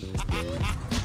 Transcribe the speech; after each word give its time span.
Música 0.00 0.97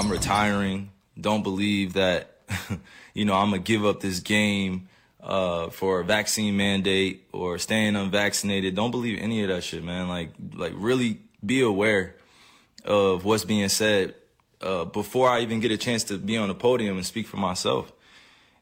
I'm 0.00 0.10
retiring. 0.10 0.90
Don't 1.20 1.42
believe 1.42 1.92
that, 1.92 2.38
you 3.14 3.26
know, 3.26 3.34
I'm 3.34 3.50
gonna 3.50 3.58
give 3.58 3.84
up 3.84 4.00
this 4.00 4.20
game 4.20 4.88
uh, 5.22 5.68
for 5.68 6.00
a 6.00 6.04
vaccine 6.04 6.56
mandate 6.56 7.28
or 7.32 7.58
staying 7.58 7.96
unvaccinated. 7.96 8.74
Don't 8.74 8.90
believe 8.90 9.20
any 9.20 9.42
of 9.42 9.48
that 9.48 9.62
shit, 9.62 9.84
man. 9.84 10.08
Like, 10.08 10.30
like 10.54 10.72
really 10.74 11.20
be 11.44 11.60
aware 11.60 12.16
of 12.84 13.26
what's 13.26 13.44
being 13.44 13.68
said 13.68 14.14
uh, 14.62 14.86
before 14.86 15.28
I 15.28 15.40
even 15.40 15.60
get 15.60 15.70
a 15.70 15.76
chance 15.76 16.04
to 16.04 16.16
be 16.16 16.38
on 16.38 16.48
the 16.48 16.54
podium 16.54 16.96
and 16.96 17.04
speak 17.04 17.26
for 17.26 17.36
myself. 17.36 17.92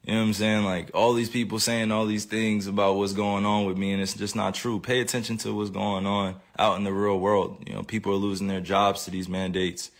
You 0.04 0.14
know 0.14 0.20
what 0.20 0.26
I'm 0.26 0.32
saying? 0.32 0.64
Like 0.64 0.90
all 0.92 1.12
these 1.12 1.28
people 1.28 1.60
saying 1.60 1.92
all 1.92 2.06
these 2.06 2.24
things 2.24 2.66
about 2.66 2.96
what's 2.96 3.12
going 3.12 3.44
on 3.44 3.64
with 3.64 3.76
me, 3.76 3.92
and 3.92 4.02
it's 4.02 4.14
just 4.14 4.34
not 4.34 4.54
true. 4.54 4.80
Pay 4.80 5.00
attention 5.00 5.36
to 5.38 5.54
what's 5.54 5.70
going 5.70 6.04
on 6.04 6.36
out 6.58 6.78
in 6.78 6.84
the 6.84 6.92
real 6.92 7.20
world. 7.20 7.62
You 7.64 7.74
know, 7.74 7.82
people 7.84 8.12
are 8.12 8.16
losing 8.16 8.48
their 8.48 8.60
jobs 8.60 9.04
to 9.04 9.12
these 9.12 9.28
mandates. 9.28 9.92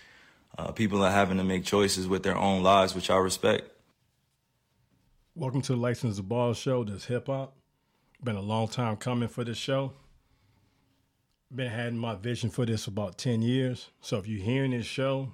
Uh, 0.59 0.73
people 0.73 1.05
are 1.05 1.11
having 1.13 1.37
to 1.39 1.45
make 1.45 1.65
choices 1.65 2.09
with 2.09 2.25
their 2.25 2.37
own 2.37 2.65
lives, 2.65 2.93
which 2.93 3.11
I 3.11 3.17
respect. 3.17 3.71
Welcome 5.37 5.63
to 5.63 5.73
the 5.73 5.79
License 5.79 6.17
to 6.17 6.25
Ball 6.25 6.53
Show. 6.53 6.83
This 6.83 7.05
hip 7.05 7.29
hop. 7.29 7.55
Been 8.25 8.35
a 8.35 8.43
long 8.43 8.67
time 8.67 8.97
coming 8.97 9.29
for 9.29 9.45
this 9.45 9.57
show. 9.57 9.93
Been 11.55 11.71
having 11.71 11.97
my 11.97 12.17
vision 12.17 12.51
for 12.51 12.67
this 12.67 12.89
about 12.89 13.19
10 13.19 13.41
years. 13.41 13.91
So 14.01 14.19
if 14.19 14.27
you're 14.27 14.43
hearing 14.43 14.73
this 14.73 14.85
show, 14.85 15.33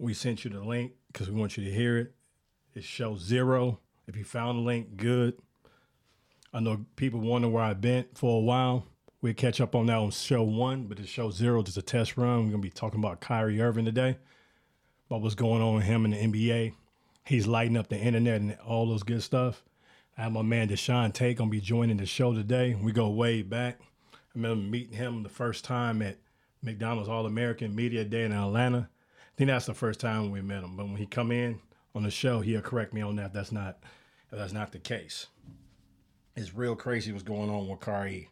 we 0.00 0.14
sent 0.14 0.44
you 0.44 0.50
the 0.50 0.60
link 0.60 0.94
because 1.12 1.30
we 1.30 1.38
want 1.38 1.56
you 1.56 1.64
to 1.64 1.70
hear 1.70 1.98
it. 1.98 2.12
It's 2.74 2.84
show 2.84 3.16
zero. 3.16 3.78
If 4.08 4.16
you 4.16 4.24
found 4.24 4.58
the 4.58 4.62
link, 4.62 4.96
good. 4.96 5.38
I 6.52 6.58
know 6.58 6.84
people 6.96 7.20
wonder 7.20 7.48
where 7.48 7.62
I've 7.62 7.80
been 7.80 8.06
for 8.14 8.38
a 8.38 8.42
while. 8.42 8.84
We'll 9.22 9.34
catch 9.34 9.60
up 9.60 9.76
on 9.76 9.86
that 9.86 9.98
on 9.98 10.10
show 10.10 10.42
one, 10.42 10.88
but 10.88 10.98
it's 10.98 11.08
show 11.08 11.30
zero, 11.30 11.62
just 11.62 11.78
a 11.78 11.82
test 11.82 12.16
run. 12.16 12.46
We're 12.46 12.50
gonna 12.50 12.62
be 12.62 12.70
talking 12.70 12.98
about 12.98 13.20
Kyrie 13.20 13.60
Irving 13.60 13.84
today, 13.84 14.18
about 15.08 15.22
what's 15.22 15.34
going 15.34 15.62
on 15.62 15.74
with 15.74 15.84
him 15.84 16.04
in 16.04 16.10
the 16.10 16.16
NBA. 16.16 16.74
He's 17.24 17.46
lighting 17.46 17.76
up 17.76 17.88
the 17.88 17.98
internet 17.98 18.40
and 18.40 18.56
all 18.66 18.86
those 18.86 19.02
good 19.02 19.22
stuff. 19.22 19.62
I 20.18 20.22
have 20.22 20.32
my 20.32 20.42
man 20.42 20.68
Deshaun 20.68 21.12
Tate 21.12 21.36
gonna 21.36 21.50
be 21.50 21.60
joining 21.60 21.96
the 21.96 22.06
show 22.06 22.32
today. 22.32 22.74
We 22.74 22.92
go 22.92 23.08
way 23.10 23.42
back. 23.42 23.80
I 24.12 24.16
remember 24.34 24.64
meeting 24.64 24.96
him 24.96 25.22
the 25.22 25.28
first 25.28 25.64
time 25.64 26.02
at 26.02 26.18
McDonald's 26.62 27.08
All 27.08 27.26
American 27.26 27.74
Media 27.74 28.04
Day 28.04 28.24
in 28.24 28.32
Atlanta. 28.32 28.88
I 28.88 29.32
think 29.36 29.48
that's 29.48 29.66
the 29.66 29.74
first 29.74 30.00
time 30.00 30.30
we 30.30 30.40
met 30.40 30.64
him. 30.64 30.76
But 30.76 30.86
when 30.86 30.96
he 30.96 31.06
come 31.06 31.30
in 31.30 31.60
on 31.94 32.02
the 32.02 32.10
show, 32.10 32.40
he'll 32.40 32.62
correct 32.62 32.94
me 32.94 33.02
on 33.02 33.16
that. 33.16 33.32
That's 33.32 33.52
not 33.52 33.78
that's 34.30 34.52
not 34.52 34.72
the 34.72 34.78
case. 34.78 35.26
It's 36.34 36.54
real 36.54 36.76
crazy 36.76 37.12
what's 37.12 37.22
going 37.22 37.48
on 37.48 37.68
with 37.68 37.80
Kyrie. 37.80 38.28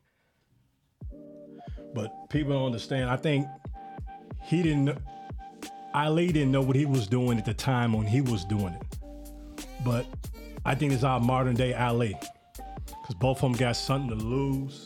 But 1.94 2.28
people 2.28 2.52
don't 2.52 2.66
understand. 2.66 3.08
I 3.08 3.16
think 3.16 3.46
he 4.42 4.62
didn't. 4.62 4.98
Ali 5.94 6.26
didn't 6.26 6.50
know 6.50 6.60
what 6.60 6.74
he 6.74 6.86
was 6.86 7.06
doing 7.06 7.38
at 7.38 7.44
the 7.44 7.54
time 7.54 7.92
when 7.92 8.06
he 8.06 8.20
was 8.20 8.44
doing 8.44 8.74
it. 8.74 8.98
But 9.84 10.06
I 10.64 10.74
think 10.74 10.92
it's 10.92 11.04
our 11.04 11.20
modern 11.20 11.54
day 11.54 11.72
Ali, 11.72 12.16
because 12.86 13.14
both 13.14 13.36
of 13.36 13.42
them 13.42 13.52
got 13.52 13.76
something 13.76 14.18
to 14.18 14.24
lose. 14.24 14.84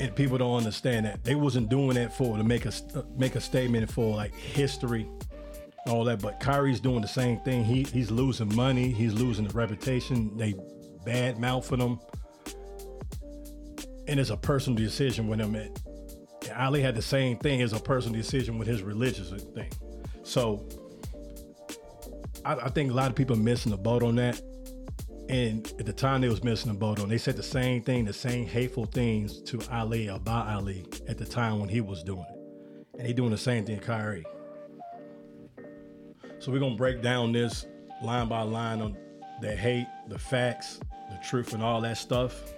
And 0.00 0.14
people 0.16 0.38
don't 0.38 0.56
understand 0.56 1.06
that 1.06 1.22
they 1.22 1.34
wasn't 1.34 1.68
doing 1.68 1.94
that 1.94 2.16
for 2.16 2.36
to 2.36 2.42
make 2.42 2.66
a 2.66 2.72
uh, 2.94 3.02
make 3.16 3.36
a 3.36 3.40
statement 3.40 3.90
for 3.90 4.16
like 4.16 4.34
history, 4.34 5.06
all 5.86 6.04
that. 6.04 6.20
But 6.20 6.40
Kyrie's 6.40 6.80
doing 6.80 7.00
the 7.00 7.08
same 7.08 7.38
thing. 7.40 7.64
He 7.64 7.84
he's 7.84 8.10
losing 8.10 8.54
money. 8.56 8.90
He's 8.90 9.14
losing 9.14 9.44
his 9.44 9.54
reputation. 9.54 10.36
They 10.36 10.54
bad 11.04 11.38
mouthing 11.38 11.80
him, 11.80 12.00
and 14.08 14.18
it's 14.18 14.30
a 14.30 14.36
personal 14.36 14.76
decision 14.76 15.28
with 15.28 15.38
him. 15.40 15.54
Ali 16.56 16.80
had 16.80 16.94
the 16.94 17.02
same 17.02 17.38
thing 17.38 17.62
as 17.62 17.72
a 17.72 17.80
personal 17.80 18.16
decision 18.16 18.58
with 18.58 18.68
his 18.68 18.82
religious 18.82 19.30
thing. 19.30 19.70
So 20.22 20.66
I, 22.44 22.54
I 22.54 22.68
think 22.70 22.90
a 22.90 22.94
lot 22.94 23.08
of 23.08 23.16
people 23.16 23.36
are 23.36 23.40
missing 23.40 23.70
the 23.70 23.78
boat 23.78 24.02
on 24.02 24.16
that. 24.16 24.40
And 25.28 25.66
at 25.78 25.86
the 25.86 25.92
time 25.92 26.20
they 26.20 26.28
was 26.28 26.44
missing 26.44 26.70
the 26.70 26.78
boat 26.78 27.00
on, 27.00 27.08
they 27.08 27.16
said 27.16 27.36
the 27.36 27.42
same 27.42 27.82
thing, 27.82 28.04
the 28.04 28.12
same 28.12 28.46
hateful 28.46 28.84
things 28.84 29.40
to 29.42 29.60
Ali 29.72 30.08
about 30.08 30.48
Ali 30.48 30.84
at 31.08 31.16
the 31.16 31.24
time 31.24 31.60
when 31.60 31.68
he 31.68 31.80
was 31.80 32.02
doing 32.02 32.26
it. 32.28 32.98
And 32.98 33.06
he 33.06 33.14
doing 33.14 33.30
the 33.30 33.38
same 33.38 33.64
thing 33.64 33.78
Kyrie. 33.80 34.26
So 36.38 36.52
we're 36.52 36.58
gonna 36.58 36.76
break 36.76 37.00
down 37.00 37.32
this 37.32 37.66
line 38.02 38.28
by 38.28 38.42
line 38.42 38.82
on 38.82 38.96
the 39.40 39.56
hate, 39.56 39.86
the 40.08 40.18
facts, 40.18 40.78
the 41.10 41.18
truth, 41.26 41.54
and 41.54 41.62
all 41.62 41.80
that 41.80 41.96
stuff. 41.96 42.52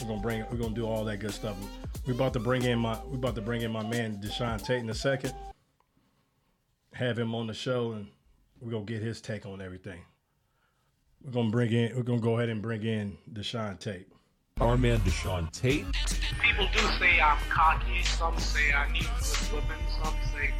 We're 0.00 0.08
gonna 0.08 0.22
bring 0.22 0.44
we're 0.50 0.58
gonna 0.58 0.74
do 0.74 0.86
all 0.86 1.04
that 1.06 1.18
good 1.18 1.32
stuff. 1.32 1.56
We're 2.10 2.16
about 2.16 2.32
to 2.32 2.40
bring 2.40 2.64
in 2.64 2.80
my 2.80 2.98
we're 3.06 3.18
about 3.18 3.36
to 3.36 3.40
bring 3.40 3.62
in 3.62 3.70
my 3.70 3.86
man 3.86 4.20
Deshaun 4.20 4.60
Tate 4.60 4.80
in 4.80 4.90
a 4.90 4.94
second. 4.94 5.32
Have 6.92 7.16
him 7.16 7.36
on 7.36 7.46
the 7.46 7.54
show 7.54 7.92
and 7.92 8.08
we're 8.60 8.72
gonna 8.72 8.84
get 8.84 9.00
his 9.00 9.20
take 9.20 9.46
on 9.46 9.62
everything. 9.62 10.00
We're 11.24 11.30
gonna 11.30 11.50
bring 11.50 11.70
in 11.72 11.94
we're 11.94 12.02
gonna 12.02 12.18
go 12.18 12.38
ahead 12.38 12.48
and 12.48 12.60
bring 12.60 12.82
in 12.82 13.16
Deshaun 13.32 13.78
Tate. 13.78 14.08
Our 14.60 14.76
man 14.76 14.98
Deshaun 15.02 15.52
Tate. 15.52 15.86
People 16.42 16.66
do 16.72 16.80
say 16.98 17.20
I'm 17.20 17.38
cocky. 17.48 18.02
Some 18.02 18.36
say 18.38 18.72
I 18.72 18.90
need 18.90 19.06
good 19.20 19.62
women. 19.62 19.78
Some 20.02 20.14
say 20.34 20.52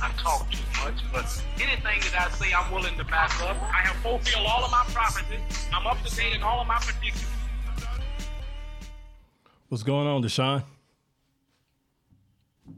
I 0.00 0.12
talk 0.16 0.48
too 0.48 0.58
much. 0.84 1.02
But 1.12 1.24
anything 1.56 2.02
that 2.12 2.30
I 2.30 2.30
say, 2.36 2.54
I'm 2.54 2.72
willing 2.72 2.96
to 2.98 3.04
back 3.06 3.42
up. 3.42 3.56
I 3.60 3.78
have 3.78 3.96
fulfilled 3.96 4.46
all 4.46 4.64
of 4.64 4.70
my 4.70 4.84
promises. 4.90 5.40
I'm 5.72 5.88
up 5.88 6.00
to 6.04 6.14
date 6.14 6.36
in 6.36 6.44
all 6.44 6.60
of 6.60 6.68
my 6.68 6.78
predictions. 6.78 7.26
What's 9.68 9.82
going 9.82 10.06
on, 10.06 10.22
Deshaun? 10.22 10.62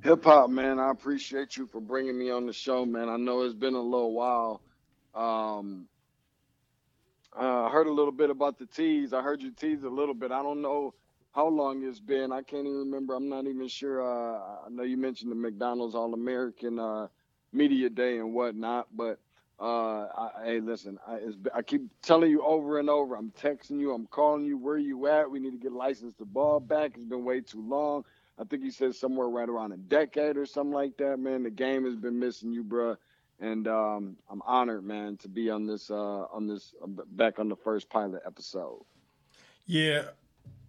Hip 0.02 0.24
hop, 0.24 0.50
man. 0.50 0.80
I 0.80 0.90
appreciate 0.92 1.56
you 1.56 1.66
for 1.66 1.80
bringing 1.80 2.18
me 2.18 2.30
on 2.30 2.46
the 2.46 2.52
show, 2.54 2.86
man. 2.86 3.08
I 3.10 3.16
know 3.18 3.42
it's 3.42 3.54
been 3.54 3.74
a 3.74 3.80
little 3.82 4.14
while. 4.14 4.62
Um, 5.14 5.88
I 7.36 7.70
heard 7.70 7.86
a 7.86 7.92
little 7.92 8.12
bit 8.12 8.30
about 8.30 8.58
the 8.58 8.66
tease. 8.66 9.12
I 9.12 9.22
heard 9.22 9.42
you 9.42 9.52
tease 9.52 9.84
a 9.84 9.88
little 9.90 10.14
bit. 10.14 10.32
I 10.32 10.42
don't 10.42 10.62
know 10.62 10.94
how 11.32 11.48
long 11.48 11.84
it's 11.84 12.00
been. 12.00 12.32
I 12.32 12.42
can't 12.42 12.66
even 12.66 12.78
remember. 12.78 13.14
I'm 13.14 13.28
not 13.28 13.46
even 13.46 13.68
sure. 13.68 14.02
Uh, 14.02 14.66
I 14.66 14.70
know 14.70 14.82
you 14.84 14.96
mentioned 14.96 15.30
the 15.30 15.36
McDonald's 15.36 15.94
All 15.94 16.14
American 16.14 16.78
uh, 16.78 17.08
Media 17.52 17.90
Day 17.90 18.18
and 18.18 18.34
whatnot, 18.34 18.88
but 18.96 19.20
uh, 19.60 20.06
I, 20.16 20.30
hey, 20.44 20.60
listen, 20.60 20.98
I, 21.06 21.20
I 21.54 21.62
keep 21.62 21.82
telling 22.02 22.30
you 22.30 22.42
over 22.42 22.80
and 22.80 22.90
over. 22.90 23.16
I'm 23.16 23.32
texting 23.40 23.80
you. 23.80 23.92
I'm 23.94 24.06
calling 24.08 24.44
you. 24.46 24.58
Where 24.58 24.78
you 24.78 25.06
at? 25.08 25.30
We 25.30 25.40
need 25.40 25.52
to 25.52 25.58
get 25.58 25.72
license 25.72 26.14
to 26.16 26.24
ball 26.24 26.60
back. 26.60 26.92
It's 26.96 27.04
been 27.04 27.24
way 27.24 27.42
too 27.42 27.62
long. 27.62 28.04
I 28.38 28.44
think 28.44 28.62
he 28.62 28.70
said 28.70 28.94
somewhere 28.94 29.28
right 29.28 29.48
around 29.48 29.72
a 29.72 29.76
decade 29.76 30.36
or 30.36 30.46
something 30.46 30.72
like 30.72 30.96
that, 30.98 31.18
man. 31.18 31.42
The 31.42 31.50
game 31.50 31.84
has 31.84 31.96
been 31.96 32.18
missing 32.18 32.52
you, 32.52 32.62
bruh. 32.62 32.96
And 33.40 33.68
um, 33.68 34.16
I'm 34.30 34.42
honored, 34.46 34.84
man, 34.84 35.16
to 35.18 35.28
be 35.28 35.50
on 35.50 35.66
this 35.66 35.90
uh, 35.90 36.24
on 36.32 36.46
this 36.46 36.74
uh, 36.82 36.86
back 36.86 37.38
on 37.38 37.48
the 37.48 37.56
first 37.56 37.90
pilot 37.90 38.22
episode. 38.26 38.82
Yeah, 39.66 40.04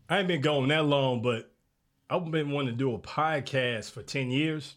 I 0.09 0.19
ain't 0.19 0.27
been 0.27 0.42
going 0.42 0.69
that 0.69 0.86
long, 0.86 1.21
but 1.21 1.51
I've 2.09 2.30
been 2.31 2.51
wanting 2.51 2.74
to 2.74 2.77
do 2.77 2.94
a 2.94 3.00
podcast 3.00 3.92
for 3.92 4.01
10 4.01 4.31
years. 4.31 4.75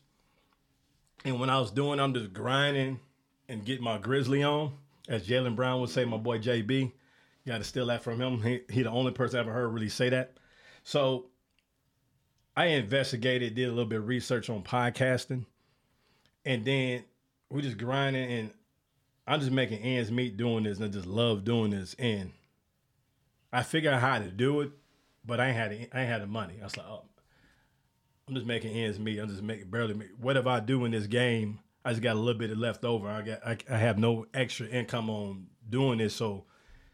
And 1.25 1.39
when 1.39 1.51
I 1.51 1.59
was 1.59 1.71
doing, 1.71 2.01
I'm 2.01 2.15
just 2.15 2.33
grinding 2.33 3.01
and 3.49 3.65
getting 3.65 3.85
my 3.85 3.99
grizzly 3.99 4.43
on. 4.43 4.73
As 5.09 5.27
Jaylen 5.27 5.57
Brown 5.57 5.81
would 5.81 5.91
say, 5.91 6.05
my 6.05 6.17
boy 6.17 6.39
JB. 6.39 6.71
You 6.71 6.93
Got 7.47 7.59
to 7.59 7.65
steal 7.65 7.87
that 7.87 8.03
from 8.03 8.21
him. 8.21 8.43
He, 8.43 8.61
he 8.69 8.83
the 8.83 8.91
only 8.91 9.13
person 9.13 9.39
I 9.39 9.43
ever 9.43 9.53
heard 9.53 9.69
really 9.69 9.89
say 9.89 10.09
that. 10.11 10.35
So 10.85 11.27
I 12.57 12.67
investigated, 12.67 13.55
did 13.55 13.67
a 13.67 13.71
little 13.71 13.85
bit 13.87 14.01
of 14.01 14.09
research 14.09 14.51
on 14.51 14.63
podcasting. 14.63 15.47
And 16.45 16.65
then 16.65 17.05
we 17.51 17.63
just 17.63 17.79
grinding 17.79 18.31
and 18.31 18.51
I'm 19.27 19.41
just 19.41 19.53
making 19.53 19.79
ends 19.81 20.11
meet 20.11 20.37
doing 20.37 20.65
this 20.65 20.79
and 20.79 20.87
I 20.87 20.89
just 20.89 21.07
love 21.07 21.45
doing 21.45 21.71
this. 21.71 21.95
And 21.99 22.33
I 23.53 23.63
figured 23.63 23.95
out 23.95 24.01
how 24.01 24.19
to 24.19 24.31
do 24.31 24.61
it, 24.63 24.71
but 25.25 25.41
I 25.41 25.49
ain't 25.49 25.57
had 25.57 25.73
I 25.73 26.01
ain't 26.01 26.11
had 26.11 26.23
the 26.23 26.27
money. 26.27 26.55
I 26.61 26.65
was 26.65 26.77
like, 26.77 26.87
oh, 26.87 27.05
I'm 28.27 28.35
just 28.35 28.47
making 28.47 28.77
ends 28.77 28.99
meet. 28.99 29.19
I'm 29.19 29.29
just 29.29 29.43
making 29.43 29.71
barely. 29.71 29.95
Make, 29.95 30.11
whatever 30.19 30.49
I 30.49 30.61
do 30.61 30.85
in 30.85 30.93
this 30.93 31.07
game, 31.07 31.61
I 31.85 31.91
just 31.91 32.03
got 32.03 32.17
a 32.17 32.19
little 32.19 32.39
bit 32.39 32.51
of 32.51 32.59
left 32.59 32.85
over. 32.85 33.09
I 33.09 33.23
got 33.23 33.47
I, 33.47 33.57
I 33.69 33.77
have 33.77 33.99
no 33.99 34.27
extra 34.35 34.67
income 34.67 35.11
on 35.11 35.47
doing 35.69 35.99
this, 35.99 36.15
so 36.15 36.45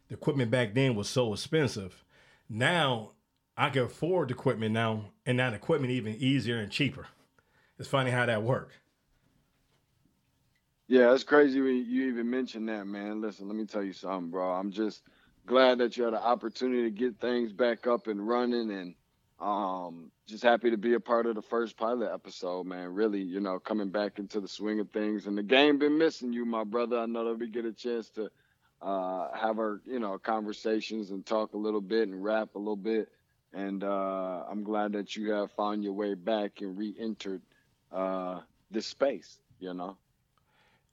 the 0.09 0.15
equipment 0.15 0.51
back 0.51 0.75
then 0.75 0.95
was 0.95 1.09
so 1.09 1.33
expensive. 1.33 2.05
Now 2.49 3.13
I 3.57 3.71
can 3.71 3.85
afford 3.85 4.31
equipment 4.31 4.73
now, 4.73 5.07
and 5.25 5.39
that 5.39 5.55
equipment 5.55 5.93
even 5.93 6.15
easier 6.17 6.59
and 6.59 6.71
cheaper. 6.71 7.07
It's 7.79 7.89
funny 7.89 8.11
how 8.11 8.27
that 8.27 8.43
worked. 8.43 8.75
Yeah, 10.89 11.13
it's 11.13 11.25
crazy 11.25 11.61
when 11.61 11.85
you 11.89 12.09
even 12.09 12.31
mentioned 12.31 12.69
that, 12.69 12.87
man. 12.87 13.21
Listen, 13.21 13.49
let 13.49 13.57
me 13.57 13.67
tell 13.67 13.83
you 13.83 13.93
something, 13.93 14.31
bro. 14.31 14.53
I'm 14.53 14.71
just 14.71 15.03
glad 15.47 15.79
that 15.79 15.97
you 15.97 16.05
had 16.05 16.15
an 16.15 16.21
opportunity 16.21 16.83
to 16.85 16.91
get 16.91 17.21
things 17.21 17.53
back 17.53 17.87
up 17.87 18.07
and 18.09 18.27
running 18.27 18.71
and 18.71 18.95
um 19.39 20.11
just 20.27 20.43
happy 20.43 20.71
to 20.71 20.79
be 20.79 20.95
a 20.95 21.01
part 21.01 21.27
of 21.27 21.35
the 21.35 21.43
first 21.43 21.77
pilot 21.77 22.11
episode, 22.13 22.67
man. 22.67 22.95
Really, 22.95 23.21
you 23.21 23.41
know, 23.41 23.59
coming 23.59 23.91
back 23.91 24.19
into 24.19 24.41
the 24.41 24.49
swing 24.49 24.81
of 24.81 24.91
things. 24.91 25.27
And 25.27 25.37
the 25.37 25.43
game 25.43 25.79
been 25.79 25.99
missing 25.99 26.33
you, 26.33 26.45
my 26.45 26.65
brother. 26.65 26.99
I 26.99 27.07
know 27.07 27.25
that 27.25 27.39
we 27.39 27.49
get 27.49 27.65
a 27.65 27.73
chance 27.73 28.09
to 28.11 28.31
uh 28.81 29.29
have 29.37 29.59
our, 29.59 29.81
you 29.85 29.99
know, 29.99 30.19
conversations 30.19 31.11
and 31.11 31.25
talk 31.27 31.55
a 31.55 31.59
little 31.59 31.81
bit 31.81 32.09
and 32.09 32.23
rap 32.23 32.55
a 32.55 32.59
little 32.59 32.77
bit. 32.77 33.09
And 33.57 33.83
uh 33.83 34.45
I'm 34.51 34.63
glad 34.63 34.93
that 34.93 35.17
you 35.17 35.33
have 35.33 35.51
found 35.53 35.83
your 35.83 35.95
way 35.95 36.15
back 36.15 36.61
and 36.61 36.77
re-entered 36.77 37.43
uh 37.91 38.41
this 38.71 38.87
space, 38.87 39.39
you 39.59 39.73
know. 39.73 39.97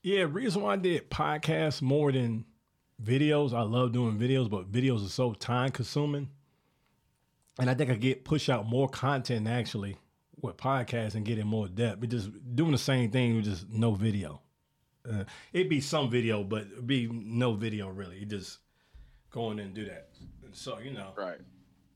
Yeah, 0.01 0.25
reason 0.29 0.61
why 0.61 0.73
I 0.73 0.77
did 0.77 1.09
podcasts 1.09 1.81
more 1.81 2.11
than 2.11 2.45
videos. 3.03 3.53
I 3.53 3.61
love 3.61 3.91
doing 3.91 4.17
videos, 4.17 4.49
but 4.49 4.71
videos 4.71 5.05
are 5.05 5.09
so 5.09 5.33
time 5.33 5.71
consuming. 5.71 6.29
And 7.59 7.69
I 7.69 7.73
think 7.73 7.91
I 7.91 7.95
get 7.95 8.23
push 8.23 8.49
out 8.49 8.65
more 8.65 8.87
content 8.87 9.47
actually 9.47 9.97
with 10.41 10.57
podcasts 10.57 11.15
and 11.15 11.25
getting 11.25 11.47
more 11.47 11.67
depth. 11.67 11.99
But 11.99 12.09
just 12.09 12.29
doing 12.55 12.71
the 12.71 12.77
same 12.77 13.11
thing 13.11 13.35
with 13.35 13.45
just 13.45 13.69
no 13.69 13.93
video. 13.93 14.41
Uh, 15.09 15.25
it'd 15.51 15.69
be 15.69 15.81
some 15.81 16.09
video, 16.09 16.43
but 16.45 16.61
it'd 16.71 16.87
be 16.87 17.07
no 17.07 17.53
video 17.53 17.89
really. 17.89 18.19
You 18.19 18.25
just 18.25 18.59
go 19.31 19.51
in 19.51 19.59
and 19.59 19.73
do 19.73 19.85
that. 19.85 20.09
And 20.45 20.55
so 20.55 20.79
you 20.79 20.91
know 20.91 21.11
Right. 21.17 21.39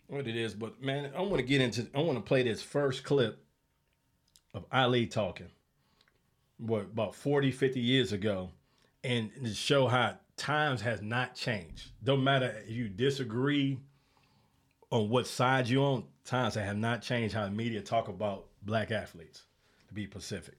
What 0.08 0.28
it 0.28 0.36
is. 0.36 0.54
But 0.54 0.82
man, 0.82 1.12
I 1.16 1.22
want 1.22 1.38
to 1.38 1.44
get 1.44 1.62
into. 1.62 1.88
I 1.94 2.02
want 2.02 2.18
to 2.18 2.24
play 2.24 2.44
this 2.44 2.62
first 2.62 3.04
clip 3.04 3.44
of 4.54 4.66
Ali 4.72 5.06
talking. 5.06 5.50
What 6.58 6.82
about 6.82 7.14
40, 7.14 7.52
50 7.52 7.80
years 7.80 8.12
ago, 8.12 8.50
and 9.04 9.30
to 9.44 9.54
show 9.54 9.88
how 9.88 10.18
times 10.38 10.82
has 10.82 11.02
not 11.02 11.36
changed. 11.36 11.92
Don't 12.04 12.24
matter 12.24 12.56
if 12.64 12.72
you 12.72 12.90
disagree 12.90 13.80
on 14.92 15.10
what 15.10 15.28
side 15.28 15.68
you're 15.68 15.84
on. 15.84 16.06
Times 16.24 16.56
have 16.56 16.78
not 16.78 17.02
changed 17.02 17.34
how 17.34 17.46
the 17.46 17.52
media 17.52 17.82
talk 17.82 18.08
about 18.08 18.48
black 18.62 18.92
athletes. 18.92 19.44
To 19.88 19.94
be 19.94 20.06
Pacific. 20.06 20.56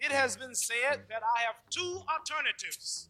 it 0.00 0.12
has 0.12 0.36
been 0.36 0.54
said 0.54 1.02
that 1.08 1.22
I 1.22 1.42
have 1.42 1.54
two 1.70 2.02
alternatives 2.12 3.08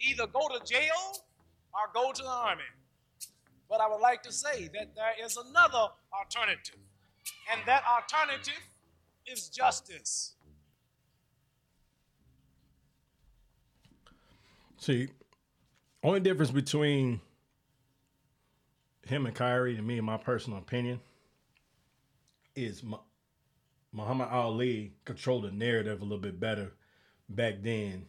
either 0.00 0.26
go 0.26 0.48
to 0.48 0.64
jail 0.64 1.24
or 1.74 1.90
go 1.92 2.12
to 2.12 2.22
the 2.22 2.28
army. 2.28 2.62
But 3.68 3.80
I 3.80 3.88
would 3.88 4.00
like 4.00 4.22
to 4.22 4.32
say 4.32 4.68
that 4.74 4.94
there 4.94 5.14
is 5.24 5.36
another 5.36 5.88
alternative, 6.12 6.76
and 7.52 7.60
that 7.66 7.82
alternative 7.86 8.62
is 9.26 9.48
justice. 9.48 10.34
See, 14.78 15.08
only 16.02 16.20
difference 16.20 16.50
between 16.50 17.20
him 19.06 19.26
and 19.26 19.34
Kyrie, 19.34 19.76
to 19.76 19.82
me, 19.82 19.98
in 19.98 20.04
my 20.04 20.18
personal 20.18 20.58
opinion, 20.58 21.00
is 22.54 22.82
Muhammad 23.92 24.28
Ali 24.30 24.92
controlled 25.04 25.44
the 25.44 25.50
narrative 25.50 26.00
a 26.00 26.04
little 26.04 26.18
bit 26.18 26.38
better 26.38 26.72
back 27.28 27.62
then 27.62 28.06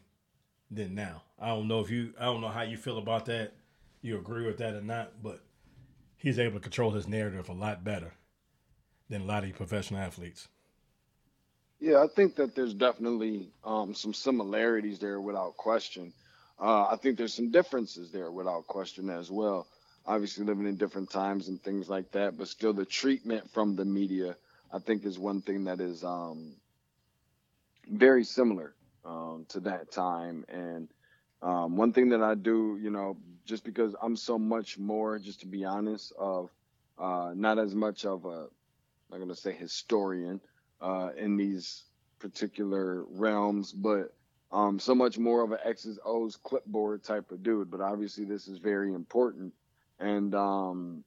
than 0.70 0.96
now. 0.96 1.22
I 1.40 1.48
don't 1.50 1.68
know 1.68 1.82
if 1.82 1.90
you, 1.90 2.14
I 2.20 2.26
don't 2.26 2.42
know 2.42 2.50
how 2.50 2.62
you 2.62 2.78
feel 2.78 2.98
about 2.98 3.26
that. 3.26 3.54
You 4.02 4.18
agree 4.18 4.46
with 4.46 4.58
that 4.58 4.74
or 4.76 4.82
not, 4.82 5.22
but 5.22 5.42
he's 6.18 6.40
able 6.40 6.60
to 6.60 6.64
control 6.64 6.92
his 6.92 7.08
narrative 7.08 7.50
a 7.50 7.54
lot 7.54 7.84
better 7.84 8.14
than 9.10 9.22
a 9.22 9.26
lot 9.26 9.44
of 9.44 9.54
professional 9.54 10.00
athletes. 10.00 10.48
Yeah, 11.80 12.02
I 12.02 12.08
think 12.08 12.36
that 12.36 12.56
there's 12.56 12.74
definitely 12.74 13.50
um, 13.64 13.94
some 13.94 14.14
similarities 14.14 15.00
there 15.00 15.20
without 15.20 15.58
question. 15.58 16.14
Uh, 16.60 16.86
I 16.86 16.96
think 16.96 17.18
there's 17.18 17.34
some 17.34 17.52
differences 17.52 18.12
there 18.12 18.32
without 18.32 18.66
question 18.66 19.10
as 19.10 19.30
well. 19.30 19.68
Obviously, 20.06 20.46
living 20.46 20.68
in 20.68 20.78
different 20.78 21.10
times 21.10 21.48
and 21.48 21.62
things 21.62 21.90
like 21.90 22.12
that, 22.12 22.38
but 22.38 22.48
still 22.48 22.74
the 22.74 22.86
treatment 22.86 23.50
from 23.52 23.76
the 23.76 23.84
media, 23.84 24.36
I 24.72 24.80
think, 24.80 25.06
is 25.06 25.20
one 25.20 25.42
thing 25.42 25.66
that 25.66 25.82
is 25.82 26.04
um, 26.04 26.54
very 27.90 28.24
similar 28.24 28.74
um, 29.04 29.46
to 29.50 29.60
that 29.62 29.92
time. 29.92 30.46
And 30.48 30.88
um, 31.46 31.78
one 31.78 31.94
thing 31.94 32.10
that 32.10 32.24
I 32.24 32.34
do, 32.34 32.80
you 32.82 32.90
know, 32.90 33.18
just 33.46 33.64
because 33.64 33.96
I'm 34.02 34.16
so 34.16 34.40
much 34.40 34.80
more, 34.80 35.20
just 35.20 35.42
to 35.42 35.46
be 35.48 35.64
honest, 35.64 36.12
of 36.18 36.50
uh, 36.98 37.34
not 37.36 37.60
as 37.60 37.76
much 37.76 38.04
of 38.04 38.26
a, 38.26 38.48
I'm 39.12 39.20
going 39.20 39.30
to 39.30 39.36
say 39.36 39.54
historian 39.54 40.42
uh, 40.82 41.10
in 41.16 41.38
these 41.38 41.84
particular 42.18 43.04
realms, 43.12 43.72
but 43.72 44.16
um, 44.52 44.80
so 44.80 44.96
much 44.96 45.20
more 45.20 45.44
of 45.44 45.52
an 45.52 45.60
X's 45.64 46.00
O's 46.04 46.36
clipboard 46.36 47.04
type 47.04 47.32
of 47.32 47.44
dude. 47.44 47.70
But 47.70 47.80
obviously, 47.80 48.26
this 48.26 48.48
is 48.48 48.58
very 48.58 48.94
important. 48.94 49.54
And 50.00 50.34
um, 50.34 51.04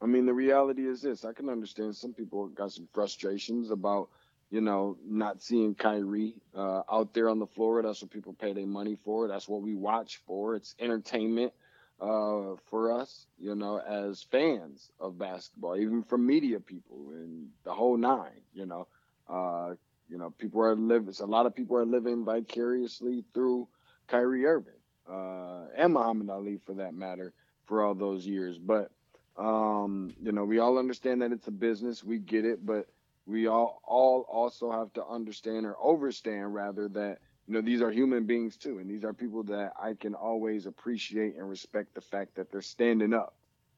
I 0.00 0.06
mean, 0.06 0.26
the 0.26 0.32
reality 0.32 0.86
is 0.86 1.02
this: 1.02 1.24
I 1.24 1.32
can 1.32 1.48
understand 1.48 1.96
some 1.96 2.12
people 2.12 2.46
got 2.46 2.70
some 2.70 2.88
frustrations 2.92 3.72
about, 3.72 4.10
you 4.52 4.60
know, 4.60 4.98
not 5.02 5.40
seeing 5.42 5.74
Kyrie 5.74 6.34
uh, 6.54 6.82
out 6.92 7.14
there 7.14 7.30
on 7.30 7.38
the 7.38 7.46
floor. 7.46 7.82
That's 7.82 8.02
what 8.02 8.10
people 8.10 8.34
pay 8.34 8.52
their 8.52 8.66
money 8.66 8.98
for. 9.02 9.26
That's 9.26 9.48
what 9.48 9.62
we 9.62 9.74
watch 9.74 10.20
for. 10.26 10.56
It's 10.56 10.74
entertainment 10.78 11.54
uh, 11.98 12.56
for 12.68 12.92
us, 13.00 13.26
you 13.38 13.54
know, 13.54 13.78
as 13.80 14.22
fans 14.30 14.90
of 15.00 15.18
basketball, 15.18 15.78
even 15.78 16.02
from 16.02 16.26
media 16.26 16.60
people 16.60 17.12
and 17.12 17.48
the 17.64 17.72
whole 17.72 17.96
nine, 17.96 18.42
you 18.52 18.66
know. 18.66 18.86
Uh, 19.26 19.74
you 20.10 20.18
know, 20.18 20.28
people 20.36 20.60
are 20.60 20.76
living, 20.76 21.14
a 21.20 21.24
lot 21.24 21.46
of 21.46 21.54
people 21.54 21.78
are 21.78 21.86
living 21.86 22.22
vicariously 22.22 23.24
through 23.32 23.66
Kyrie 24.06 24.44
Irving 24.44 24.74
uh, 25.10 25.62
and 25.74 25.94
Muhammad 25.94 26.28
Ali 26.28 26.58
for 26.66 26.74
that 26.74 26.92
matter 26.92 27.32
for 27.64 27.82
all 27.82 27.94
those 27.94 28.26
years. 28.26 28.58
But, 28.58 28.90
um, 29.38 30.12
you 30.22 30.32
know, 30.32 30.44
we 30.44 30.58
all 30.58 30.76
understand 30.76 31.22
that 31.22 31.32
it's 31.32 31.48
a 31.48 31.52
business. 31.52 32.04
We 32.04 32.18
get 32.18 32.44
it. 32.44 32.66
But 32.66 32.88
we 33.26 33.46
all, 33.46 33.80
all 33.86 34.26
also 34.30 34.70
have 34.72 34.92
to 34.94 35.04
understand 35.06 35.66
or 35.66 35.76
overstand 35.80 36.54
rather 36.54 36.88
that 36.88 37.18
you 37.46 37.54
know 37.54 37.60
these 37.60 37.82
are 37.82 37.90
human 37.90 38.24
beings 38.26 38.56
too 38.56 38.78
and 38.78 38.90
these 38.90 39.04
are 39.04 39.12
people 39.12 39.42
that 39.44 39.72
i 39.80 39.94
can 39.94 40.14
always 40.14 40.66
appreciate 40.66 41.36
and 41.36 41.48
respect 41.48 41.94
the 41.94 42.00
fact 42.00 42.34
that 42.36 42.50
they're 42.50 42.62
standing 42.62 43.14
up. 43.14 43.34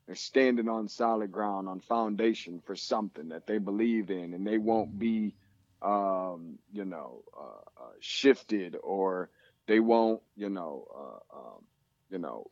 They're 0.06 0.16
standing 0.16 0.68
on 0.68 0.88
solid 0.88 1.32
ground 1.32 1.68
on 1.68 1.80
foundation 1.80 2.60
for 2.66 2.76
something 2.76 3.28
that 3.30 3.46
they 3.46 3.58
believe 3.58 4.10
in 4.10 4.34
and 4.34 4.46
they 4.46 4.58
won't 4.58 4.98
be 4.98 5.34
um 5.82 6.58
you 6.72 6.84
know 6.84 7.22
uh, 7.38 7.82
uh, 7.84 7.90
shifted 8.00 8.76
or 8.82 9.30
they 9.66 9.80
won't 9.80 10.22
you 10.36 10.50
know 10.50 10.86
uh, 10.94 11.36
um, 11.38 11.64
you 12.10 12.18
know 12.18 12.50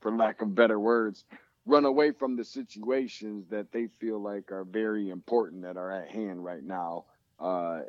for 0.00 0.12
lack 0.16 0.42
of 0.42 0.54
better 0.54 0.78
words 0.78 1.24
run 1.66 1.84
away 1.84 2.12
from 2.12 2.36
the 2.36 2.44
situations 2.44 3.46
that 3.50 3.72
they 3.72 3.88
feel 4.00 4.20
like 4.20 4.50
are 4.52 4.64
very 4.64 5.10
important 5.10 5.62
that 5.62 5.76
are 5.76 5.90
at 5.92 6.10
hand 6.10 6.44
right 6.44 6.64
now 6.64 7.04
uh, 7.40 7.80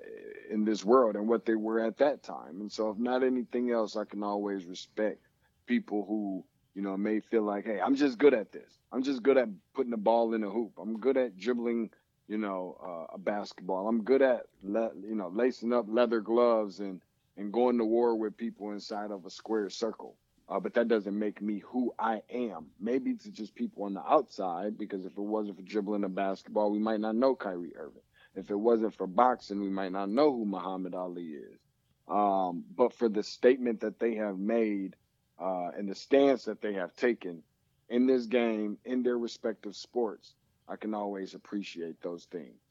in 0.50 0.65
this 0.65 0.84
world 0.86 1.15
and 1.15 1.27
what 1.27 1.46
they 1.46 1.56
were 1.56 1.80
at 1.80 1.98
that 1.98 2.24
time. 2.24 2.62
And 2.62 2.72
so, 2.72 2.89
if 2.89 2.98
not 2.98 3.24
anything 3.24 3.72
else, 3.72 3.96
I 3.96 4.06
can 4.06 4.24
always 4.24 4.65
respect 4.65 5.27
people 5.65 6.06
who, 6.08 6.44
you 6.75 6.82
know, 6.82 6.98
may 6.98 7.20
feel 7.20 7.44
like, 7.44 7.65
hey, 7.65 7.80
I'm 7.80 7.96
just 7.96 8.18
good 8.18 8.34
at 8.34 8.51
this. 8.51 8.80
I'm 8.92 9.03
just 9.03 9.24
good 9.24 9.38
at 9.38 9.50
putting 9.75 9.92
the 9.92 9.98
ball 9.98 10.34
in 10.34 10.44
a 10.44 10.50
hoop. 10.50 10.74
I'm 10.80 11.00
good 11.00 11.18
at 11.18 11.38
dribbling, 11.38 11.89
you 12.27 12.38
know, 12.38 12.77
uh, 12.84 13.15
a 13.15 13.18
basketball. 13.18 13.88
I'm 13.88 14.03
good 14.03 14.22
at, 14.22 14.44
le- 14.63 14.94
you 15.01 15.15
know, 15.15 15.30
lacing 15.30 15.74
up 15.74 15.86
leather 15.88 16.22
gloves 16.22 16.80
and 16.80 17.01
and 17.38 17.51
going 17.51 17.80
to 17.80 17.86
war 17.86 18.15
with 18.15 18.38
people 18.38 18.72
inside 18.74 19.10
of 19.10 19.25
a 19.25 19.30
square 19.30 19.70
circle. 19.70 20.15
Uh, 20.53 20.60
but 20.60 20.75
that 20.75 20.88
doesn't 20.88 21.17
make 21.17 21.41
me 21.41 21.63
who 21.65 21.91
I 21.98 22.22
am. 22.29 22.67
Maybe 22.79 23.10
it's 23.10 23.25
just 23.25 23.55
people 23.55 23.86
on 23.86 23.95
the 23.95 24.05
outside, 24.05 24.77
because 24.77 25.03
if 25.03 25.13
it 25.13 25.17
wasn't 25.17 25.55
for 25.55 25.63
dribbling 25.63 26.03
a 26.03 26.10
basketball, 26.10 26.69
we 26.69 26.77
might 26.77 27.00
not 27.00 27.15
know 27.15 27.33
Kyrie 27.33 27.75
Irving. 27.75 28.03
If 28.36 28.51
it 28.51 28.55
wasn't 28.55 28.93
for 28.93 29.07
boxing, 29.07 29.62
we 29.62 29.69
might 29.69 29.91
not 29.91 30.10
know 30.10 30.31
who 30.31 30.45
Muhammad 30.45 30.93
Ali 30.93 31.24
is. 31.24 31.60
Um, 32.07 32.65
but 32.75 32.93
for 32.93 33.10
the 33.10 33.24
statement 33.24 33.79
that 33.79 33.98
they 33.98 34.13
have 34.15 34.38
made 34.38 34.95
uh, 35.41 35.69
and 35.75 35.89
the 35.89 35.95
stance 35.95 36.45
that 36.45 36.62
they 36.62 36.74
have 36.74 36.95
taken 36.95 37.41
in 37.89 38.05
this 38.05 38.27
game, 38.27 38.77
in 38.86 39.01
their 39.01 39.17
respective 39.17 39.75
sports, 39.75 40.36
I 40.69 40.75
can 40.75 40.93
always 40.93 41.33
appreciate 41.33 42.00
those 42.03 42.25
things. 42.25 42.62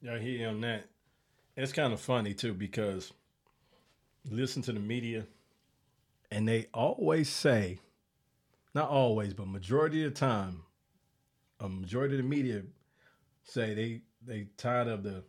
Yeah, 0.00 0.14
I 0.14 0.18
hear 0.18 0.48
on 0.48 0.62
that. 0.62 0.86
It's 1.56 1.72
kind 1.72 1.92
of 1.92 2.00
funny 2.00 2.32
too 2.32 2.54
because 2.54 3.12
listen 4.30 4.62
to 4.62 4.72
the 4.72 4.80
media 4.80 5.26
and 6.30 6.48
they 6.48 6.68
always 6.74 7.28
say, 7.30 7.80
not 8.74 8.90
always, 8.90 9.34
but 9.34 9.48
majority 9.48 10.04
of 10.04 10.14
the 10.14 10.20
time, 10.20 10.62
a 11.60 11.68
majority 11.68 12.16
of 12.16 12.22
the 12.22 12.28
media 12.28 12.62
say 13.44 13.74
they 13.74 14.02
they 14.26 14.48
tired 14.58 14.88
of 14.88 15.02
the 15.04 15.24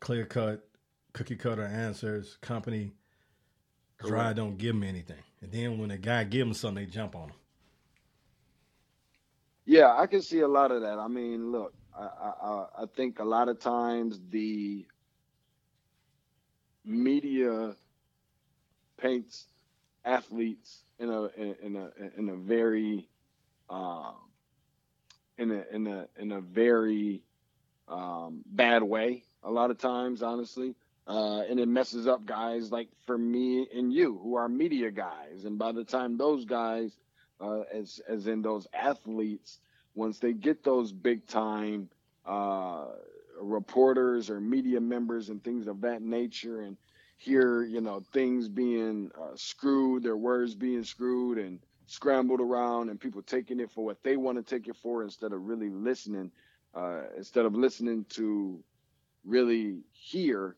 clear 0.00 0.26
cut, 0.26 0.68
cookie 1.14 1.36
cutter 1.36 1.64
answers, 1.64 2.38
company 2.42 2.92
dry 4.02 4.32
don't 4.34 4.58
give 4.58 4.74
them 4.74 4.84
anything. 4.84 5.22
And 5.42 5.52
then 5.52 5.78
when 5.78 5.90
a 5.90 5.98
guy 5.98 6.24
give 6.24 6.46
them 6.46 6.54
something, 6.54 6.84
they 6.84 6.90
jump 6.90 7.16
on 7.16 7.28
them. 7.28 7.36
Yeah, 9.66 9.94
I 9.96 10.06
can 10.06 10.22
see 10.22 10.40
a 10.40 10.48
lot 10.48 10.72
of 10.72 10.82
that. 10.82 10.98
I 10.98 11.08
mean, 11.08 11.52
look, 11.52 11.74
I, 11.98 12.04
I- 12.04 12.32
I 12.82 12.86
think 12.96 13.18
a 13.20 13.24
lot 13.24 13.48
of 13.48 13.60
times 13.60 14.20
the 14.30 14.86
media 16.84 17.74
paints 18.98 19.48
athletes 20.04 20.84
in 20.98 21.10
a 21.10 21.24
in 21.62 21.76
a 21.76 21.90
in 22.18 22.28
a 22.28 22.36
very 22.36 23.08
um 23.70 24.14
in 25.38 25.50
a 25.50 25.64
in 25.72 25.86
a 25.86 26.08
in 26.18 26.32
a 26.32 26.40
very 26.40 27.22
um 27.88 28.42
bad 28.46 28.82
way 28.82 29.24
a 29.42 29.50
lot 29.50 29.70
of 29.70 29.78
times 29.78 30.22
honestly. 30.22 30.74
Uh 31.06 31.42
and 31.48 31.60
it 31.60 31.68
messes 31.68 32.06
up 32.06 32.24
guys 32.26 32.72
like 32.72 32.88
for 33.06 33.18
me 33.18 33.66
and 33.74 33.92
you 33.92 34.18
who 34.22 34.36
are 34.36 34.48
media 34.48 34.90
guys. 34.90 35.44
And 35.44 35.58
by 35.58 35.72
the 35.72 35.84
time 35.84 36.16
those 36.16 36.44
guys 36.44 36.96
uh 37.40 37.62
as 37.72 38.00
as 38.08 38.26
in 38.26 38.42
those 38.42 38.66
athletes 38.72 39.60
once 39.94 40.18
they 40.18 40.32
get 40.32 40.64
those 40.64 40.92
big 40.92 41.26
time 41.26 41.90
uh 42.26 42.86
reporters 43.40 44.30
or 44.30 44.40
media 44.40 44.80
members 44.80 45.28
and 45.30 45.42
things 45.44 45.66
of 45.66 45.82
that 45.82 46.02
nature 46.02 46.60
and 46.62 46.76
hear 47.24 47.64
you 47.64 47.80
know 47.80 48.02
things 48.12 48.48
being 48.48 49.10
uh, 49.20 49.34
screwed 49.36 50.02
their 50.02 50.16
words 50.16 50.54
being 50.54 50.84
screwed 50.84 51.38
and 51.38 51.60
scrambled 51.86 52.40
around 52.40 52.90
and 52.90 53.00
people 53.00 53.22
taking 53.22 53.60
it 53.60 53.70
for 53.70 53.84
what 53.84 54.02
they 54.02 54.16
want 54.16 54.36
to 54.38 54.42
take 54.42 54.68
it 54.68 54.76
for 54.76 55.02
instead 55.02 55.32
of 55.32 55.46
really 55.46 55.70
listening 55.70 56.30
uh, 56.74 57.02
instead 57.16 57.46
of 57.46 57.54
listening 57.54 58.04
to 58.10 58.62
really 59.24 59.84
hear. 59.92 60.56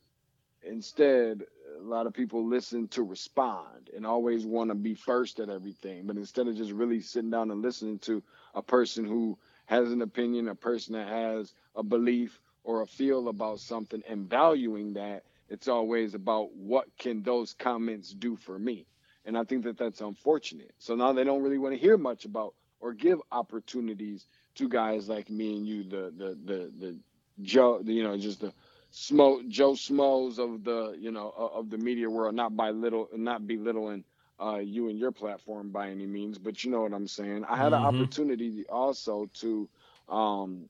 Instead 0.63 1.45
a 1.79 1.83
lot 1.83 2.07
of 2.07 2.15
people 2.15 2.45
listen 2.47 2.89
to 2.89 3.03
respond 3.03 3.91
and 3.95 4.07
always 4.07 4.47
want 4.47 4.71
to 4.71 4.75
be 4.75 4.95
first 4.95 5.41
at 5.41 5.49
everything 5.51 6.07
but 6.07 6.17
instead 6.17 6.49
of 6.49 6.57
just 6.57 6.73
really 6.73 7.01
sitting 7.01 7.31
down 7.31 7.51
and 7.51 7.63
listening 7.63 7.99
to 7.99 8.23
a 8.55 8.63
person 8.63 9.05
who 9.05 9.39
has 9.67 9.93
an 9.93 10.03
opinion 10.03 10.49
a 10.49 10.55
person 10.55 10.95
that 10.95 11.09
has 11.09 11.55
a 11.77 11.83
belief 11.83 12.41
or 12.65 12.83
a 12.83 12.87
feel 12.87 13.29
about 13.29 13.61
something 13.61 14.03
and 14.09 14.29
valuing 14.29 14.95
that 14.95 15.25
it's 15.49 15.69
always 15.69 16.15
about 16.15 16.55
what 16.55 16.87
can 16.99 17.23
those 17.23 17.55
comments 17.55 18.13
do 18.13 18.37
for 18.37 18.59
me. 18.59 18.87
And 19.25 19.37
i 19.37 19.45
think 19.45 19.65
that 19.65 19.79
that's 19.79 20.01
unfortunate. 20.01 20.73
So 20.79 20.95
now 20.95 21.13
they 21.13 21.25
don't 21.25 21.43
really 21.43 21.59
want 21.59 21.75
to 21.75 21.81
hear 21.81 21.97
much 21.97 22.25
about 22.25 22.55
or 22.81 22.93
give 22.93 23.21
opportunities 23.31 24.27
to 24.57 24.69
guys 24.69 25.09
like 25.09 25.31
me 25.31 25.57
and 25.57 25.67
you 25.67 25.85
the 25.85 26.13
the 26.17 26.39
the, 26.45 26.73
the 26.79 27.01
joe 27.43 27.81
you 27.85 28.03
know 28.03 28.17
just 28.17 28.41
the 28.41 28.53
smo 28.93 29.47
joe 29.49 29.73
smos 29.73 30.39
of 30.39 30.65
the 30.65 30.97
you 30.99 31.11
know 31.11 31.33
of 31.37 31.71
the 31.71 31.79
media 31.79 32.09
world 32.09 32.35
not 32.35 32.57
by 32.57 32.71
little 32.71 33.09
not 33.15 33.47
belittling 33.47 34.05
uh 34.43 34.57
you 34.57 34.89
and 34.89 34.99
your 34.99 35.13
platform 35.13 35.71
by 35.71 35.91
any 35.91 36.07
means 36.07 36.39
but 36.39 36.63
you 36.65 36.71
know 36.71 36.83
what 36.83 36.93
i'm 36.93 37.07
saying. 37.07 37.45
I 37.45 37.57
had 37.57 37.73
an 37.73 37.81
Mhm. 37.81 37.81
opportunity 37.81 38.65
also 38.69 39.27
to 39.41 39.69
um 40.09 40.69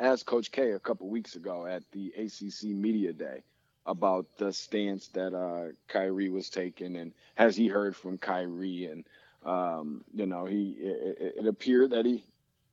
ask 0.00 0.26
coach 0.26 0.50
k 0.50 0.72
a 0.72 0.78
couple 0.80 1.08
weeks 1.08 1.36
ago 1.36 1.66
at 1.66 1.82
the 1.92 2.12
acc 2.16 2.64
media 2.64 3.12
day 3.12 3.42
about 3.86 4.26
the 4.38 4.52
stance 4.52 5.08
that 5.08 5.34
uh 5.34 5.72
Kyrie 5.88 6.30
was 6.30 6.50
taking 6.50 6.96
and 6.96 7.12
has 7.36 7.56
he 7.56 7.68
heard 7.68 7.96
from 7.96 8.18
Kyrie? 8.18 8.86
And 8.86 9.06
um 9.44 10.04
you 10.14 10.26
know 10.26 10.46
he 10.46 10.70
it, 10.72 11.18
it- 11.38 11.46
appeared 11.46 11.90
that 11.90 12.06
he 12.06 12.24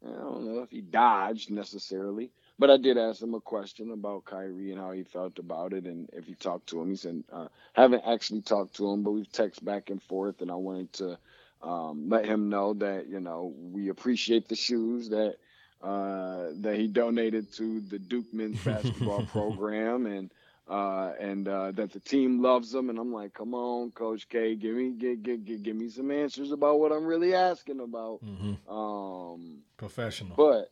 I 0.06 0.10
don't 0.12 0.46
know 0.46 0.62
if 0.62 0.72
he 0.72 0.82
dodged 0.82 1.52
necessarily 1.52 2.32
but 2.60 2.70
I 2.72 2.78
did 2.78 2.98
ask 2.98 3.22
him 3.22 3.34
a 3.36 3.42
question 3.42 3.92
about 3.92 4.26
Kyrie 4.26 4.72
and 4.72 4.80
how 4.80 4.92
he 4.92 5.04
felt 5.04 5.40
about 5.40 5.74
it. 5.74 5.86
And 5.86 6.10
if 6.14 6.26
he 6.26 6.36
talked 6.36 6.68
to 6.70 6.82
him 6.82 6.90
he 6.90 6.96
said 6.96 7.24
uh 7.32 7.48
haven't 7.74 8.04
actually 8.06 8.42
talked 8.42 8.76
to 8.78 8.90
him 8.92 9.04
but 9.04 9.12
we've 9.12 9.32
texted 9.32 9.64
back 9.66 9.90
and 9.90 10.02
forth 10.02 10.42
and 10.42 10.52
I 10.52 10.56
wanted 10.56 10.94
to 10.94 11.18
um 11.62 12.10
let 12.10 12.26
him 12.26 12.50
know 12.50 12.74
that 12.76 13.08
you 13.08 13.20
know 13.20 13.54
we 13.72 13.90
appreciate 13.90 14.48
the 14.48 14.56
shoes 14.56 15.10
that 15.10 15.36
uh 15.82 16.50
that 16.62 16.76
he 16.78 16.88
donated 16.88 17.52
to 17.54 17.82
the 17.82 18.00
Duke 18.00 18.34
men's 18.34 18.60
basketball 18.62 19.24
program. 19.24 20.06
And 20.06 20.32
uh, 20.68 21.12
and 21.20 21.48
uh, 21.48 21.72
that 21.72 21.92
the 21.92 22.00
team 22.00 22.42
loves 22.42 22.72
them. 22.72 22.90
And 22.90 22.98
I'm 22.98 23.14
like, 23.14 23.34
come 23.34 23.54
on, 23.54 23.92
Coach 23.92 24.28
K, 24.30 24.56
give 24.56 24.76
me 24.76 24.92
give, 24.92 25.24
give, 25.24 25.64
give, 25.64 25.76
me 25.76 25.90
some 25.90 26.12
answers 26.12 26.52
about 26.52 26.80
what 26.80 26.92
I'm 26.92 27.06
really 27.06 27.34
asking 27.34 27.80
about. 27.80 28.20
hmm 28.22 28.54
Um, 28.72 29.60
Professional. 29.78 30.36
but 30.36 30.72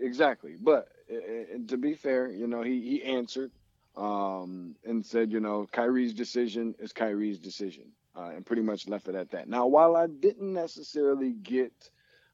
exactly, 0.00 0.56
but 0.60 0.88
and 1.08 1.68
to 1.68 1.76
be 1.76 1.94
fair, 1.94 2.28
you 2.28 2.46
know, 2.46 2.62
he 2.62 2.80
he 2.80 3.02
answered 3.02 3.50
um, 3.96 4.74
and 4.84 5.04
said, 5.04 5.30
you 5.30 5.40
know, 5.40 5.68
Kyrie's 5.70 6.14
decision 6.14 6.74
is 6.78 6.92
Kyrie's 6.92 7.38
decision, 7.38 7.84
uh, 8.16 8.30
and 8.34 8.44
pretty 8.44 8.62
much 8.62 8.88
left 8.88 9.08
it 9.08 9.14
at 9.14 9.30
that. 9.30 9.48
Now, 9.48 9.66
while 9.66 9.96
I 9.96 10.06
didn't 10.06 10.52
necessarily 10.52 11.32
get 11.32 11.72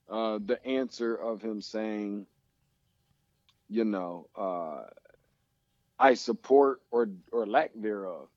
uh, 0.08 0.38
the 0.44 0.64
answer 0.64 1.14
of 1.14 1.42
him 1.42 1.60
saying, 1.60 2.26
you 3.68 3.84
know, 3.84 4.28
uh, 4.36 4.84
I 5.98 6.14
support 6.14 6.80
or 6.90 7.08
or 7.32 7.46
lack 7.46 7.70
thereof 7.74 8.28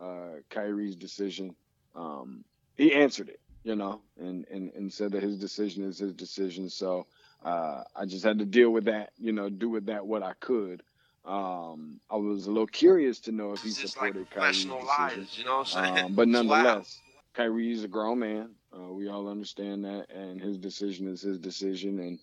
uh, 0.00 0.40
Kyrie's 0.48 0.96
decision. 0.96 1.54
Um, 1.94 2.44
he 2.76 2.94
answered 2.94 3.28
it, 3.28 3.40
you 3.62 3.76
know, 3.76 4.00
and, 4.18 4.46
and 4.50 4.72
and 4.74 4.92
said 4.92 5.12
that 5.12 5.22
his 5.22 5.38
decision 5.38 5.84
is 5.84 5.98
his 5.98 6.14
decision. 6.14 6.70
So 6.70 7.06
uh, 7.44 7.82
I 7.94 8.06
just 8.06 8.24
had 8.24 8.38
to 8.38 8.46
deal 8.46 8.70
with 8.70 8.84
that, 8.84 9.10
you 9.18 9.32
know, 9.32 9.48
do 9.48 9.68
with 9.68 9.86
that 9.86 10.06
what 10.06 10.22
I 10.22 10.32
could. 10.40 10.82
Um, 11.24 12.00
I 12.10 12.16
was 12.16 12.46
a 12.46 12.50
little 12.50 12.66
curious 12.66 13.20
to 13.20 13.32
know 13.32 13.52
if 13.52 13.62
he 13.62 13.68
just 13.68 13.98
like 13.98 14.14
supported 14.14 14.30
Kyrie's 14.30 14.64
decision. 14.64 14.86
liars, 14.86 15.38
you 15.38 15.44
know 15.44 15.58
what 15.58 15.76
I'm 15.76 15.94
saying? 15.94 16.06
Um, 16.06 16.14
but 16.14 16.28
nonetheless, 16.28 16.64
nonetheless, 16.64 16.98
Kyrie's 17.34 17.84
a 17.84 17.88
grown 17.88 18.20
man. 18.20 18.50
Uh, 18.74 18.92
we 18.92 19.08
all 19.08 19.28
understand 19.28 19.84
that, 19.84 20.06
and 20.10 20.40
his 20.40 20.56
decision 20.56 21.08
is 21.08 21.20
his 21.20 21.38
decision, 21.38 21.98
and 21.98 22.18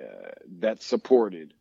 uh, 0.00 0.30
that's 0.58 0.86
supported 0.86 1.52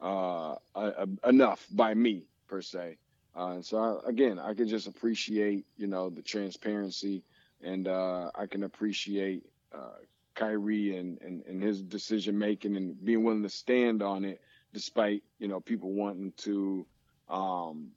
uh, 0.00 0.56
uh, 0.74 1.06
enough 1.26 1.66
by 1.72 1.94
me 1.94 2.26
per 2.48 2.60
se. 2.60 2.98
Uh, 3.36 3.52
and 3.54 3.64
so 3.64 4.02
I, 4.04 4.08
again, 4.08 4.38
I 4.38 4.54
can 4.54 4.68
just 4.68 4.86
appreciate, 4.86 5.66
you 5.76 5.86
know, 5.86 6.10
the 6.10 6.22
transparency, 6.22 7.22
and 7.62 7.88
uh, 7.88 8.30
I 8.34 8.46
can 8.46 8.62
appreciate 8.62 9.44
uh, 9.74 9.98
Kyrie 10.34 10.96
and, 10.96 11.20
and, 11.20 11.44
and 11.46 11.62
his 11.62 11.82
decision 11.82 12.38
making 12.38 12.76
and 12.76 13.02
being 13.04 13.24
willing 13.24 13.42
to 13.42 13.48
stand 13.48 14.02
on 14.02 14.24
it, 14.24 14.40
despite 14.72 15.22
you 15.38 15.48
know 15.48 15.60
people 15.60 15.92
wanting 15.92 16.32
to 16.38 16.86
um, 17.28 17.88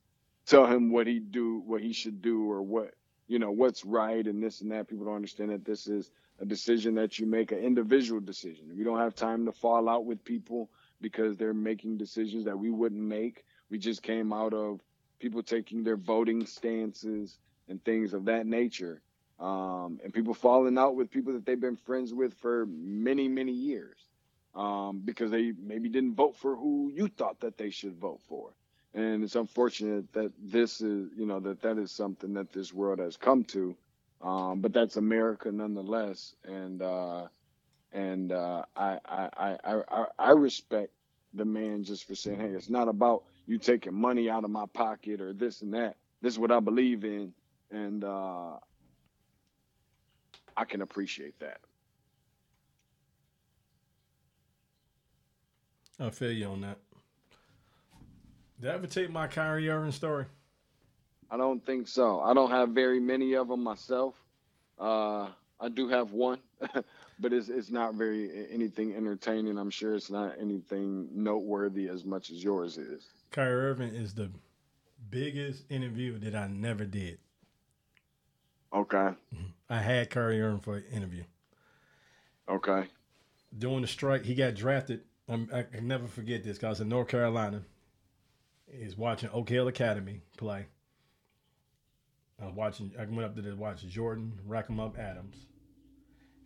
tell 0.46 0.66
him 0.66 0.92
what 0.92 1.08
he 1.08 1.20
do, 1.20 1.62
what 1.66 1.82
he 1.82 1.94
should 1.94 2.22
do, 2.22 2.50
or 2.50 2.62
what 2.62 2.94
you 3.28 3.40
know 3.40 3.52
what's 3.52 3.86
right 3.86 4.26
and 4.26 4.42
this 4.42 4.62
and 4.62 4.72
that. 4.72 4.88
People 4.88 5.06
don't 5.06 5.16
understand 5.16 5.52
that 5.52 5.66
this 5.66 5.88
is 5.88 6.12
a 6.40 6.46
decision 6.46 6.96
that 6.96 7.18
you 7.20 7.26
make, 7.26 7.52
an 7.52 7.60
individual 7.60 8.22
decision. 8.22 8.72
We 8.78 8.84
don't 8.84 9.00
have 9.00 9.16
time 9.16 9.46
to 9.46 9.52
fall 9.52 9.90
out 9.90 10.06
with 10.06 10.24
people 10.24 10.70
because 11.02 11.38
they're 11.38 11.54
making 11.54 11.98
decisions 11.98 12.46
that 12.46 12.58
we 12.58 12.70
wouldn't 12.70 13.02
make. 13.02 13.46
We 13.70 13.78
just 13.78 14.04
came 14.04 14.34
out 14.34 14.54
of 14.54 14.82
people 15.20 15.44
taking 15.44 15.84
their 15.84 15.98
voting 15.98 16.46
stances 16.46 17.40
and 17.68 17.84
things 17.84 18.14
of 18.14 18.26
that 18.26 18.46
nature. 18.46 19.02
Um, 19.40 20.00
and 20.04 20.14
people 20.14 20.34
falling 20.34 20.78
out 20.78 20.96
with 20.96 21.12
people 21.12 21.34
that 21.34 21.46
they've 21.46 21.60
been 21.60 21.76
friends 21.76 22.14
with 22.14 22.34
for 22.36 22.66
many, 22.68 23.28
many 23.28 23.52
years 23.52 23.98
um, 24.56 25.02
because 25.06 25.30
they 25.30 25.54
maybe 25.62 25.90
didn't 25.90 26.16
vote 26.16 26.36
for 26.36 26.56
who 26.56 26.92
you 26.94 27.08
thought 27.08 27.40
that 27.42 27.58
they 27.58 27.70
should 27.70 27.96
vote 27.96 28.20
for. 28.28 28.52
And 28.94 29.24
it's 29.24 29.36
unfortunate 29.36 30.12
that 30.14 30.32
this 30.42 30.82
is, 30.82 31.12
you 31.16 31.28
know, 31.28 31.40
that 31.42 31.62
that 31.62 31.78
is 31.78 31.92
something 31.92 32.34
that 32.34 32.52
this 32.52 32.74
world 32.74 33.00
has 33.00 33.16
come 33.16 33.44
to. 33.46 33.76
Um, 34.22 34.62
but 34.62 34.74
that's 34.74 34.98
America 34.98 35.52
nonetheless. 35.52 36.34
And, 36.44 36.82
uh, 36.82 37.28
and, 37.98 38.32
uh, 38.32 38.64
I, 38.76 39.00
I, 39.06 39.30
I, 39.40 39.82
I, 39.90 40.06
I 40.20 40.30
respect 40.32 40.92
the 41.34 41.46
man 41.46 41.84
just 41.84 42.06
for 42.06 42.16
saying, 42.16 42.40
Hey, 42.40 42.50
it's 42.50 42.70
not 42.70 42.88
about 42.88 43.24
you 43.48 43.58
taking 43.58 43.94
money 43.94 44.30
out 44.30 44.44
of 44.44 44.52
my 44.52 44.66
pocket 44.74 45.20
or 45.20 45.34
this 45.34 45.62
and 45.62 45.74
that. 45.74 45.96
This 46.22 46.34
is 46.34 46.40
what 46.40 46.52
I 46.52 46.60
believe 46.60 47.04
in. 47.04 47.34
And, 47.72 48.04
uh, 48.04 48.58
I 50.56 50.66
can 50.66 50.82
appreciate 50.82 51.40
that. 51.40 51.60
I 56.00 56.10
feel 56.12 56.32
you 56.32 56.48
on 56.48 56.62
that. 56.62 56.78
Did 58.60 58.72
I 58.72 58.74
ever 58.74 58.88
take 58.88 59.12
my 59.12 59.28
Kyrie 59.28 59.70
Irving 59.70 59.92
story? 59.92 60.26
I 61.30 61.38
don't 61.38 61.64
think 61.66 61.88
so. 61.88 62.20
I 62.22 62.34
don't 62.34 62.52
have 62.52 62.70
very 62.70 63.00
many 63.00 63.36
of 63.36 63.48
them 63.48 63.64
myself. 63.64 64.16
Uh, 64.80 65.28
I 65.60 65.70
do 65.70 65.88
have 65.90 66.12
one, 66.12 66.40
but 67.20 67.34
it's 67.34 67.50
it's 67.50 67.70
not 67.70 67.96
very 67.96 68.48
anything 68.52 68.96
entertaining. 68.96 69.58
I'm 69.58 69.70
sure 69.70 69.96
it's 69.96 70.10
not 70.10 70.36
anything 70.40 71.10
noteworthy 71.14 71.88
as 71.88 72.06
much 72.06 72.30
as 72.30 72.44
yours 72.44 72.78
is. 72.78 73.06
Kyrie 73.32 73.72
Irving 73.72 73.94
is 73.94 74.14
the 74.14 74.32
biggest 75.10 75.64
interview 75.70 76.18
that 76.20 76.36
I 76.36 76.48
never 76.48 76.86
did. 76.86 77.20
Okay. 78.74 78.98
Mm-hmm. 78.98 79.46
I 79.70 79.80
had 79.80 80.10
Kyrie 80.10 80.42
Irving 80.42 80.62
for 80.62 80.78
an 80.78 80.86
interview. 80.92 81.24
Okay. 82.50 82.86
During 83.58 83.82
the 83.82 83.88
strike, 83.88 84.24
he 84.24 84.36
got 84.36 84.56
drafted. 84.56 85.02
I'm, 85.30 85.50
I 85.54 85.64
can 85.64 85.88
never 85.88 86.08
forget 86.08 86.44
this 86.44 86.58
because 86.58 86.80
in 86.80 86.90
North 86.90 87.10
Carolina, 87.10 87.64
he's 88.72 88.98
watching 88.98 89.30
Oak 89.34 89.50
Hill 89.50 89.68
Academy 89.68 90.22
play. 90.38 90.68
I 92.42 92.46
was 92.46 92.54
watching. 92.56 92.92
I 93.00 93.06
went 93.06 93.24
up 93.24 93.36
there 93.36 93.52
to 93.52 93.58
watch 93.58 93.86
Jordan 93.88 94.40
rack 94.46 94.70
him 94.70 94.80
up 94.80 94.98
Adams, 94.98 95.47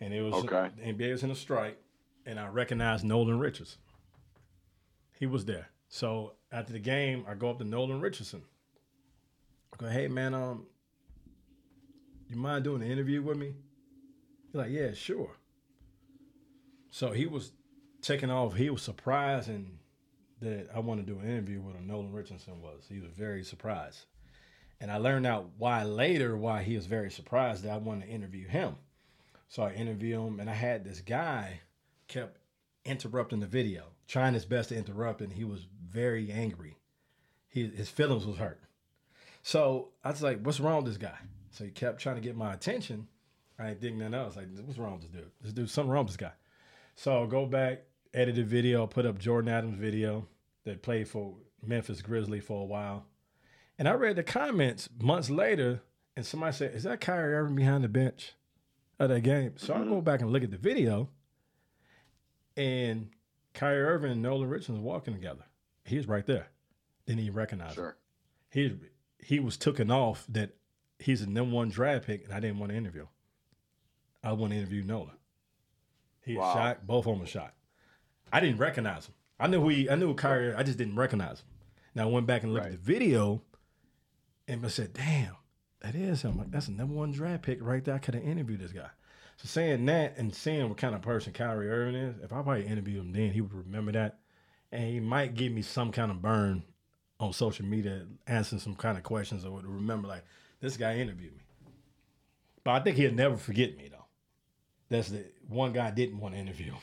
and 0.02 0.14
it 0.14 0.22
was 0.22 0.34
Okay. 0.44 0.70
the 0.78 0.84
NBA 0.94 1.12
was 1.12 1.24
in 1.24 1.32
a 1.32 1.36
strike, 1.36 1.78
and 2.26 2.38
I 2.40 2.48
recognized 2.48 3.06
Nolan 3.06 3.40
Richardson. 3.40 3.80
He 5.18 5.26
was 5.28 5.46
there. 5.46 5.70
So 5.88 6.34
after 6.52 6.74
the 6.74 6.80
game, 6.80 7.26
I 7.28 7.36
go 7.36 7.50
up 7.52 7.60
to 7.60 7.64
Nolan 7.64 8.02
Richardson. 8.02 8.42
I 9.74 9.78
go, 9.78 9.88
hey 9.88 10.08
man, 10.10 10.34
um, 10.34 10.66
you 12.28 12.36
mind 12.36 12.64
doing 12.64 12.82
an 12.82 12.92
interview 12.92 13.22
with 13.22 13.38
me? 13.38 13.54
He's 14.48 14.56
like, 14.56 14.72
yeah, 14.72 14.94
sure. 14.94 15.38
So 16.90 17.12
he 17.12 17.26
was 17.26 17.52
taking 18.02 18.30
off. 18.30 18.56
He 18.56 18.70
was 18.70 18.82
surprised 18.82 19.48
and 19.50 19.78
that 20.42 20.70
I 20.74 20.80
wanted 20.80 21.06
to 21.08 21.14
do 21.14 21.20
an 21.20 21.30
interview 21.30 21.62
with 21.62 21.76
him. 21.76 21.88
Nolan 21.88 22.12
Richardson 22.12 22.62
was. 22.62 22.86
He 22.90 23.00
was 23.00 23.12
very 23.12 23.44
surprised. 23.44 24.06
And 24.80 24.92
I 24.92 24.98
learned 24.98 25.28
out 25.28 25.52
why 25.58 25.84
later 25.84 26.36
why 26.36 26.64
he 26.64 26.76
was 26.76 26.88
very 26.88 27.12
surprised 27.12 27.64
that 27.64 27.72
I 27.72 27.78
wanted 27.78 28.08
to 28.08 28.12
interview 28.12 28.48
him. 28.48 28.76
So 29.52 29.64
I 29.64 29.74
interviewed 29.74 30.18
him 30.18 30.40
and 30.40 30.50
I 30.50 30.54
had 30.54 30.86
this 30.86 31.02
guy 31.02 31.60
kept 32.08 32.38
interrupting 32.86 33.42
the 33.42 33.48
video, 33.48 33.84
trying 34.08 34.34
his 34.34 34.46
best 34.46 34.70
to 34.70 34.78
interrupt, 34.78 35.20
and 35.20 35.34
he 35.34 35.44
was 35.44 35.68
very 35.86 36.32
angry. 36.32 36.78
He, 37.50 37.68
his 37.68 37.90
feelings 37.90 38.26
was 38.26 38.38
hurt. 38.38 38.62
So 39.44 39.90
I 40.06 40.12
was 40.12 40.24
like, 40.24 40.42
what's 40.42 40.62
wrong 40.62 40.78
with 40.78 40.94
this 40.94 40.98
guy? 40.98 41.18
So 41.50 41.66
he 41.66 41.70
kept 41.70 42.00
trying 42.00 42.16
to 42.16 42.22
get 42.22 42.38
my 42.38 42.54
attention. 42.54 43.10
I 43.60 43.68
didn't 43.68 43.82
think 43.82 43.96
nothing 43.98 44.14
else. 44.14 44.38
Like, 44.38 44.48
what's 44.64 44.80
wrong 44.80 44.94
with 44.94 45.02
this 45.02 45.12
dude? 45.12 45.32
This 45.42 45.52
dude, 45.52 45.70
something 45.70 45.92
wrong 45.92 46.06
with 46.06 46.14
this 46.14 46.28
guy. 46.30 46.34
So 46.96 47.12
I'll 47.12 47.28
go 47.28 47.46
back, 47.46 47.82
edit 48.14 48.36
the 48.36 48.44
video, 48.44 48.88
put 48.88 49.06
up 49.06 49.20
Jordan 49.20 49.52
Adams' 49.52 49.78
video 49.78 50.30
that 50.64 50.82
played 50.82 51.10
for 51.10 51.36
Memphis 51.62 52.02
Grizzly 52.02 52.40
for 52.40 52.62
a 52.62 52.66
while. 52.66 53.06
And 53.78 53.90
I 53.90 53.96
read 53.96 54.16
the 54.16 54.24
comments 54.24 54.88
months 55.02 55.30
later, 55.30 55.82
and 56.16 56.26
somebody 56.26 56.54
said, 56.54 56.74
Is 56.74 56.84
that 56.84 57.02
Kyrie 57.02 57.34
Irving 57.34 57.56
behind 57.56 57.84
the 57.84 57.90
bench 57.90 58.36
of 59.04 59.10
that 59.10 59.22
game? 59.22 59.54
So 59.58 59.74
I 59.74 59.80
go 59.80 59.84
mm-hmm. 59.86 60.00
back 60.02 60.22
and 60.22 60.32
look 60.32 60.44
at 60.44 60.52
the 60.52 60.58
video, 60.58 61.10
and 62.58 63.10
Kyrie 63.54 63.84
Irving 63.84 64.12
and 64.12 64.22
Nolan 64.22 64.50
Richardson 64.50 64.84
walking 64.84 65.14
together. 65.14 65.44
He 65.86 65.98
was 65.98 66.08
right 66.08 66.26
there. 66.26 66.48
Didn't 67.06 67.22
even 67.22 67.34
recognize 67.34 67.70
him. 67.72 67.76
Sure. 67.76 67.98
He 68.50 68.78
he 69.24 69.40
was 69.40 69.58
taken 69.58 69.92
off 69.92 70.26
that 70.30 70.56
he's 71.00 71.22
a 71.22 71.30
number 71.30 71.56
one 71.56 71.70
draft 71.70 72.06
pick, 72.06 72.24
and 72.26 72.34
I 72.34 72.40
didn't 72.40 72.60
want 72.60 72.72
to 72.72 72.78
interview. 72.78 73.02
him. 73.04 73.08
I 74.24 74.34
want 74.34 74.52
to 74.54 74.58
interview 74.58 74.84
Nolan. 74.84 75.18
He 76.24 76.36
was 76.36 76.42
Wow. 76.42 76.54
shot. 76.54 76.86
Both 76.88 77.08
of 77.08 77.14
them 77.14 77.20
were 77.22 77.26
shot. 77.26 77.56
I 78.32 78.40
didn't 78.40 78.58
recognize 78.58 79.08
him. 79.08 79.16
I 79.40 79.48
knew 79.48 79.62
who 79.62 79.70
he. 79.70 79.90
I 79.90 79.96
knew 79.96 80.14
Kyrie. 80.14 80.54
I 80.54 80.64
just 80.64 80.78
didn't 80.78 80.96
recognize 80.96 81.40
him. 81.40 81.48
Now 81.96 82.04
I 82.08 82.12
went 82.12 82.28
back 82.28 82.44
and 82.44 82.54
looked 82.54 82.66
Right. 82.66 82.74
at 82.74 82.86
the 82.86 82.94
video, 82.94 83.42
and 84.48 84.64
I 84.64 84.70
said, 84.70 84.94
"Damn, 84.94 85.36
that 85.82 85.96
is 85.96 86.22
him. 86.22 86.38
Like 86.38 86.52
that's 86.52 86.68
a 86.68 86.72
number 86.72 86.94
one 86.94 87.12
draft 87.12 87.44
pick 87.44 87.60
right 87.62 87.84
there. 87.84 87.96
I 87.96 88.00
could 88.00 88.16
have 88.16 88.24
interviewed 88.24 88.60
this 88.60 88.72
guy." 88.72 88.90
So 89.38 89.48
saying 89.48 89.86
that 89.88 90.18
and 90.18 90.34
seeing 90.34 90.68
what 90.70 90.78
kind 90.78 90.94
of 90.94 91.02
person 91.02 91.34
Kyrie 91.34 91.70
Irving 91.70 91.96
is, 91.96 92.16
if 92.24 92.32
I 92.32 92.42
probably 92.42 92.66
interviewed 92.66 93.00
him 93.00 93.12
then, 93.12 93.32
he 93.32 93.42
would 93.42 93.54
remember 93.54 93.92
that, 93.94 94.20
and 94.72 94.84
he 94.84 95.00
might 95.00 95.34
give 95.34 95.52
me 95.52 95.64
some 95.64 95.92
kind 95.92 96.12
of 96.12 96.22
burn 96.22 96.64
on 97.20 97.34
social 97.34 97.66
media, 97.66 98.06
answering 98.28 98.60
some 98.60 98.76
kind 98.76 98.98
of 98.98 99.04
questions, 99.04 99.44
or 99.44 99.60
remember 99.64 100.08
like 100.08 100.24
this 100.60 100.78
guy 100.78 100.98
interviewed 100.98 101.34
me. 101.34 101.44
But 102.64 102.72
I 102.72 102.80
think 102.82 102.98
he'll 102.98 103.14
never 103.14 103.38
forget 103.38 103.76
me 103.78 103.90
though. 103.90 104.06
That's 104.90 105.10
the 105.10 105.26
one 105.48 105.74
guy 105.74 105.88
I 105.88 105.92
didn't 105.92 106.20
want 106.20 106.36
to 106.36 106.40
interview. 106.40 106.74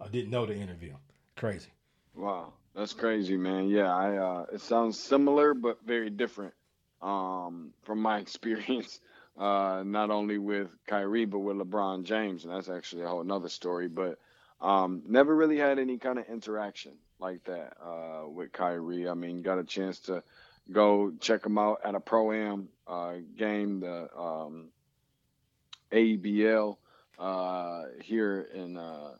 I 0.00 0.08
didn't 0.12 0.30
know 0.30 0.46
to 0.46 0.54
interview. 0.54 0.94
Crazy. 1.36 1.68
Wow, 2.14 2.54
that's 2.74 2.94
crazy, 2.94 3.36
man. 3.36 3.68
Yeah, 3.68 3.94
I 3.94 4.16
uh 4.16 4.46
it 4.50 4.62
sounds 4.62 4.98
similar 4.98 5.52
but 5.52 5.78
very 5.84 6.08
different 6.08 6.54
um 7.02 7.72
from 7.82 8.00
my 8.00 8.18
experience 8.26 9.00
uh 9.38 9.82
not 9.84 10.10
only 10.10 10.38
with 10.38 10.68
Kyrie 10.86 11.26
but 11.26 11.40
with 11.40 11.56
LeBron 11.56 12.04
James. 12.04 12.44
And 12.44 12.52
that's 12.52 12.68
actually 12.68 13.02
a 13.02 13.08
whole 13.08 13.24
nother 13.24 13.48
story. 13.48 13.88
But 13.88 14.18
um 14.60 15.02
never 15.06 15.34
really 15.34 15.58
had 15.58 15.78
any 15.78 15.98
kind 15.98 16.18
of 16.18 16.26
interaction 16.26 16.92
like 17.18 17.44
that 17.44 17.76
uh 17.82 18.28
with 18.28 18.52
Kyrie. 18.52 19.08
I 19.08 19.14
mean, 19.14 19.42
got 19.42 19.58
a 19.58 19.64
chance 19.64 20.00
to 20.00 20.22
go 20.70 21.12
check 21.20 21.46
him 21.46 21.58
out 21.58 21.80
at 21.84 21.94
a 21.94 22.00
pro 22.00 22.32
am 22.32 22.68
uh 22.86 23.14
game 23.36 23.80
the 23.80 24.08
um 24.18 24.68
AEBL 25.92 26.76
uh 27.18 27.82
here 28.02 28.48
in 28.54 28.76
uh 28.76 29.12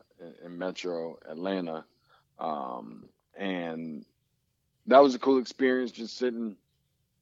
in 0.43 0.57
Metro 0.57 1.19
Atlanta. 1.29 1.85
Um, 2.39 3.05
and 3.37 4.05
that 4.87 5.01
was 5.01 5.15
a 5.15 5.19
cool 5.19 5.39
experience 5.39 5.91
just 5.91 6.17
sitting 6.17 6.55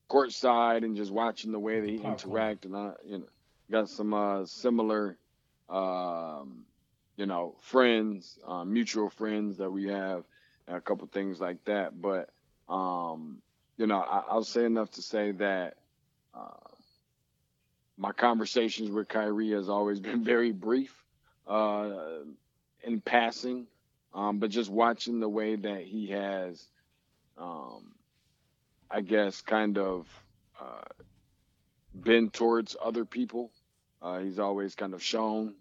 courtside 0.10 0.84
and 0.84 0.96
just 0.96 1.12
watching 1.12 1.52
the 1.52 1.60
way 1.60 1.80
that 1.80 1.90
he 1.90 1.98
Popcorn. 1.98 2.12
interact 2.12 2.66
and 2.66 2.76
I 2.76 2.94
you 3.06 3.20
know 3.20 3.26
got 3.72 3.90
some 3.90 4.14
uh 4.14 4.46
similar 4.46 5.18
um 5.70 6.66
you 7.18 7.26
know 7.26 7.56
friends 7.62 8.40
uh, 8.48 8.64
mutual 8.66 9.10
friends 9.10 9.58
that 9.58 9.72
we 9.72 9.88
have 9.88 10.24
and 10.68 10.78
a 10.78 10.82
couple 10.82 11.08
things 11.08 11.40
like 11.40 11.64
that 11.66 12.00
but 12.00 12.30
um 12.70 13.42
you 13.78 13.88
know 13.88 14.00
I, 14.00 14.24
I'll 14.30 14.44
say 14.44 14.66
enough 14.66 14.92
to 14.92 15.02
say 15.02 15.32
that 15.34 15.78
uh, 16.34 16.70
my 17.98 18.12
conversations 18.12 18.90
with 18.92 19.08
Kyrie 19.08 19.52
has 19.52 19.70
always 19.70 20.00
been 20.02 20.24
very 20.24 20.52
brief 20.52 21.04
uh 21.48 22.20
in 22.84 23.02
passing 23.02 23.68
um, 24.14 24.40
but 24.40 24.50
just 24.50 24.70
watching 24.72 25.20
the 25.20 25.30
way 25.30 25.56
that 25.56 25.82
he 25.84 26.08
has, 26.08 26.70
um, 27.38 27.95
I 28.90 29.02
guess, 29.02 29.42
kind 29.42 29.78
of 29.78 30.08
uh, 30.60 30.82
been 31.94 32.30
towards 32.30 32.76
other 32.82 33.06
people, 33.06 33.52
uh, 34.02 34.20
he's 34.20 34.40
always 34.40 34.76
kind 34.76 34.94
of 34.94 35.02
shown 35.04 35.56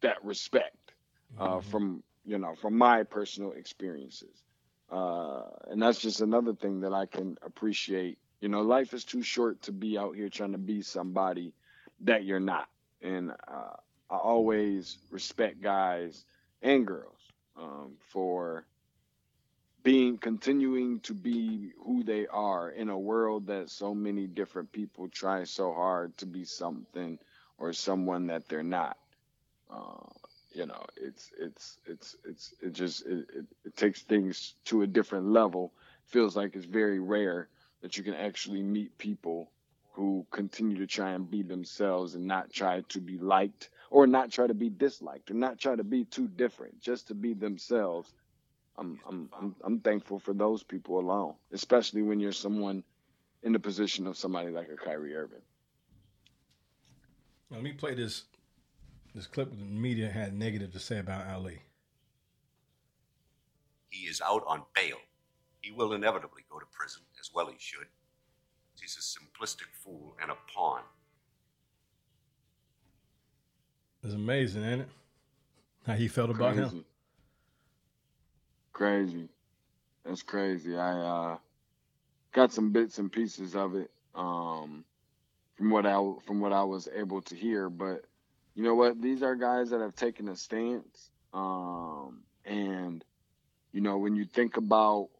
that 0.00 0.24
respect 0.24 0.94
uh, 1.38 1.60
from 1.60 2.02
you 2.24 2.38
know 2.38 2.54
from 2.54 2.76
my 2.76 3.02
personal 3.04 3.52
experiences, 3.52 4.42
uh, 4.90 5.42
and 5.68 5.82
that's 5.82 6.00
just 6.00 6.20
another 6.20 6.54
thing 6.54 6.80
that 6.80 6.92
I 6.92 7.06
can 7.06 7.36
appreciate. 7.42 8.18
You 8.40 8.48
know, 8.48 8.62
life 8.62 8.92
is 8.92 9.04
too 9.04 9.22
short 9.22 9.62
to 9.62 9.72
be 9.72 9.96
out 9.98 10.14
here 10.16 10.28
trying 10.28 10.52
to 10.52 10.58
be 10.58 10.82
somebody 10.82 11.54
that 12.00 12.24
you're 12.24 12.40
not, 12.40 12.68
and 13.02 13.30
uh, 13.30 13.76
I 14.10 14.16
always 14.16 14.98
respect 15.10 15.60
guys 15.62 16.24
and 16.62 16.86
girls 16.86 17.20
um, 17.56 17.96
for 18.00 18.66
being 19.84 20.18
continuing 20.18 21.00
to 21.02 21.14
be 21.14 21.72
who 21.84 22.04
they 22.04 22.26
are 22.28 22.70
in 22.70 22.90
a 22.90 22.98
world 22.98 23.48
that 23.48 23.70
so 23.70 23.94
many 23.94 24.26
different 24.26 24.72
people 24.72 25.08
try 25.08 25.44
so 25.44 25.74
hard 25.74 26.16
to 26.18 26.26
be 26.26 26.44
something 26.44 27.18
or 27.58 27.72
someone 27.74 28.28
that 28.28 28.48
they're 28.48 28.64
not. 28.64 28.98
Uh, 29.70 30.08
you 30.52 30.66
know, 30.66 30.84
it's 30.96 31.30
it's 31.38 31.78
it's 31.86 32.16
it's 32.26 32.54
it 32.62 32.72
just 32.72 33.06
it, 33.06 33.26
it, 33.36 33.46
it 33.66 33.76
takes 33.76 34.02
things 34.02 34.54
to 34.66 34.82
a 34.82 34.88
different 34.88 35.28
level. 35.28 35.72
Feels 36.06 36.36
like 36.36 36.56
it's 36.56 36.66
very 36.66 37.00
rare 37.00 37.48
that 37.82 37.98
you 37.98 38.04
can 38.04 38.14
actually 38.14 38.62
meet 38.62 38.98
people 38.98 39.50
who 39.92 40.26
continue 40.32 40.78
to 40.78 40.88
try 40.88 41.12
and 41.12 41.30
be 41.30 41.42
themselves 41.42 42.16
and 42.16 42.26
not 42.26 42.52
try 42.52 42.82
to 42.90 43.00
be 43.00 43.18
liked 43.18 43.70
or 43.90 44.06
not 44.06 44.30
try 44.32 44.46
to 44.46 44.54
be 44.54 44.70
disliked 44.70 45.30
or 45.30 45.34
not 45.34 45.58
try 45.60 45.76
to 45.76 45.84
be 45.84 46.04
too 46.06 46.28
different, 46.28 46.80
just 46.80 47.08
to 47.08 47.14
be 47.14 47.34
themselves. 47.34 48.12
I'm 48.76 48.98
I'm 49.08 49.28
I'm, 49.38 49.56
I'm 49.64 49.80
thankful 49.80 50.18
for 50.18 50.32
those 50.34 50.62
people 50.62 50.98
alone, 50.98 51.34
especially 51.52 52.02
when 52.02 52.20
you're 52.20 52.32
someone 52.32 52.82
in 53.42 53.52
the 53.52 53.58
position 53.58 54.06
of 54.06 54.16
somebody 54.16 54.50
like 54.50 54.68
a 54.68 54.76
Kyrie 54.76 55.14
Irving. 55.14 55.42
Let 57.50 57.62
me 57.62 57.72
play 57.72 57.94
this 57.94 58.24
this 59.14 59.26
clip 59.26 59.50
that 59.50 59.56
the 59.56 59.64
media 59.64 60.10
had 60.10 60.34
negative 60.34 60.72
to 60.72 60.80
say 60.80 60.98
about 60.98 61.26
Ali. 61.28 61.60
He 63.90 64.06
is 64.06 64.20
out 64.20 64.42
on 64.46 64.62
bail. 64.74 64.96
He 65.60 65.70
will 65.70 65.92
inevitably 65.92 66.42
go 66.50 66.58
to 66.58 66.66
prison, 66.72 67.02
as 67.20 67.30
well 67.32 67.46
he 67.46 67.56
should. 67.58 67.86
He's 68.80 68.96
a 68.98 69.00
simplistic 69.00 69.68
fool 69.82 70.16
and 70.20 70.30
a 70.30 70.36
pawn. 70.52 70.82
It's 74.02 74.14
amazing, 74.14 74.64
ain't 74.64 74.80
it? 74.82 74.88
How 75.86 75.94
he 75.94 76.08
felt 76.08 76.30
about 76.30 76.54
him. 76.54 76.84
Crazy. 78.74 79.30
That's 80.04 80.22
crazy. 80.22 80.76
I 80.78 81.00
uh 81.00 81.38
got 82.32 82.52
some 82.52 82.72
bits 82.72 82.98
and 82.98 83.12
pieces 83.12 83.56
of 83.56 83.74
it 83.76 83.90
um 84.14 84.84
from 85.56 85.70
what 85.70 85.86
I 85.86 85.96
from 86.26 86.40
what 86.40 86.52
I 86.52 86.64
was 86.64 86.88
able 86.94 87.22
to 87.22 87.36
hear, 87.36 87.70
but 87.70 88.04
you 88.54 88.64
know 88.64 88.74
what? 88.74 89.00
These 89.02 89.22
are 89.22 89.36
guys 89.36 89.70
that 89.70 89.80
have 89.80 89.96
taken 89.96 90.28
a 90.28 90.36
stance 90.36 91.10
um 91.34 92.24
and 92.44 93.04
you 93.72 93.80
know 93.82 93.98
when 93.98 94.16
you 94.16 94.24
think 94.26 94.56
about 94.56 95.10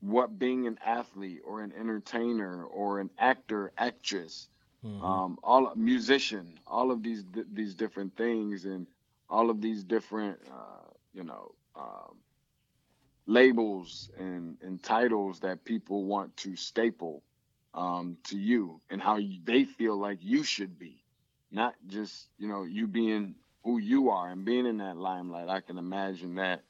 what 0.00 0.38
being 0.38 0.66
an 0.66 0.78
athlete 0.84 1.40
or 1.44 1.62
an 1.62 1.72
entertainer 1.72 2.64
or 2.64 3.00
an 3.00 3.10
actor, 3.18 3.72
actress 3.78 4.48
Mhm. 4.82 5.00
um, 5.02 5.38
all 5.44 5.72
musician, 5.76 6.58
all 6.66 6.90
of 6.92 7.02
these 7.02 7.24
these 7.52 7.74
different 7.74 8.16
things, 8.16 8.64
and 8.66 8.86
all 9.28 9.50
of 9.50 9.60
these 9.60 9.84
different, 9.84 10.40
uh, 10.50 10.90
you 11.16 11.24
know, 11.24 11.56
um, 11.76 12.18
labels 13.26 14.10
and 14.18 14.58
and 14.62 14.82
titles 14.82 15.40
that 15.40 15.64
people 15.64 16.04
want 16.04 16.36
to 16.38 16.56
staple 16.56 17.22
um, 17.74 18.18
to 18.24 18.38
you 18.38 18.80
and 18.90 19.02
how 19.02 19.16
you, 19.16 19.40
they 19.44 19.64
feel 19.64 19.96
like 19.96 20.18
you 20.22 20.44
should 20.44 20.78
be, 20.78 21.04
not 21.50 21.74
just 21.86 22.30
you 22.38 22.48
know 22.48 22.64
you 22.64 22.86
being 22.88 23.36
who 23.64 23.78
you 23.78 24.10
are 24.10 24.30
and 24.30 24.44
being 24.44 24.66
in 24.66 24.78
that 24.78 24.96
limelight. 24.96 25.48
I 25.48 25.60
can 25.60 25.78
imagine 25.78 26.36
that 26.36 26.64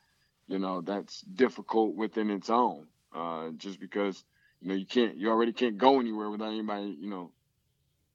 you 0.48 0.58
know 0.58 0.82
that's 0.82 1.22
difficult 1.22 1.94
within 1.96 2.30
its 2.30 2.50
own, 2.50 2.88
uh, 3.14 3.50
just 3.56 3.80
because 3.80 4.24
you 4.60 4.68
know 4.68 4.74
you 4.74 4.86
can't 4.86 5.16
you 5.16 5.30
already 5.30 5.52
can't 5.52 5.78
go 5.78 6.00
anywhere 6.00 6.30
without 6.30 6.50
anybody 6.52 6.96
you 7.00 7.08
know 7.10 7.32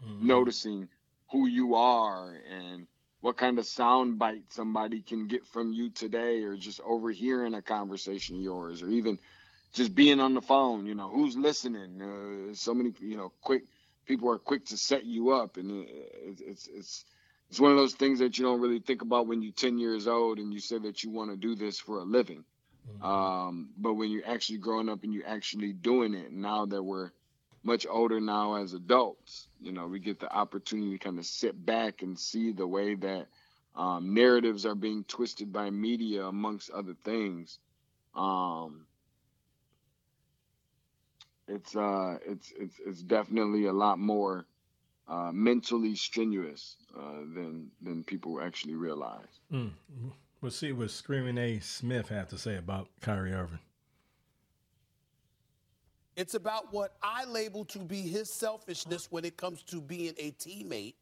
Mhm. 0.01 0.19
noticing 0.19 0.89
who 1.31 1.47
you 1.47 1.75
are 1.75 2.33
and 2.49 2.87
what 3.21 3.37
kind 3.37 3.59
of 3.59 3.65
sound 3.65 4.19
bite 4.19 4.51
somebody 4.51 5.01
can 5.01 5.27
get 5.27 5.45
from 5.47 5.73
you 5.73 5.89
today 5.89 6.43
or 6.43 6.55
just 6.57 6.81
overhearing 6.81 7.55
a 7.55 7.61
conversation 7.61 8.35
of 8.37 8.41
yours 8.41 8.83
or 8.83 8.89
even 8.89 9.19
just 9.73 9.95
being 9.95 10.19
on 10.19 10.33
the 10.33 10.41
phone 10.41 10.85
you 10.85 10.95
know 10.95 11.09
who's 11.09 11.37
listening 11.37 12.01
uh, 12.01 12.53
so 12.53 12.73
many 12.73 12.93
you 12.99 13.17
know 13.17 13.31
quick 13.41 13.63
people 14.05 14.29
are 14.29 14.39
quick 14.39 14.65
to 14.65 14.77
set 14.77 15.05
you 15.05 15.31
up 15.31 15.57
and 15.57 15.71
uh, 15.71 15.85
it's 16.25 16.41
it's 16.41 16.67
it's 16.67 17.05
it's 17.49 17.59
one 17.59 17.71
of 17.71 17.77
those 17.77 17.93
things 17.95 18.19
that 18.19 18.37
you 18.37 18.45
don't 18.45 18.61
really 18.61 18.79
think 18.79 19.01
about 19.01 19.27
when 19.27 19.41
you're 19.41 19.53
10 19.53 19.77
years 19.79 20.07
old 20.07 20.39
and 20.39 20.53
you 20.53 20.59
say 20.59 20.77
that 20.79 21.03
you 21.03 21.11
want 21.11 21.31
to 21.31 21.37
do 21.37 21.55
this 21.55 21.79
for 21.79 21.99
a 21.99 22.03
living 22.03 22.43
Mhm. 22.85 23.01
um, 23.01 23.69
but 23.77 23.93
when 23.93 24.11
you're 24.11 24.27
actually 24.27 24.59
growing 24.59 24.89
up 24.89 25.03
and 25.03 25.13
you're 25.13 25.27
actually 25.27 25.73
doing 25.73 26.13
it 26.13 26.31
now 26.31 26.65
that 26.65 26.83
we're 26.83 27.11
much 27.63 27.85
older 27.89 28.19
now 28.19 28.55
as 28.55 28.73
adults 28.73 29.47
you 29.61 29.71
know 29.71 29.87
we 29.87 29.99
get 29.99 30.19
the 30.19 30.31
opportunity 30.33 30.91
to 30.91 30.97
kind 30.97 31.19
of 31.19 31.25
sit 31.25 31.65
back 31.65 32.01
and 32.01 32.17
see 32.17 32.51
the 32.51 32.65
way 32.65 32.95
that 32.95 33.27
um, 33.75 34.13
narratives 34.13 34.65
are 34.65 34.75
being 34.75 35.03
twisted 35.05 35.53
by 35.53 35.69
media 35.69 36.25
amongst 36.25 36.69
other 36.71 36.95
things 37.03 37.59
um, 38.15 38.85
it's 41.47 41.75
uh 41.75 42.17
it's 42.25 42.51
it's 42.59 42.75
it's 42.85 43.01
definitely 43.01 43.65
a 43.65 43.73
lot 43.73 43.99
more 43.99 44.45
uh, 45.07 45.31
mentally 45.33 45.95
strenuous 45.95 46.77
uh, 46.97 47.19
than 47.35 47.69
than 47.81 48.03
people 48.03 48.41
actually 48.41 48.75
realize 48.75 49.39
Mm. 49.51 49.71
We'll 50.41 50.49
see 50.51 50.71
what 50.71 50.89
Screaming 50.89 51.37
A. 51.37 51.59
Smith 51.59 52.09
had 52.09 52.29
to 52.29 52.37
say 52.37 52.55
about 52.57 52.87
Kyrie 52.99 53.31
Irving. 53.31 53.59
It's 56.15 56.33
about 56.33 56.73
what 56.73 56.95
I 57.01 57.25
label 57.25 57.63
to 57.65 57.79
be 57.79 58.01
his 58.01 58.29
selfishness 58.29 59.07
when 59.11 59.23
it 59.25 59.37
comes 59.37 59.63
to 59.63 59.79
being 59.81 60.13
a 60.17 60.31
teammate 60.31 60.95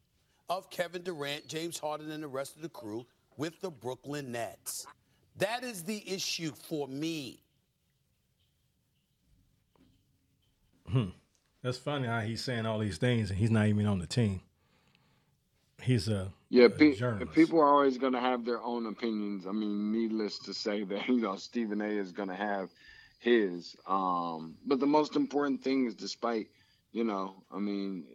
of 0.50 0.70
Kevin 0.70 1.02
Durant, 1.04 1.48
James 1.48 1.78
Harden, 1.80 2.12
and 2.12 2.24
the 2.24 2.28
rest 2.28 2.56
of 2.56 2.62
the 2.62 2.70
crew 2.70 3.06
with 3.38 3.60
the 3.62 3.72
Brooklyn 3.72 4.32
Nets. 4.32 4.86
That 5.38 5.64
is 5.64 5.84
the 5.84 6.04
issue 6.12 6.52
for 6.68 6.88
me. 6.88 7.42
Hmm. 10.88 11.10
That's 11.62 11.78
funny 11.78 12.08
how 12.08 12.22
he's 12.22 12.44
saying 12.44 12.66
all 12.66 12.80
these 12.80 12.98
things 12.98 13.30
and 13.30 13.38
he's 13.40 13.52
not 13.52 13.68
even 13.68 13.86
on 13.86 14.00
the 14.00 14.08
team. 14.08 14.42
He's 15.82 16.08
a 16.08 16.32
Yeah, 16.50 16.66
a 16.66 16.70
pe- 16.70 16.96
journalist. 16.96 17.34
people 17.34 17.60
are 17.60 17.68
always 17.70 17.98
going 17.98 18.14
to 18.14 18.20
have 18.20 18.44
their 18.44 18.62
own 18.62 18.86
opinions. 18.88 19.46
I 19.46 19.52
mean, 19.52 19.92
needless 19.92 20.40
to 20.40 20.54
say 20.54 20.84
that 20.86 21.08
you 21.08 21.18
know 21.22 21.36
Stephen 21.36 21.82
A. 21.82 21.88
is 21.88 22.12
going 22.12 22.30
to 22.30 22.36
have 22.36 22.70
his. 23.20 23.76
Um, 23.88 24.58
but 24.66 24.80
the 24.80 24.88
most 24.88 25.16
important 25.16 25.64
thing 25.64 25.86
is, 25.86 25.96
despite 25.96 26.48
you 26.92 27.04
know, 27.06 27.44
I 27.52 27.60
mean, 27.60 28.06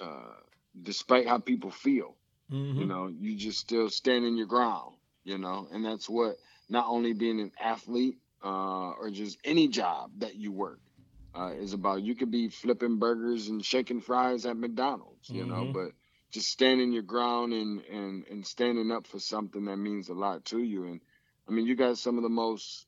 uh, 0.00 0.34
despite 0.82 1.26
how 1.28 1.38
people 1.38 1.70
feel, 1.70 2.16
Mhm. 2.48 2.74
you 2.74 2.86
know, 2.86 3.08
you 3.08 3.36
just 3.36 3.58
still 3.60 3.88
standing 3.90 4.36
your 4.36 4.46
ground. 4.46 4.96
You 5.24 5.38
know, 5.38 5.68
and 5.72 5.84
that's 5.84 6.08
what 6.08 6.36
not 6.68 6.86
only 6.88 7.12
being 7.12 7.40
an 7.40 7.52
athlete 7.60 8.18
uh, 8.44 8.90
or 8.92 9.10
just 9.10 9.38
any 9.44 9.68
job 9.68 10.10
that 10.18 10.36
you 10.36 10.52
work 10.52 10.80
uh, 11.36 11.52
is 11.58 11.72
about. 11.74 12.02
You 12.02 12.14
could 12.14 12.30
be 12.30 12.48
flipping 12.48 12.98
burgers 12.98 13.48
and 13.48 13.64
shaking 13.64 14.00
fries 14.00 14.46
at 14.46 14.56
McDonald's. 14.56 15.30
You 15.32 15.46
know, 15.46 15.64
Mhm. 15.64 15.74
but 15.74 15.92
just 16.32 16.48
standing 16.50 16.92
your 16.92 17.02
ground 17.02 17.52
and, 17.52 17.82
and 17.84 18.24
and 18.30 18.46
standing 18.46 18.90
up 18.92 19.06
for 19.06 19.18
something 19.18 19.64
that 19.66 19.76
means 19.76 20.08
a 20.08 20.14
lot 20.14 20.44
to 20.46 20.58
you. 20.62 20.84
And 20.84 21.00
I 21.48 21.52
mean, 21.52 21.66
you 21.66 21.74
got 21.76 21.98
some 21.98 22.16
of 22.16 22.22
the 22.22 22.28
most 22.30 22.86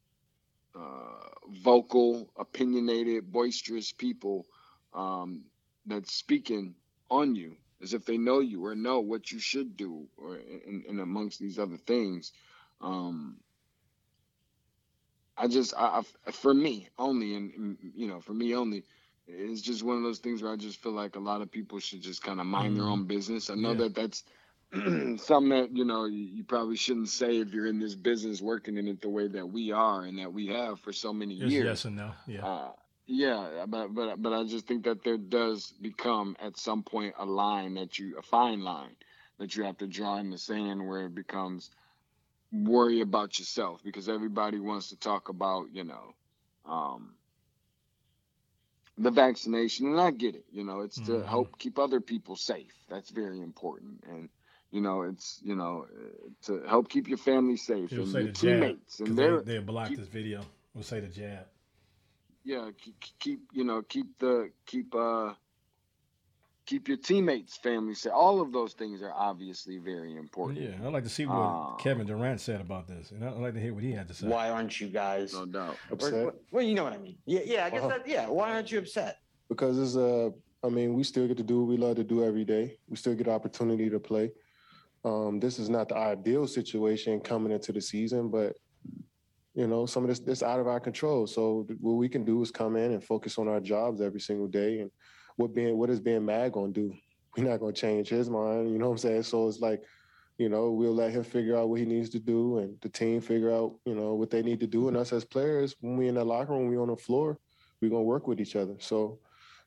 uh, 0.77 1.29
vocal, 1.63 2.31
opinionated, 2.39 3.33
boisterous 3.33 3.93
people 3.93 4.47
um, 4.95 5.45
that's 5.87 6.15
speaking 6.15 6.75
on 7.11 7.35
you 7.37 7.57
as 7.83 7.95
if 7.95 8.05
they 8.07 8.19
know 8.19 8.41
you 8.41 8.65
or 8.67 8.75
know 8.75 9.01
what 9.01 9.31
you 9.33 9.39
should 9.39 9.77
do, 9.77 10.09
or 10.17 10.37
and, 10.37 11.01
amongst 11.01 11.41
these 11.41 11.59
other 11.59 11.77
things. 11.79 12.33
Um, 12.81 13.41
I 15.37 15.49
just, 15.49 15.75
I, 15.77 16.03
I, 16.27 16.31
for 16.33 16.55
me 16.55 16.89
only, 16.99 17.35
and, 17.35 17.53
and 17.55 17.79
you 17.95 18.07
know, 18.09 18.21
for 18.21 18.35
me 18.35 18.55
only, 18.55 18.85
it's 19.27 19.63
just 19.63 19.83
one 19.83 19.97
of 19.97 20.03
those 20.03 20.19
things 20.21 20.43
where 20.43 20.53
I 20.53 20.57
just 20.57 20.83
feel 20.83 20.93
like 20.93 21.17
a 21.17 21.21
lot 21.21 21.43
of 21.43 21.51
people 21.51 21.81
should 21.81 22.03
just 22.03 22.23
kind 22.23 22.41
of 22.41 22.47
mind 22.47 22.77
their 22.77 22.85
Mhm. 22.85 22.89
own 22.89 23.07
business. 23.07 23.51
I 23.51 23.55
know 23.57 23.75
Yeah. 23.75 23.77
that 23.77 23.95
that's 23.95 24.25
something 25.19 25.51
that 25.51 25.69
you 25.73 25.85
know 25.85 26.07
you, 26.07 26.45
probably 26.45 26.77
shouldn't 26.77 27.09
say 27.09 27.39
if 27.39 27.53
you're 27.53 27.67
in 27.67 27.79
this 27.79 27.95
business 27.95 28.43
working 28.43 28.77
in 28.77 28.89
it 28.89 29.01
the 29.01 29.09
way 29.09 29.29
that 29.29 29.47
we 29.47 29.73
are 29.73 30.03
and 30.03 30.19
that 30.19 30.33
we 30.33 30.49
have 30.49 30.81
for 30.81 30.93
so 30.93 31.13
many 31.13 31.35
years. 31.35 31.65
yes 31.67 31.85
and 31.85 31.97
no. 31.97 32.13
Yeah. 32.27 32.45
Uh, 32.47 32.73
yeah, 33.07 33.65
but 33.69 33.95
but 33.95 34.21
but 34.21 34.33
I 34.33 34.45
just 34.45 34.67
think 34.67 34.85
that 34.85 35.05
there 35.05 35.17
does 35.19 35.73
become 35.81 36.37
at 36.41 36.57
some 36.59 36.83
point 36.83 37.15
a 37.19 37.25
line 37.25 37.75
that 37.75 37.99
you 37.99 38.17
a 38.19 38.23
fine 38.23 38.63
line 38.63 38.97
that 39.39 39.55
you 39.57 39.65
have 39.65 39.79
to 39.79 39.87
draw 39.87 40.17
in 40.19 40.31
the 40.31 40.39
sand 40.39 40.87
where 40.87 41.07
it 41.07 41.15
becomes 41.15 41.71
worry 42.53 43.01
about 43.01 43.39
yourself 43.39 43.81
because 43.85 44.09
everybody 44.09 44.59
wants 44.59 44.89
to 44.91 44.97
talk 44.97 45.29
about 45.29 45.67
you 45.73 45.85
know 45.85 46.15
um, 46.67 47.15
the 48.99 49.11
vaccination 49.11 49.87
and 49.87 50.01
I 50.01 50.11
get 50.11 50.35
it 50.35 50.45
you 50.51 50.65
know 50.65 50.81
it's 50.81 51.01
to 51.03 51.13
Mhm. 51.13 51.27
help 51.27 51.59
keep 51.59 51.79
other 51.79 52.01
people 52.01 52.37
safe 52.37 52.75
that's 52.89 53.11
very 53.11 53.41
important 53.41 54.03
and 54.09 54.29
you 54.77 54.83
know 54.87 54.99
it's 55.11 55.29
you 55.51 55.57
know 55.61 55.75
uh, 55.91 56.29
to 56.47 56.53
help 56.69 56.85
keep 56.95 57.07
your 57.13 57.19
family 57.31 57.57
safe 57.71 57.89
He'll 57.91 58.03
and 58.03 58.13
say 58.13 58.23
your 58.27 58.33
the 58.33 58.33
jab. 58.33 58.63
and 59.09 59.17
they, 59.19 59.23
their 59.23 59.41
they 59.49 59.59
blocked 59.59 59.91
keep- 59.91 59.99
this 60.03 60.09
video. 60.09 60.39
We'll 60.75 60.85
say 60.93 61.01
the 61.01 61.13
jab. 61.21 61.45
yeah 62.45 62.65
keep, 62.83 62.97
keep 63.25 63.41
you 63.59 63.65
know 63.65 63.79
keep 63.95 64.09
the 64.25 64.35
keep 64.71 64.95
uh 64.95 65.33
keep 66.67 66.89
your 66.89 66.97
teammates 67.09 67.57
family 67.57 67.95
safe 67.95 68.13
all 68.13 68.41
of 68.41 68.53
those 68.53 68.73
things 68.81 69.01
are 69.01 69.13
obviously 69.29 69.79
very 69.79 70.17
important 70.17 70.61
Yeah, 70.61 70.75
I'd 70.85 70.93
like 70.93 71.05
to 71.05 71.15
see 71.19 71.25
what 71.27 71.37
Ah. 71.37 71.77
Kevin 71.77 72.07
Durant 72.07 72.41
said 72.41 72.61
about 72.61 72.85
this, 72.89 73.13
and 73.13 73.25
I'd 73.25 73.35
like 73.47 73.55
to 73.55 73.61
hear 73.61 73.73
what 73.73 73.85
he 73.85 73.93
had 73.93 74.09
to 74.09 74.15
say. 74.15 74.27
Why 74.27 74.51
aren't 74.51 74.75
you 74.81 74.89
guys? 74.89 75.33
no 75.33 75.47
doubt 75.47 75.77
or- 75.91 75.95
upset 75.95 76.35
well, 76.51 76.65
you 76.69 76.75
know 76.75 76.85
what 76.85 76.93
I 76.93 76.99
mean. 76.99 77.17
Yeah, 77.25 77.41
yeah. 77.53 77.67
I 77.67 77.71
guess 77.71 77.81
Uh-huh. 77.85 77.89
that. 77.99 78.09
Yeah. 78.09 78.29
Why 78.29 78.53
aren't 78.55 78.71
you 78.73 78.79
upset? 78.85 79.15
because 79.49 79.75
it's 79.85 79.97
uh 79.97 80.29
I 80.67 80.69
mean 80.77 80.89
we 80.99 81.03
still 81.13 81.27
get 81.31 81.37
to 81.37 81.49
do 81.53 81.57
what 81.61 81.69
we 81.69 81.77
love 81.77 81.97
to 82.03 82.05
do 82.15 82.19
every 82.31 82.45
day. 82.45 82.65
We 82.91 82.97
still 82.97 83.15
get 83.15 83.29
opportunity 83.29 83.89
to 83.89 84.01
play. 84.11 84.27
Um, 85.07 85.39
this 85.39 85.61
is 85.61 85.71
not 85.71 85.89
the 85.89 85.97
ideal 85.97 86.49
situation 86.49 87.21
coming 87.21 87.53
into 87.53 87.73
the 87.73 87.81
season, 87.81 88.29
but 88.29 88.57
you 89.55 89.69
know 89.69 89.87
some 89.87 90.03
of 90.03 90.09
this 90.09 90.19
this 90.19 90.43
out 90.43 90.59
of 90.59 90.67
our 90.67 90.81
control. 90.81 91.29
So 91.29 91.67
what 91.81 91.93
we 91.93 92.09
can 92.09 92.25
do 92.25 92.43
is 92.43 92.51
come 92.51 92.77
in 92.77 92.91
and 92.91 93.03
focus 93.03 93.39
on 93.39 93.47
our 93.47 93.61
jobs 93.61 94.01
every 94.01 94.21
single 94.21 94.49
day. 94.49 94.81
And 94.81 94.91
what 95.37 95.55
being 95.55 95.79
what 95.79 95.91
is 95.91 96.01
being 96.01 96.27
mad 96.27 96.53
gonna 96.53 96.73
do? 96.73 96.93
We're 97.37 97.49
not 97.49 97.61
gonna 97.61 97.73
change 97.73 98.09
his 98.09 98.29
mind. 98.29 98.69
You 98.69 98.79
know 98.79 98.87
what 98.87 98.93
I'm 98.93 98.99
saying? 98.99 99.23
So 99.23 99.47
it's 99.47 99.61
like 99.61 99.85
you 100.39 100.49
know, 100.49 100.71
we'll 100.71 100.95
let 100.95 101.13
him 101.13 101.23
figure 101.23 101.57
out 101.57 101.69
what 101.69 101.81
he 101.81 101.87
needs 101.87 102.11
to 102.11 102.19
do 102.19 102.59
and 102.59 102.77
the 102.83 102.91
team 102.91 103.23
figure 103.23 103.51
out, 103.51 103.75
you 103.87 103.95
know, 103.95 104.15
what 104.15 104.31
they 104.31 104.43
need 104.43 104.61
to 104.61 104.67
do. 104.67 104.89
And 104.89 104.97
us 104.97 105.13
as 105.13 105.25
players, 105.25 105.75
when 105.81 105.97
we 105.97 106.09
in 106.09 106.17
the 106.17 106.25
locker 106.25 106.53
room, 106.53 106.69
we 106.69 106.77
on 106.77 106.89
the 106.89 106.97
floor, 106.97 107.39
we're 107.81 107.91
gonna 107.91 108.03
work 108.03 108.27
with 108.27 108.41
each 108.41 108.57
other. 108.57 108.75
So, 108.79 109.19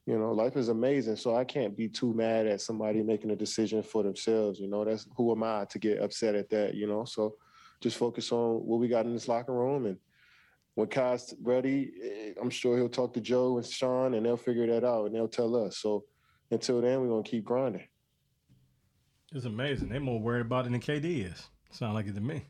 you 0.09 0.17
know, 0.17 0.31
life 0.31 0.57
is 0.57 0.69
amazing. 0.69 1.15
So 1.17 1.35
I 1.35 1.43
can't 1.43 1.77
be 1.77 1.87
too 1.87 2.15
mad 2.15 2.47
at 2.47 2.61
somebody 2.61 3.03
making 3.03 3.29
a 3.29 3.35
decision 3.35 3.83
for 3.83 4.01
themselves. 4.01 4.59
You 4.59 4.67
know, 4.67 4.83
that's 4.83 5.07
who 5.15 5.31
am 5.31 5.43
I 5.43 5.65
to 5.69 5.77
get 5.77 6.01
upset 6.01 6.33
at 6.33 6.49
that, 6.49 6.73
you 6.73 6.87
know? 6.87 7.05
So 7.05 7.35
just 7.79 7.95
focus 7.95 8.31
on 8.31 8.55
what 8.65 8.79
we 8.79 8.87
got 8.87 9.05
in 9.05 9.13
this 9.13 9.27
locker 9.27 9.53
room 9.53 9.85
and 9.85 9.97
when 10.73 10.87
Ky's 10.87 11.35
ready, 11.43 11.91
eh, 12.03 12.31
I'm 12.41 12.49
sure 12.49 12.75
he'll 12.75 12.89
talk 12.89 13.13
to 13.13 13.21
Joe 13.21 13.57
and 13.57 13.65
Sean 13.65 14.15
and 14.15 14.25
they'll 14.25 14.35
figure 14.35 14.65
that 14.65 14.83
out 14.83 15.05
and 15.05 15.13
they'll 15.15 15.27
tell 15.27 15.55
us. 15.55 15.77
So 15.77 16.05
until 16.49 16.81
then, 16.81 17.01
we're 17.01 17.09
gonna 17.09 17.21
keep 17.21 17.43
grinding. 17.43 17.87
It's 19.31 19.45
amazing. 19.45 19.89
They're 19.89 19.99
more 19.99 20.19
worried 20.19 20.41
about 20.41 20.65
it 20.65 20.71
than 20.71 20.81
KD 20.81 21.31
is. 21.31 21.49
Sound 21.69 21.93
like 21.93 22.07
it 22.07 22.15
to 22.15 22.21
me. 22.21 22.45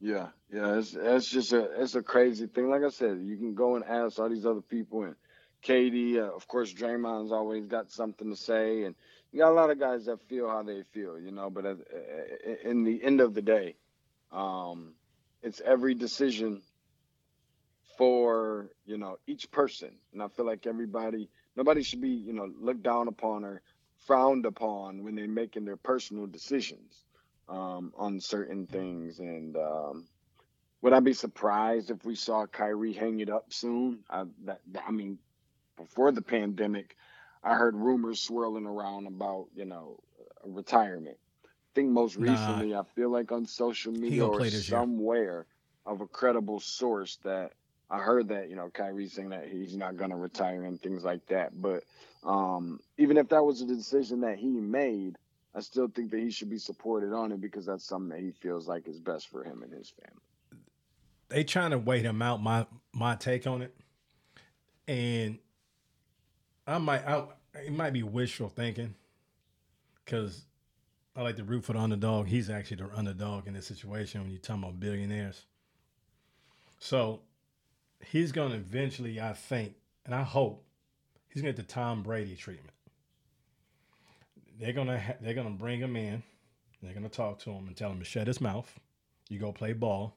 yeah 0.00 0.28
yeah 0.52 0.78
it's 0.78 0.94
it's 0.94 1.28
just 1.28 1.52
a 1.52 1.80
it's 1.80 1.94
a 1.94 2.02
crazy 2.02 2.46
thing 2.46 2.70
like 2.70 2.82
i 2.82 2.88
said 2.88 3.20
you 3.22 3.36
can 3.36 3.54
go 3.54 3.76
and 3.76 3.84
ask 3.84 4.18
all 4.18 4.30
these 4.30 4.46
other 4.46 4.62
people 4.62 5.04
and 5.04 5.14
KD 5.62 6.16
uh, 6.18 6.34
of 6.34 6.46
course 6.48 6.72
draymond's 6.72 7.32
always 7.32 7.66
got 7.66 7.90
something 7.90 8.30
to 8.30 8.36
say 8.36 8.84
and 8.84 8.94
you 9.32 9.40
got 9.40 9.50
a 9.52 9.54
lot 9.54 9.70
of 9.70 9.78
guys 9.78 10.06
that 10.06 10.20
feel 10.28 10.48
how 10.48 10.62
they 10.62 10.82
feel 10.82 11.18
you 11.18 11.32
know 11.32 11.50
but 11.50 11.66
at, 11.66 11.78
in 12.64 12.84
the 12.84 13.02
end 13.02 13.20
of 13.20 13.34
the 13.34 13.42
day 13.42 13.76
um 14.32 14.94
it's 15.42 15.60
every 15.60 15.94
decision 15.94 16.62
for 17.96 18.70
you 18.86 18.96
know 18.98 19.16
each 19.26 19.50
person 19.50 19.90
and 20.12 20.22
i 20.22 20.28
feel 20.28 20.46
like 20.46 20.66
everybody 20.66 21.28
nobody 21.56 21.82
should 21.82 22.00
be 22.00 22.08
you 22.10 22.32
know 22.32 22.48
looked 22.60 22.82
down 22.82 23.08
upon 23.08 23.44
or 23.44 23.62
frowned 24.06 24.46
upon 24.46 25.02
when 25.04 25.14
they're 25.14 25.28
making 25.28 25.64
their 25.64 25.76
personal 25.76 26.26
decisions 26.26 27.04
um, 27.48 27.92
on 27.96 28.18
certain 28.20 28.66
things. 28.66 29.18
And 29.18 29.56
um, 29.56 30.08
would 30.82 30.92
I 30.92 31.00
be 31.00 31.12
surprised 31.12 31.90
if 31.90 32.04
we 32.04 32.14
saw 32.14 32.46
Kyrie 32.46 32.92
hang 32.92 33.20
it 33.20 33.28
up 33.30 33.52
soon? 33.52 34.04
I, 34.10 34.24
that- 34.44 34.60
I 34.86 34.90
mean, 34.90 35.18
before 35.80 36.12
the 36.12 36.22
pandemic, 36.22 36.96
I 37.42 37.54
heard 37.54 37.74
rumors 37.74 38.20
swirling 38.20 38.66
around 38.66 39.06
about 39.06 39.46
you 39.54 39.64
know 39.64 39.98
retirement. 40.44 41.16
I 41.44 41.48
think 41.74 41.90
most 41.90 42.16
Nah. 42.16 42.32
recently, 42.32 42.74
I 42.74 42.82
feel 42.94 43.10
like 43.10 43.32
on 43.32 43.46
social 43.46 43.92
media 43.92 44.24
or 44.26 44.38
this 44.40 44.68
year. 44.68 44.78
somewhere 44.78 45.46
of 45.86 46.00
a 46.00 46.06
credible 46.06 46.60
source 46.60 47.16
that 47.24 47.52
I 47.90 47.98
heard 47.98 48.28
that 48.28 48.50
you 48.50 48.56
know 48.56 48.70
Kyrie 48.70 49.08
saying 49.08 49.30
that 49.30 49.48
he's 49.48 49.76
not 49.76 49.96
going 49.96 50.10
to 50.10 50.16
retire 50.16 50.64
and 50.64 50.80
things 50.80 51.04
like 51.04 51.26
that. 51.28 51.60
But 51.60 51.84
um, 52.24 52.80
even 52.98 53.16
if 53.16 53.28
that 53.30 53.44
was 53.44 53.62
a 53.62 53.66
decision 53.66 54.20
that 54.20 54.38
he 54.38 54.48
made, 54.48 55.16
I 55.54 55.60
still 55.60 55.88
think 55.88 56.10
that 56.10 56.20
he 56.20 56.30
should 56.30 56.50
be 56.50 56.58
supported 56.58 57.12
on 57.12 57.32
it 57.32 57.40
because 57.40 57.66
that's 57.66 57.84
something 57.86 58.10
that 58.10 58.20
he 58.20 58.32
feels 58.32 58.68
like 58.68 58.86
is 58.88 59.00
best 59.00 59.28
for 59.28 59.42
him 59.44 59.62
and 59.62 59.72
his 59.72 59.90
family. 59.90 60.22
they 61.28 61.44
trying 61.44 61.70
to 61.70 61.78
wait 61.78 62.04
him 62.04 62.20
out. 62.22 62.42
My 62.42 62.66
my 62.92 63.16
take 63.16 63.46
on 63.46 63.62
it, 63.62 63.74
and 64.86 65.38
I 66.70 66.78
might 66.78 67.06
I 67.06 67.24
it 67.54 67.72
might 67.72 67.92
be 67.92 68.02
wishful 68.02 68.48
thinking, 68.48 68.94
because 70.04 70.44
I 71.16 71.22
like 71.22 71.36
to 71.36 71.44
root 71.44 71.64
for 71.64 71.72
the 71.72 71.80
underdog. 71.80 72.28
He's 72.28 72.48
actually 72.48 72.78
the 72.78 72.90
underdog 72.94 73.48
in 73.48 73.54
this 73.54 73.66
situation 73.66 74.20
when 74.20 74.30
you're 74.30 74.38
talking 74.38 74.62
about 74.62 74.78
billionaires. 74.78 75.46
So 76.78 77.20
he's 78.00 78.32
going 78.32 78.50
to 78.50 78.56
eventually, 78.56 79.20
I 79.20 79.32
think, 79.32 79.74
and 80.06 80.14
I 80.14 80.22
hope, 80.22 80.64
he's 81.28 81.42
going 81.42 81.54
to 81.54 81.60
get 81.60 81.68
the 81.68 81.74
Tom 81.74 82.02
Brady 82.02 82.36
treatment. 82.36 82.74
They're 84.58 84.72
gonna 84.74 85.00
ha- 85.00 85.16
they're 85.22 85.34
gonna 85.34 85.50
bring 85.50 85.80
him 85.80 85.96
in. 85.96 86.22
They're 86.82 86.92
gonna 86.92 87.08
talk 87.08 87.38
to 87.40 87.50
him 87.50 87.66
and 87.66 87.74
tell 87.74 87.90
him 87.90 87.98
to 87.98 88.04
shut 88.04 88.26
his 88.26 88.42
mouth. 88.42 88.78
You 89.30 89.38
go 89.38 89.52
play 89.52 89.72
ball 89.72 90.16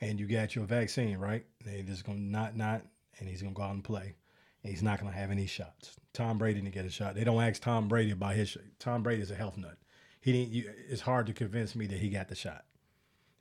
and 0.00 0.20
you 0.20 0.26
got 0.28 0.54
your 0.54 0.64
vaccine, 0.64 1.18
right? 1.18 1.44
They're 1.64 1.82
just 1.82 2.04
gonna 2.04 2.20
not 2.20 2.56
not, 2.56 2.82
and 3.18 3.28
he's 3.28 3.42
gonna 3.42 3.54
go 3.54 3.62
out 3.62 3.74
and 3.74 3.82
play. 3.82 4.14
He's 4.62 4.82
not 4.82 5.00
gonna 5.00 5.12
have 5.12 5.30
any 5.30 5.46
shots. 5.46 5.96
Tom 6.12 6.38
Brady 6.38 6.60
didn't 6.60 6.74
get 6.74 6.84
a 6.84 6.90
shot. 6.90 7.14
They 7.14 7.24
don't 7.24 7.42
ask 7.42 7.60
Tom 7.60 7.88
Brady 7.88 8.12
about 8.12 8.34
his. 8.34 8.50
sh- 8.50 8.58
Tom 8.78 9.02
Brady 9.02 9.22
is 9.22 9.30
a 9.30 9.34
health 9.34 9.56
nut. 9.56 9.76
He 10.20 10.32
didn't. 10.32 10.52
You, 10.52 10.70
it's 10.88 11.00
hard 11.00 11.26
to 11.26 11.32
convince 11.32 11.74
me 11.74 11.86
that 11.88 11.98
he 11.98 12.08
got 12.10 12.28
the 12.28 12.34
shot. 12.36 12.64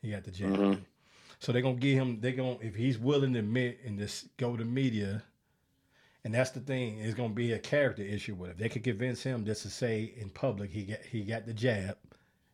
He 0.01 0.09
got 0.11 0.23
the 0.23 0.31
jab. 0.31 0.49
Mhm. 0.49 0.81
So 1.39 1.51
they're 1.51 1.61
gonna 1.61 1.75
give 1.75 1.97
him. 1.97 2.19
They're 2.21 2.31
gonna 2.31 2.57
if 2.61 2.75
he's 2.75 2.97
willing 2.97 3.33
to 3.33 3.39
admit 3.39 3.79
and 3.85 3.99
just 3.99 4.35
go 4.37 4.57
to 4.57 4.65
media. 4.65 5.23
And 6.23 6.33
that's 6.33 6.51
the 6.51 6.59
thing. 6.59 6.99
It's 6.99 7.13
gonna 7.15 7.33
be 7.33 7.51
a 7.53 7.59
character 7.59 8.03
issue 8.03 8.35
with 8.35 8.51
it. 8.51 8.57
They 8.57 8.69
could 8.69 8.83
convince 8.83 9.21
him 9.23 9.45
just 9.45 9.61
to 9.63 9.69
say 9.69 10.13
in 10.17 10.29
public 10.29 10.71
he 10.71 10.83
got 10.85 10.99
he 11.01 11.23
got 11.23 11.45
the 11.45 11.53
jab, 11.53 11.97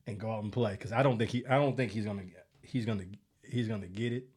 and 0.08 0.20
go 0.20 0.32
out 0.32 0.44
and 0.44 0.52
play. 0.52 0.72
Because 0.72 0.92
I 0.92 1.04
don't 1.04 1.18
think 1.18 1.32
he. 1.32 1.46
I 1.48 1.56
don't 1.56 1.78
think 1.78 1.92
he's 1.94 2.06
gonna. 2.06 2.24
He's 2.62 2.86
gonna. 2.86 3.06
He's 3.44 3.68
gonna 3.70 3.88
get 3.88 4.12
it 4.12 4.28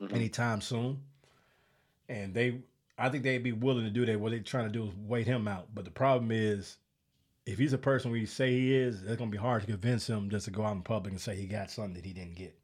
Mhm. 0.00 0.12
anytime 0.12 0.60
soon. 0.60 1.02
And 2.08 2.32
they, 2.34 2.62
I 2.98 3.08
think 3.08 3.22
they'd 3.22 3.42
be 3.42 3.52
willing 3.52 3.84
to 3.84 3.90
do 3.90 4.04
that. 4.06 4.18
What 4.18 4.30
they're 4.30 4.40
trying 4.40 4.66
to 4.66 4.72
do 4.72 4.84
is 4.84 4.92
wait 5.06 5.26
him 5.26 5.46
out. 5.46 5.68
But 5.72 5.84
the 5.84 5.90
problem 5.90 6.32
is, 6.32 6.76
if 7.46 7.58
he's 7.58 7.72
a 7.72 7.78
person 7.78 8.10
we 8.10 8.26
say 8.26 8.50
he 8.50 8.74
is, 8.74 9.02
it's 9.02 9.16
gonna 9.16 9.30
be 9.30 9.38
hard 9.38 9.62
to 9.62 9.66
convince 9.68 10.06
him 10.08 10.28
just 10.30 10.46
to 10.46 10.50
go 10.50 10.64
out 10.64 10.74
in 10.74 10.82
public 10.82 11.12
and 11.12 11.20
say 11.20 11.36
he 11.36 11.46
got 11.46 11.70
something 11.70 11.94
that 11.94 12.04
he 12.04 12.12
didn't 12.12 12.34
get. 12.34 12.58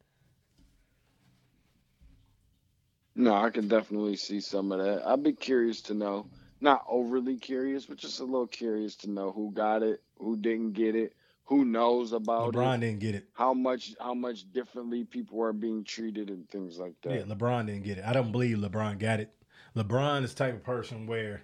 No, 3.14 3.32
I 3.32 3.50
can 3.50 3.68
definitely 3.68 4.16
see 4.16 4.40
some 4.40 4.72
of 4.72 4.80
that. 4.80 5.06
I'd 5.06 5.22
be 5.22 5.32
curious 5.32 5.80
to 5.82 5.94
know, 5.94 6.26
not 6.60 6.84
overly 6.88 7.36
curious, 7.36 7.86
but 7.86 7.96
just 7.96 8.18
a 8.18 8.24
little 8.24 8.48
curious 8.48 8.96
to 8.96 9.10
know 9.10 9.30
who 9.30 9.52
got 9.52 9.84
it, 9.84 10.02
who 10.18 10.36
didn't 10.36 10.72
get 10.72 10.96
it, 10.96 11.14
who 11.44 11.64
knows 11.64 12.12
about 12.12 12.52
LeBron 12.52 12.54
it, 12.54 12.56
LeBron 12.56 12.80
didn't 12.80 13.00
get 13.00 13.14
it. 13.14 13.28
how 13.34 13.54
much 13.54 13.94
how 14.00 14.14
much 14.14 14.50
differently 14.52 15.04
people 15.04 15.40
are 15.42 15.52
being 15.52 15.84
treated 15.84 16.28
and 16.28 16.48
things 16.50 16.78
like 16.78 16.94
that. 17.02 17.12
Yeah, 17.14 17.34
LeBron 17.34 17.66
didn't 17.66 17.84
get 17.84 17.98
it. 17.98 18.04
I 18.04 18.12
don't 18.12 18.32
believe 18.32 18.58
LeBron 18.58 18.98
got 18.98 19.20
it. 19.20 19.30
LeBron 19.76 20.22
is 20.22 20.34
type 20.34 20.54
of 20.54 20.62
person 20.62 21.06
where 21.06 21.42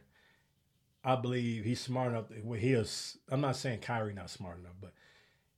I 1.03 1.17
believe 1.17 1.65
he's 1.65 1.81
smart 1.81 2.13
enough. 2.13 2.27
Where 2.43 2.59
he 2.59 2.73
is, 2.73 3.19
I'm 3.31 3.41
not 3.41 3.57
saying 3.57 3.81
Kyrie 3.81 4.15
not 4.15 4.31
smart 4.31 4.59
enough, 4.59 4.75
but 4.81 4.93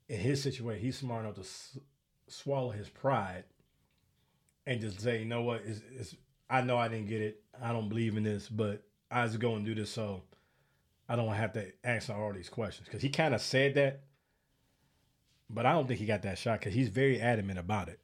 in 0.09 0.19
his 0.19 0.43
situation, 0.43 0.83
he's 0.83 0.99
smart 0.99 1.25
enough 1.25 1.35
to 1.35 1.43
s- 1.43 1.79
swallow 2.29 2.71
his 2.71 2.89
pride 2.89 3.45
and 4.67 4.81
just 4.81 5.01
say, 5.01 5.19
you 5.19 5.25
know 5.27 5.43
what? 5.43 5.63
It's, 5.67 5.81
it's, 5.95 6.17
I 6.49 6.63
know 6.63 6.79
I 6.79 6.89
didn't 6.89 7.09
get 7.09 7.21
it. 7.21 7.43
I 7.63 7.73
don't 7.73 7.89
believe 7.89 8.17
in 8.17 8.23
this, 8.23 8.49
but 8.49 8.83
I 9.11 9.27
just 9.27 9.39
go 9.39 9.57
and 9.57 9.67
do 9.67 9.75
this 9.75 9.91
so 9.91 10.23
I 11.09 11.17
don't 11.17 11.33
have 11.33 11.53
to 11.55 11.73
answer 11.85 12.15
all 12.15 12.33
these 12.33 12.49
questions. 12.49 12.87
Because 12.89 13.03
he 13.03 13.11
kind 13.11 13.35
of 13.35 13.43
said 13.43 13.75
that, 13.75 14.05
but 15.51 15.67
I 15.67 15.73
don't 15.73 15.87
think 15.87 16.01
he 16.01 16.07
got 16.07 16.23
that 16.23 16.39
shot 16.39 16.61
because 16.61 16.73
he's 16.73 16.89
very 16.89 17.21
adamant 17.21 17.59
about 17.59 17.89
it 17.89 18.01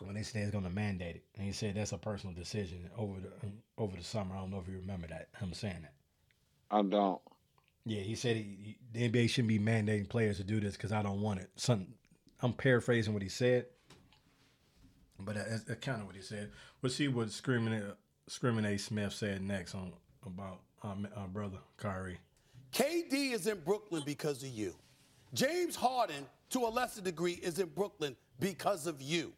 when 0.00 0.14
they 0.14 0.22
said 0.22 0.42
he's 0.42 0.50
going 0.50 0.64
to 0.64 0.70
mandate 0.70 1.16
it, 1.16 1.24
and 1.36 1.44
he 1.46 1.52
said 1.52 1.74
that's 1.74 1.92
a 1.92 1.98
personal 1.98 2.34
decision 2.34 2.90
over 2.96 3.18
the 3.20 3.28
um, 3.46 3.52
over 3.78 3.96
the 3.96 4.04
summer. 4.04 4.34
I 4.34 4.40
don't 4.40 4.50
know 4.50 4.58
if 4.60 4.68
you 4.68 4.78
remember 4.78 5.06
that. 5.08 5.28
I'm 5.40 5.52
saying 5.54 5.78
that. 5.82 5.94
I 6.70 6.82
don't. 6.82 7.20
Yeah, 7.84 8.00
he 8.00 8.14
said 8.16 8.36
he, 8.36 8.42
he- 8.62 8.78
the 8.92 9.08
NBA 9.08 9.30
shouldn't 9.30 9.48
be 9.48 9.58
mandating 9.58 10.08
players 10.08 10.36
to 10.38 10.44
do 10.44 10.60
this 10.60 10.72
because 10.76 10.92
I 10.92 11.02
don't 11.02 11.20
want 11.20 11.40
it. 11.40 11.50
Something 11.56 11.94
I'm 12.42 12.52
paraphrasing 12.52 13.12
what 13.14 13.22
he 13.22 13.28
said, 13.28 13.66
but 15.20 15.34
that's, 15.36 15.62
that's 15.64 15.80
kind 15.84 16.00
of 16.00 16.06
what 16.06 16.16
he 16.16 16.22
said. 16.22 16.50
We'll 16.82 16.90
see 16.90 17.08
what 17.08 17.30
Screaming 17.30 17.74
A- 17.74 17.96
Screaming 18.28 18.64
A 18.64 18.76
Smith 18.78 19.12
said 19.12 19.40
next 19.42 19.74
on 19.74 19.92
about 20.26 20.60
our, 20.82 20.96
our 21.16 21.28
brother 21.28 21.58
Kyrie. 21.78 22.18
KD 22.72 23.32
is 23.32 23.46
in 23.46 23.58
Brooklyn 23.60 24.02
because 24.04 24.42
of 24.42 24.48
you. 24.50 24.74
James 25.32 25.76
Harden, 25.76 26.26
to 26.50 26.60
a 26.60 26.68
lesser 26.68 27.00
degree, 27.00 27.32
is 27.42 27.58
in 27.58 27.68
Brooklyn 27.68 28.16
because 28.40 28.86
of 28.86 29.00
you. 29.00 29.32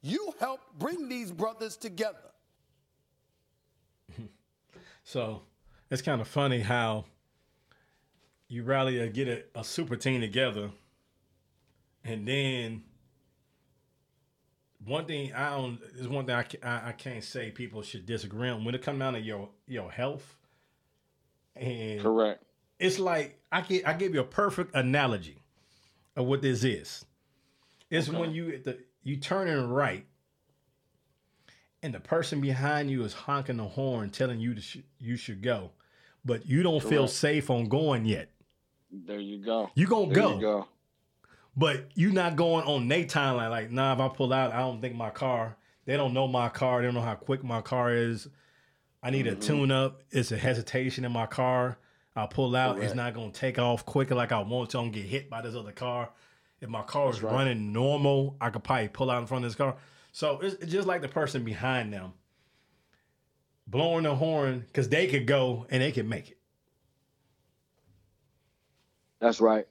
You 0.00 0.34
helped 0.38 0.78
bring 0.78 1.08
these 1.08 1.32
brothers 1.32 1.76
together. 1.76 2.18
So 5.04 5.40
it's 5.90 6.02
kind 6.02 6.20
of 6.20 6.28
funny 6.28 6.60
how 6.60 7.06
you 8.46 8.62
rally 8.62 8.98
to 8.98 9.08
get 9.08 9.26
a, 9.26 9.60
a 9.60 9.64
super 9.64 9.96
team 9.96 10.20
together, 10.20 10.70
and 12.04 12.28
then 12.28 12.82
one 14.84 15.06
thing 15.06 15.32
I 15.32 15.50
don't 15.50 15.80
is 15.96 16.08
one 16.08 16.26
thing 16.26 16.34
I, 16.34 16.44
I, 16.62 16.88
I 16.88 16.92
can't 16.92 17.24
say 17.24 17.50
people 17.50 17.80
should 17.80 18.04
disagree 18.04 18.48
on 18.48 18.64
when 18.64 18.74
it 18.74 18.82
comes 18.82 18.98
down 18.98 19.14
to 19.14 19.20
your 19.20 19.48
your 19.66 19.90
health. 19.90 20.36
And 21.56 22.00
Correct. 22.00 22.42
it's 22.78 22.98
like 22.98 23.38
I 23.50 23.62
get 23.62 23.88
I 23.88 23.94
give 23.94 24.12
you 24.14 24.20
a 24.20 24.24
perfect 24.24 24.74
analogy 24.74 25.38
of 26.16 26.26
what 26.26 26.42
this 26.42 26.64
is. 26.64 27.04
It's 27.90 28.10
when 28.10 28.32
you 28.32 28.52
at 28.52 28.64
the 28.64 28.78
you 29.02 29.16
turning 29.16 29.68
right, 29.68 30.06
and 31.82 31.94
the 31.94 32.00
person 32.00 32.40
behind 32.40 32.90
you 32.90 33.04
is 33.04 33.12
honking 33.12 33.56
the 33.58 33.64
horn, 33.64 34.10
telling 34.10 34.40
you 34.40 34.54
to 34.54 34.60
sh- 34.60 34.78
you 34.98 35.16
should 35.16 35.42
go, 35.42 35.70
but 36.24 36.46
you 36.46 36.62
don't 36.62 36.82
feel 36.82 37.06
safe 37.08 37.50
on 37.50 37.68
going 37.68 38.04
yet. 38.04 38.30
There 38.90 39.20
you 39.20 39.44
go. 39.44 39.70
You 39.74 39.86
gonna 39.86 40.06
There 40.12 40.22
go. 40.22 40.34
you 40.34 40.40
go. 40.40 40.68
But 41.56 41.88
you 41.94 42.12
not 42.12 42.36
going 42.36 42.64
on 42.66 42.86
their 42.88 43.04
timeline. 43.04 43.50
Like, 43.50 43.70
nah, 43.70 43.92
if 43.92 43.98
I 44.00 44.08
pull 44.08 44.32
out, 44.32 44.52
I 44.52 44.58
don't 44.60 44.80
think 44.80 44.94
my 44.94 45.10
car. 45.10 45.56
They 45.86 45.96
don't 45.96 46.14
know 46.14 46.28
my 46.28 46.48
car. 46.48 46.80
They 46.80 46.86
don't 46.86 46.94
know 46.94 47.00
how 47.00 47.14
quick 47.16 47.42
my 47.42 47.60
car 47.62 47.92
is. 47.92 48.28
I 49.02 49.10
need 49.10 49.26
a 49.26 49.32
Mm-hmm. 49.32 49.40
tune 49.40 49.70
up. 49.70 50.02
It's 50.10 50.32
a 50.32 50.36
hesitation 50.38 51.04
in 51.04 51.12
my 51.12 51.26
car. 51.26 51.78
I'll 52.14 52.28
pull 52.28 52.54
out. 52.56 52.78
It's 52.80 52.94
not 52.94 53.14
gonna 53.14 53.30
take 53.30 53.58
off 53.58 53.84
quicker 53.86 54.14
like 54.14 54.32
I 54.32 54.40
want 54.40 54.70
to. 54.70 54.78
I'm 54.78 54.86
gonna 54.90 54.96
get 55.02 55.06
hit 55.06 55.30
by 55.30 55.40
this 55.42 55.54
other 55.54 55.72
car. 55.72 56.10
If 56.60 56.68
my 56.68 56.82
car 56.82 57.10
is 57.10 57.22
right. 57.22 57.32
running 57.32 57.72
normal, 57.72 58.36
I 58.40 58.50
could 58.50 58.64
probably 58.64 58.88
pull 58.88 59.10
out 59.10 59.20
in 59.20 59.26
front 59.26 59.44
of 59.44 59.50
this 59.50 59.56
car. 59.56 59.76
So 60.12 60.40
it's, 60.40 60.66
just 60.66 60.88
like 60.88 61.02
the 61.02 61.08
person 61.08 61.44
behind 61.44 61.92
them 61.92 62.12
blowing 63.68 64.04
the 64.04 64.14
horn 64.14 64.64
because 64.66 64.88
they 64.88 65.06
could 65.06 65.26
go 65.26 65.66
and 65.70 65.82
they 65.82 65.92
could 65.92 66.08
make 66.08 66.30
it. 66.30 66.38
That's 69.20 69.40
right. 69.40 69.66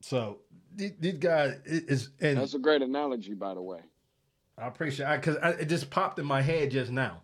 So 0.00 0.38
these, 0.74 1.18
guys 1.18 1.58
is 1.64 2.10
and 2.20 2.38
That's 2.38 2.54
a 2.54 2.58
great 2.58 2.82
analogy, 2.82 3.34
by 3.34 3.54
the 3.54 3.62
way. 3.62 3.80
I 4.56 4.66
appreciate 4.66 5.10
it 5.10 5.20
because 5.20 5.36
it 5.58 5.66
just 5.66 5.90
popped 5.90 6.18
in 6.18 6.26
my 6.26 6.42
head 6.42 6.70
just 6.70 6.90
now. 6.90 7.22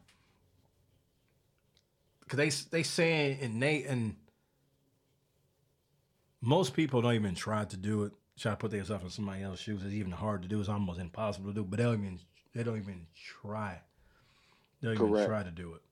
Because 2.20 2.36
they 2.70 2.78
they 2.78 2.82
saying 2.82 3.38
and 3.40 3.62
they 3.62 3.84
and 3.84 4.16
most 6.46 6.74
people 6.74 7.02
don't 7.02 7.14
even 7.14 7.34
try 7.34 7.64
to 7.64 7.76
do 7.76 8.04
it. 8.04 8.12
Try 8.38 8.52
to 8.52 8.56
put 8.56 8.70
themselves 8.70 9.02
in 9.02 9.10
somebody 9.10 9.42
else's 9.42 9.60
shoes. 9.60 9.82
It's 9.84 9.94
even 9.94 10.12
hard 10.12 10.42
to 10.42 10.48
do. 10.48 10.60
It's 10.60 10.68
almost 10.68 11.00
impossible 11.00 11.50
to 11.50 11.54
do. 11.54 11.64
But 11.64 11.78
they 11.78 11.82
don't 11.84 11.94
even 11.94 12.20
they 12.54 12.62
don't 12.62 12.76
even 12.76 13.06
try. 13.42 13.80
They 14.80 14.94
don't 14.94 15.08
even 15.10 15.26
try 15.26 15.42
to 15.42 15.50
do 15.50 15.74
it. 15.74 15.82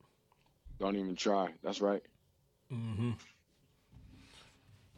Don't 0.78 0.96
even 0.96 1.16
try. 1.16 1.48
That's 1.62 1.80
right. 1.80 2.02
Mm-hmm. 2.72 3.12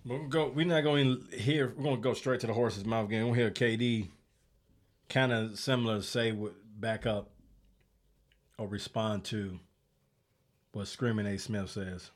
We're 0.05 0.29
go. 0.29 0.49
We're 0.49 0.67
not 0.67 0.83
going 0.83 1.23
to 1.31 1.37
hear. 1.37 1.73
We're 1.77 1.85
going 1.85 1.97
to 1.97 2.03
go 2.03 2.15
straight 2.15 2.41
to 2.41 2.47
the 2.47 2.53
horse's 2.53 2.85
mouth 2.85 3.07
again. 3.07 3.25
We'll 3.25 3.35
hear 3.35 3.51
KD, 3.51 4.09
kind 5.09 5.33
of 5.33 5.59
similar, 5.59 6.03
say 6.03 6.33
what 6.33 6.55
back 6.79 7.07
up 7.07 7.31
or 8.59 8.69
respond 8.69 9.25
to 9.25 9.59
what 10.73 10.89
Screaming 10.89 11.27
A. 11.27 11.39
Smith 11.39 11.71
says. 11.71 12.11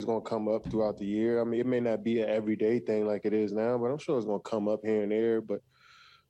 It's 0.00 0.06
gonna 0.06 0.22
come 0.22 0.48
up 0.48 0.64
throughout 0.64 0.96
the 0.96 1.04
year. 1.04 1.42
I 1.42 1.44
mean, 1.44 1.60
it 1.60 1.66
may 1.66 1.78
not 1.78 2.02
be 2.02 2.22
an 2.22 2.30
everyday 2.30 2.78
thing 2.78 3.06
like 3.06 3.26
it 3.26 3.34
is 3.34 3.52
now, 3.52 3.76
but 3.76 3.90
I'm 3.90 3.98
sure 3.98 4.16
it's 4.16 4.24
gonna 4.24 4.40
come 4.40 4.66
up 4.66 4.80
here 4.82 5.02
and 5.02 5.12
there. 5.12 5.42
But 5.42 5.60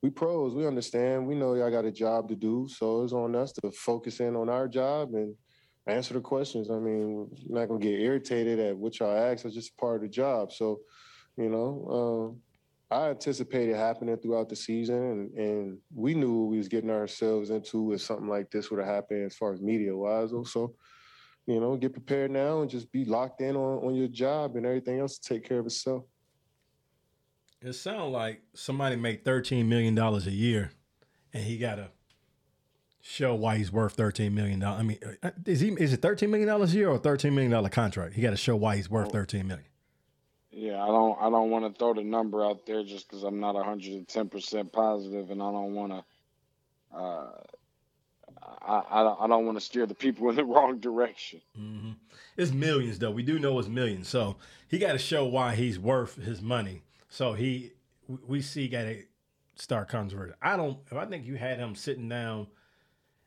we 0.02 0.10
pros, 0.10 0.56
we 0.56 0.66
understand. 0.66 1.24
We 1.24 1.36
know 1.36 1.54
y'all 1.54 1.70
got 1.70 1.84
a 1.84 1.92
job 1.92 2.28
to 2.30 2.34
do, 2.34 2.66
so 2.68 3.04
it's 3.04 3.12
on 3.12 3.36
us 3.36 3.52
to 3.52 3.70
focus 3.70 4.18
in 4.18 4.34
on 4.34 4.48
our 4.48 4.66
job 4.66 5.14
and 5.14 5.36
answer 5.86 6.14
the 6.14 6.20
questions. 6.20 6.68
I 6.68 6.80
mean, 6.80 7.28
not 7.46 7.68
gonna 7.68 7.78
get 7.78 8.00
irritated 8.00 8.58
at 8.58 8.76
what 8.76 8.98
y'all 8.98 9.16
ask. 9.16 9.44
It's 9.44 9.54
just 9.54 9.76
part 9.76 9.94
of 9.94 10.02
the 10.02 10.08
job. 10.08 10.50
So, 10.50 10.80
you 11.36 11.48
know, 11.48 12.34
um, 12.90 12.98
I 12.98 13.10
anticipated 13.10 13.76
happening 13.76 14.16
throughout 14.16 14.48
the 14.48 14.56
season, 14.56 14.96
and, 14.96 15.34
and 15.38 15.78
we 15.94 16.14
knew 16.14 16.46
we 16.46 16.58
was 16.58 16.66
getting 16.66 16.90
ourselves 16.90 17.50
into 17.50 17.92
if 17.92 18.02
something 18.02 18.26
like 18.26 18.50
this 18.50 18.68
would 18.68 18.80
have 18.80 18.92
happened 18.92 19.26
as 19.26 19.36
far 19.36 19.52
as 19.52 19.60
media 19.60 19.96
wise. 19.96 20.30
So, 20.46 20.74
you 21.46 21.60
know, 21.60 21.76
get 21.76 21.92
prepared 21.92 22.30
now 22.30 22.60
and 22.60 22.70
just 22.70 22.90
be 22.92 23.04
locked 23.04 23.40
in 23.40 23.56
on, 23.56 23.84
on 23.84 23.94
your 23.94 24.08
job 24.08 24.56
and 24.56 24.66
everything 24.66 25.00
else 25.00 25.18
to 25.18 25.34
take 25.34 25.44
care 25.44 25.58
of 25.58 25.66
itself. 25.66 26.04
It 27.62 27.74
sounds 27.74 28.12
like 28.12 28.42
somebody 28.54 28.96
made 28.96 29.24
thirteen 29.24 29.68
million 29.68 29.94
dollars 29.94 30.26
a 30.26 30.30
year, 30.30 30.72
and 31.34 31.44
he 31.44 31.58
got 31.58 31.74
to 31.74 31.90
show 33.02 33.34
why 33.34 33.56
he's 33.58 33.70
worth 33.70 33.92
thirteen 33.94 34.34
million 34.34 34.60
dollars. 34.60 34.80
I 34.80 34.82
mean, 34.82 34.98
uh, 35.22 35.30
is 35.44 35.60
he 35.60 35.68
is 35.72 35.92
it 35.92 36.00
thirteen 36.00 36.30
million 36.30 36.48
dollars 36.48 36.72
a 36.72 36.76
year 36.76 36.88
or 36.88 36.96
a 36.96 36.98
thirteen 36.98 37.34
million 37.34 37.52
dollar 37.52 37.68
contract? 37.68 38.14
He 38.14 38.22
got 38.22 38.30
to 38.30 38.36
show 38.36 38.56
why 38.56 38.76
he's 38.76 38.88
worth 38.88 39.12
thirteen 39.12 39.46
million. 39.46 39.66
Yeah, 40.50 40.82
I 40.82 40.86
don't 40.86 41.18
I 41.20 41.30
don't 41.30 41.50
want 41.50 41.72
to 41.72 41.78
throw 41.78 41.94
the 41.94 42.02
number 42.02 42.44
out 42.44 42.66
there 42.66 42.82
just 42.82 43.08
because 43.08 43.22
I'm 43.22 43.38
not 43.38 43.54
110 43.54 44.28
percent 44.28 44.72
positive, 44.72 45.30
and 45.30 45.42
I 45.42 45.50
don't 45.50 45.74
want 45.74 45.92
to. 45.92 46.96
Uh, 46.96 47.30
I 48.62 48.82
I 48.90 49.02
don't, 49.02 49.20
I 49.22 49.26
don't 49.26 49.46
want 49.46 49.58
to 49.58 49.64
steer 49.64 49.86
the 49.86 49.94
people 49.94 50.28
in 50.30 50.36
the 50.36 50.44
wrong 50.54 50.78
direction. 50.78 51.40
Mm-hmm. 51.58 51.90
It's 52.36 52.52
millions 52.52 52.98
though. 52.98 53.10
We 53.10 53.22
do 53.22 53.38
know 53.38 53.58
it's 53.58 53.68
millions, 53.68 54.08
so 54.08 54.36
he 54.68 54.78
got 54.78 54.92
to 54.92 54.98
show 54.98 55.24
why 55.26 55.54
he's 55.54 55.78
worth 55.78 56.16
his 56.16 56.40
money. 56.40 56.82
So 57.08 57.32
he, 57.32 57.72
we 58.26 58.40
see, 58.40 58.68
got 58.68 58.84
to 58.84 59.02
start 59.56 59.88
controversy. 59.88 60.34
I 60.40 60.56
don't. 60.56 60.78
If 60.90 60.96
I 60.96 61.06
think 61.06 61.26
you 61.26 61.36
had 61.36 61.58
him 61.58 61.74
sitting 61.74 62.08
down, 62.08 62.46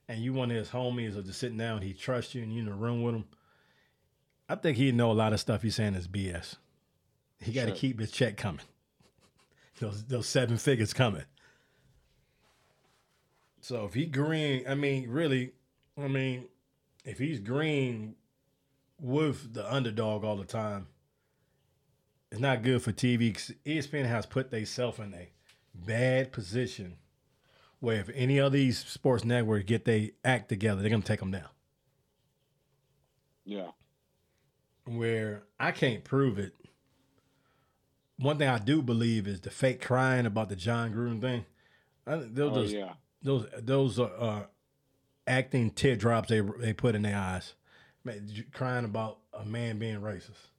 and 0.08 0.20
you 0.22 0.34
one 0.34 0.50
of 0.52 0.58
his 0.58 0.70
homies, 0.70 1.18
or 1.18 1.22
just 1.22 1.40
sitting 1.40 1.58
down, 1.58 1.82
he 1.82 1.94
trusts 1.94 2.34
you, 2.34 2.44
and 2.44 2.54
you 2.54 2.60
in 2.60 2.66
the 2.66 2.74
room 2.74 3.04
with 3.04 3.16
him. 3.16 3.26
I 4.50 4.56
think 4.56 4.78
he'd 4.78 4.96
know 4.96 5.12
a 5.12 5.14
lot 5.14 5.34
of 5.34 5.40
stuff 5.40 5.62
he's 5.62 5.76
saying 5.76 5.96
is 5.96 6.08
BS. 6.08 6.56
He 7.40 7.52
got 7.52 7.64
to 7.64 7.70
Sure. 7.70 7.76
keep 7.78 8.00
his 8.00 8.12
check 8.12 8.38
coming. 8.38 8.66
Those 9.80 10.04
those 10.06 10.28
seven 10.28 10.58
figures 10.58 10.94
coming. 10.94 11.24
So 13.64 13.86
if 13.86 13.94
he 13.94 14.06
green, 14.06 14.66
I 14.68 14.76
mean, 14.76 15.10
really, 15.10 15.54
I 15.98 16.10
mean, 16.10 16.50
if 17.06 17.18
he's 17.18 17.40
green 17.40 18.16
with 19.00 19.54
the 19.54 19.74
underdog 19.74 20.26
all 20.26 20.36
the 20.36 20.44
time, 20.44 20.88
it's 22.30 22.42
not 22.42 22.62
good 22.62 22.82
for 22.82 22.92
TV. 22.92 23.32
ESPN 23.66 24.06
has 24.06 24.26
put 24.26 24.52
themselves 24.52 25.00
in 25.00 25.14
a 25.14 25.30
bad 25.74 26.34
position 26.34 26.98
where 27.80 28.02
if 28.02 28.10
any 28.14 28.38
of 28.38 28.52
these 28.52 28.80
sports 28.80 29.24
networks 29.24 29.64
get 29.64 29.86
they 29.86 30.12
act 30.26 30.50
together, 30.50 30.82
they're 30.82 30.92
gonna 30.92 31.02
take 31.02 31.22
them 31.22 31.32
down. 31.32 31.48
Yeah. 33.46 33.72
Where 34.84 35.44
I 35.58 35.72
can't 35.72 36.04
prove 36.04 36.38
it. 36.38 36.54
One 38.18 38.38
thing 38.38 38.50
I 38.50 38.60
do 38.60 38.82
believe 38.82 39.26
is 39.26 39.40
the 39.40 39.52
fake 39.52 39.82
crying 39.82 40.26
about 40.26 40.50
the 40.50 40.58
Jon 40.58 40.94
Gruden 40.94 41.22
thing. 41.22 41.46
I, 42.06 42.16
those, 42.16 42.52
Oh, 42.52 42.56
those, 42.56 42.74
yeah. 42.74 42.94
Those 43.24 43.48
those 43.58 44.00
are 44.00 44.12
uh, 44.20 44.44
acting 45.28 45.72
teardrops 45.72 46.30
they 46.30 46.42
they 46.42 46.74
put 46.74 46.96
in 46.96 47.02
their 47.04 47.18
eyes, 47.18 47.54
Man, 48.04 48.30
crying 48.54 48.86
about 48.86 49.20
a 49.34 49.46
man 49.46 49.80
being 49.80 50.02
racist 50.02 50.50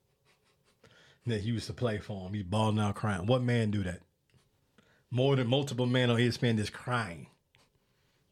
that 1.27 1.41
he 1.43 1.49
used 1.49 1.67
to 1.67 1.73
play 1.73 1.99
for 1.99 2.27
him. 2.27 2.35
He's 2.35 2.45
balling 2.45 2.79
out 2.79 2.95
crying. 2.95 3.27
What 3.27 3.43
man 3.43 3.71
do 3.71 3.83
that? 3.85 4.01
More 5.11 5.37
than 5.37 5.47
multiple 5.47 5.87
men 5.87 6.11
on 6.11 6.19
E 6.19 6.29
ESPN 6.29 6.57
just 6.57 6.73
crying. 6.73 7.29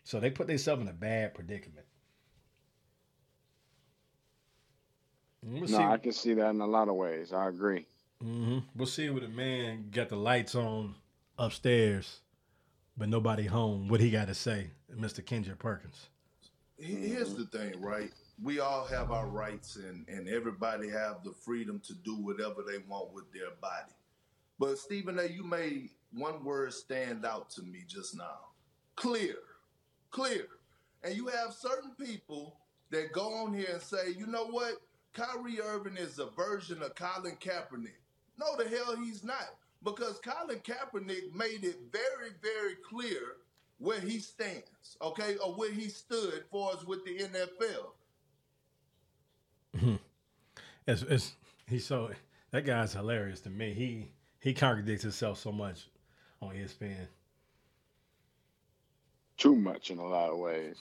So 0.04 0.18
they 0.18 0.30
put 0.30 0.46
themselves 0.46 0.82
in 0.82 0.88
a 0.88 0.92
bad 0.92 1.34
predicament. 1.34 1.86
We'll 5.44 5.68
no, 5.68 5.78
I 5.78 5.98
can 5.98 6.12
see 6.12 6.34
that 6.34 6.50
in 6.50 6.60
a 6.60 6.66
lot 6.66 6.88
of 6.88 6.94
ways. 6.94 7.32
I 7.32 7.48
agree. 7.48 7.86
hmm 8.20 8.58
We'll 8.74 8.86
see 8.86 9.10
what 9.10 9.22
a 9.22 9.28
man 9.28 9.88
got 9.90 10.08
the 10.08 10.16
lights 10.16 10.54
on 10.54 10.94
upstairs, 11.38 12.20
but 12.96 13.08
nobody 13.08 13.44
home. 13.44 13.88
What 13.88 14.00
he 14.00 14.10
got 14.10 14.28
to 14.28 14.34
say, 14.34 14.70
Mr. 14.94 15.24
Kendrick 15.24 15.58
Perkins. 15.58 16.08
Here's 16.78 17.34
the 17.34 17.44
thing, 17.46 17.80
right? 17.80 18.10
We 18.42 18.60
all 18.60 18.84
have 18.86 19.12
our 19.12 19.28
rights, 19.28 19.76
and, 19.76 20.08
and 20.08 20.28
everybody 20.28 20.88
have 20.88 21.22
the 21.22 21.32
freedom 21.32 21.80
to 21.86 21.94
do 21.94 22.16
whatever 22.16 22.62
they 22.66 22.78
want 22.88 23.12
with 23.12 23.32
their 23.32 23.50
body. 23.60 23.92
But 24.58 24.78
Stephen 24.78 25.18
A., 25.18 25.24
you 25.24 25.44
made 25.44 25.90
one 26.12 26.44
word 26.44 26.72
stand 26.72 27.24
out 27.24 27.50
to 27.50 27.62
me 27.62 27.84
just 27.86 28.16
now: 28.16 28.48
clear, 28.96 29.36
clear. 30.10 30.46
And 31.04 31.16
you 31.16 31.26
have 31.28 31.52
certain 31.52 31.92
people 31.98 32.56
that 32.90 33.12
go 33.12 33.32
on 33.34 33.54
here 33.54 33.68
and 33.72 33.82
say, 33.82 34.10
you 34.16 34.26
know 34.26 34.46
what? 34.46 34.74
Kyrie 35.12 35.60
Irving 35.60 35.96
is 35.96 36.18
a 36.18 36.26
version 36.26 36.82
of 36.82 36.94
Colin 36.94 37.36
Kaepernick. 37.40 37.98
No, 38.38 38.56
the 38.56 38.68
hell 38.68 38.96
he's 38.96 39.24
not. 39.24 39.56
Because 39.84 40.20
Colin 40.20 40.60
Kaepernick 40.60 41.34
made 41.34 41.64
it 41.64 41.78
very, 41.90 42.30
very 42.40 42.76
clear 42.88 43.36
where 43.78 44.00
he 44.00 44.20
stands, 44.20 44.96
okay, 45.02 45.36
or 45.44 45.54
where 45.54 45.72
he 45.72 45.88
stood 45.88 46.44
for 46.50 46.72
us 46.72 46.84
with 46.86 47.04
the 47.04 47.18
NFL. 47.18 47.90
Hmm. 49.78 49.96
It's, 50.86 51.02
it's 51.02 51.32
he's 51.66 51.84
so 51.84 52.10
that 52.52 52.64
guy's 52.64 52.92
hilarious 52.92 53.40
to 53.40 53.50
me. 53.50 53.72
He 53.72 54.10
he 54.38 54.54
contradicts 54.54 55.02
himself 55.02 55.38
so 55.38 55.50
much 55.50 55.88
on 56.40 56.54
ESPN. 56.54 57.06
Too 59.36 59.56
much 59.56 59.90
in 59.90 59.98
a 59.98 60.06
lot 60.06 60.30
of 60.30 60.38
ways. 60.38 60.76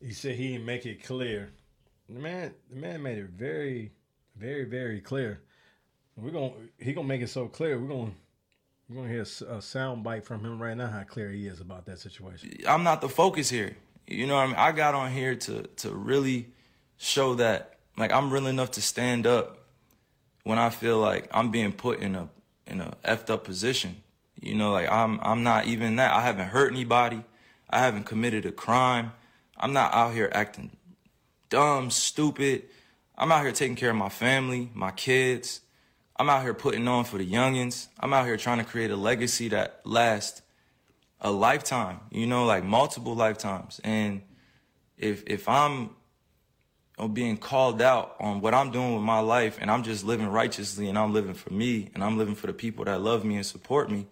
He 0.00 0.12
said 0.12 0.36
he 0.36 0.52
didn't 0.52 0.66
make 0.66 0.86
it 0.86 1.02
clear. 1.04 1.50
The 2.08 2.20
man 2.20 2.54
the 2.70 2.76
man 2.76 3.02
made 3.02 3.18
it 3.18 3.30
very, 3.30 3.92
very, 4.36 4.64
very 4.64 5.00
clear. 5.00 5.40
We're 6.16 6.30
gonna 6.30 6.52
he 6.78 6.92
gonna 6.92 7.08
make 7.08 7.22
it 7.22 7.28
so 7.28 7.48
clear. 7.48 7.78
We're 7.78 7.88
gonna 7.88 8.12
we're 8.88 8.96
gonna 8.96 9.08
hear 9.08 9.22
a 9.48 9.62
sound 9.62 10.04
bite 10.04 10.24
from 10.24 10.44
him 10.44 10.60
right 10.60 10.76
now 10.76 10.88
how 10.88 11.02
clear 11.04 11.30
he 11.30 11.46
is 11.46 11.60
about 11.60 11.86
that 11.86 11.98
situation. 11.98 12.58
I'm 12.68 12.82
not 12.82 13.00
the 13.00 13.08
focus 13.08 13.48
here. 13.48 13.76
You 14.06 14.26
know 14.26 14.34
what 14.34 14.42
I 14.42 14.46
mean? 14.46 14.56
I 14.56 14.72
got 14.72 14.94
on 14.94 15.10
here 15.10 15.34
to 15.34 15.62
to 15.62 15.90
really 15.90 16.48
show 16.98 17.34
that 17.36 17.78
like 17.96 18.12
I'm 18.12 18.30
real 18.30 18.46
enough 18.46 18.72
to 18.72 18.82
stand 18.82 19.26
up 19.26 19.66
when 20.44 20.58
I 20.58 20.70
feel 20.70 20.98
like 20.98 21.28
I'm 21.32 21.50
being 21.50 21.72
put 21.72 22.00
in 22.00 22.14
a 22.14 22.28
in 22.66 22.80
a 22.80 22.94
effed 23.04 23.30
up 23.30 23.44
position. 23.44 24.02
You 24.40 24.54
know, 24.54 24.72
like 24.72 24.90
I'm 24.90 25.18
I'm 25.22 25.42
not 25.42 25.66
even 25.66 25.96
that. 25.96 26.12
I 26.12 26.20
haven't 26.20 26.48
hurt 26.48 26.72
anybody. 26.72 27.24
I 27.70 27.78
haven't 27.78 28.04
committed 28.04 28.44
a 28.44 28.52
crime. 28.52 29.12
I'm 29.56 29.72
not 29.72 29.94
out 29.94 30.12
here 30.12 30.30
acting 30.34 30.76
dumb, 31.48 31.90
stupid. 31.90 32.64
I'm 33.16 33.32
out 33.32 33.42
here 33.42 33.52
taking 33.52 33.76
care 33.76 33.90
of 33.90 33.96
my 33.96 34.08
family, 34.08 34.70
my 34.74 34.90
kids. 34.90 35.61
I'm 36.22 36.30
out 36.30 36.42
here 36.44 36.54
putting 36.54 36.86
on 36.86 37.02
for 37.02 37.18
the 37.18 37.28
youngins. 37.28 37.88
I'm 37.98 38.12
out 38.12 38.26
here 38.26 38.36
trying 38.36 38.58
to 38.58 38.64
create 38.64 38.92
a 38.92 38.96
legacy 38.96 39.48
that 39.48 39.80
lasts 39.84 40.42
a 41.20 41.32
lifetime, 41.32 41.98
you 42.12 42.28
know, 42.28 42.44
like 42.44 42.62
multiple 42.62 43.16
lifetimes. 43.16 43.80
And 43.82 44.22
if 44.96 45.24
if 45.26 45.48
I'm 45.48 45.90
being 47.12 47.38
called 47.38 47.82
out 47.82 48.14
on 48.20 48.40
what 48.40 48.54
I'm 48.54 48.70
doing 48.70 48.94
with 48.94 49.02
my 49.02 49.18
life 49.18 49.58
and 49.60 49.68
I'm 49.68 49.82
just 49.82 50.04
living 50.04 50.28
righteously 50.28 50.88
and 50.88 50.96
I'm 50.96 51.12
living 51.12 51.34
for 51.34 51.52
me 51.52 51.90
and 51.92 52.04
I'm 52.04 52.16
living 52.16 52.36
for 52.36 52.46
the 52.46 52.52
people 52.52 52.84
that 52.84 53.00
love 53.00 53.24
me 53.24 53.34
and 53.34 53.44
support 53.44 53.90
me, 53.90 54.06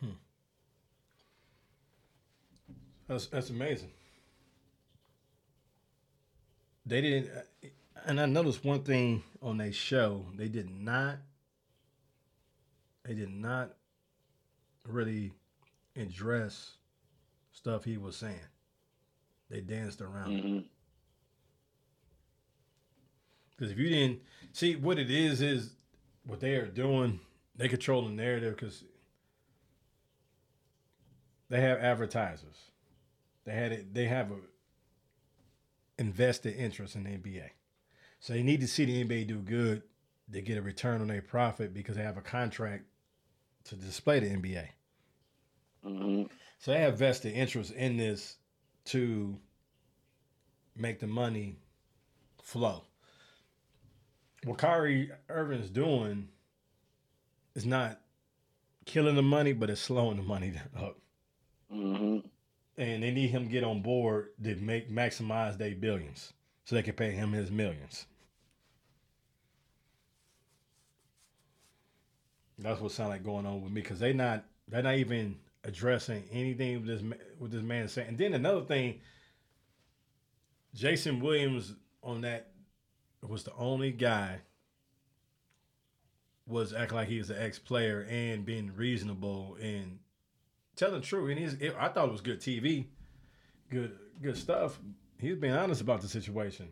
hmm. 0.00 0.12
That's 3.06 3.26
that's 3.26 3.50
amazing. 3.50 3.90
They 6.86 7.02
didn't, 7.02 7.30
and 8.06 8.20
I 8.20 8.26
noticed 8.26 8.64
one 8.64 8.82
thing 8.82 9.22
on 9.42 9.58
their 9.58 9.72
show. 9.72 10.26
They 10.34 10.48
did 10.48 10.70
not. 10.70 11.18
They 13.04 13.14
did 13.14 13.30
not 13.30 13.74
really 14.86 15.32
address 15.96 16.72
stuff 17.52 17.84
he 17.84 17.96
was 17.96 18.16
saying. 18.16 18.40
They 19.50 19.60
danced 19.60 20.00
around. 20.00 20.32
it. 20.32 20.44
Mm-hmm. 20.44 20.58
Because 23.56 23.72
if 23.72 23.78
you 23.78 23.88
didn't 23.88 24.20
see 24.52 24.76
what 24.76 24.98
it 24.98 25.10
is, 25.10 25.40
is 25.40 25.76
what 26.24 26.40
they 26.40 26.56
are 26.56 26.66
doing. 26.66 27.20
They 27.56 27.68
control 27.68 28.02
the 28.02 28.10
narrative 28.10 28.54
because 28.56 28.84
they 31.48 31.60
have 31.60 31.78
advertisers. 31.78 32.70
They 33.44 33.52
had 33.52 33.72
it. 33.72 33.94
They 33.94 34.06
have 34.06 34.30
a 34.30 34.36
invested 35.98 36.56
interest 36.56 36.96
in 36.96 37.04
the 37.04 37.10
NBA, 37.10 37.48
so 38.20 38.32
they 38.32 38.42
need 38.42 38.60
to 38.60 38.68
see 38.68 38.84
the 38.84 39.04
NBA 39.04 39.26
do 39.28 39.38
good 39.40 39.82
to 40.32 40.40
get 40.42 40.58
a 40.58 40.62
return 40.62 41.00
on 41.00 41.08
their 41.08 41.22
profit 41.22 41.72
because 41.74 41.96
they 41.96 42.02
have 42.02 42.16
a 42.16 42.22
contract 42.22 42.84
to 43.64 43.76
display 43.76 44.20
the 44.20 44.26
NBA. 44.28 44.68
So 46.58 46.72
they 46.72 46.80
have 46.80 46.98
vested 46.98 47.32
interest 47.34 47.72
in 47.72 47.96
this 47.96 48.36
to 48.86 49.38
make 50.76 51.00
the 51.00 51.06
money 51.06 51.58
flow. 52.42 52.84
What 54.44 54.58
Kyrie 54.58 55.10
Irving's 55.28 55.70
doing 55.70 56.28
is 57.54 57.66
not 57.66 58.00
killing 58.86 59.16
the 59.16 59.22
money, 59.22 59.52
but 59.52 59.70
it's 59.70 59.80
slowing 59.80 60.16
the 60.16 60.22
money 60.22 60.54
up. 60.76 60.98
hmm 61.70 62.18
and 62.78 63.02
they 63.02 63.10
need 63.10 63.30
him 63.30 63.44
to 63.46 63.50
get 63.50 63.64
on 63.64 63.82
board 63.82 64.28
to 64.42 64.54
make 64.56 64.90
maximize 64.90 65.56
their 65.58 65.74
billions, 65.74 66.32
so 66.66 66.74
they 66.74 66.82
can 66.82 66.94
pay 66.94 67.12
him 67.12 67.32
his 67.32 67.50
millions. 67.50 68.06
That's 72.58 72.80
what 72.80 72.90
sound 72.90 73.10
like 73.10 73.24
going 73.24 73.46
on 73.46 73.62
with 73.62 73.72
me 73.72 73.80
because 73.80 74.00
they 74.00 74.12
not 74.12 74.44
they're 74.68 74.82
not 74.82 74.96
even 74.96 75.36
addressing 75.62 76.24
anything 76.32 76.76
with 76.76 76.86
this 76.86 77.18
with 77.38 77.52
this 77.52 77.62
man 77.62 77.88
saying. 77.88 78.08
And 78.08 78.18
then 78.18 78.34
another 78.34 78.62
thing, 78.62 79.00
Jason 80.74 81.20
Williams 81.20 81.74
on 82.02 82.22
that 82.22 82.48
was 83.22 83.44
the 83.44 83.54
only 83.56 83.92
guy 83.92 84.40
was 86.48 86.72
acting 86.72 86.96
like 86.96 87.08
he 87.08 87.18
was 87.18 87.30
an 87.30 87.38
ex 87.38 87.58
player 87.58 88.06
and 88.08 88.44
being 88.44 88.72
reasonable 88.74 89.56
and 89.60 89.98
telling 90.74 91.00
the 91.00 91.06
truth. 91.06 91.36
And 91.36 91.62
it, 91.62 91.76
I 91.78 91.88
thought 91.88 92.08
it 92.08 92.12
was 92.12 92.20
good 92.22 92.40
TV, 92.40 92.86
good 93.70 93.96
good 94.20 94.36
stuff. 94.36 94.80
He 95.18 95.30
was 95.30 95.38
being 95.38 95.54
honest 95.54 95.80
about 95.80 96.00
the 96.02 96.08
situation, 96.08 96.68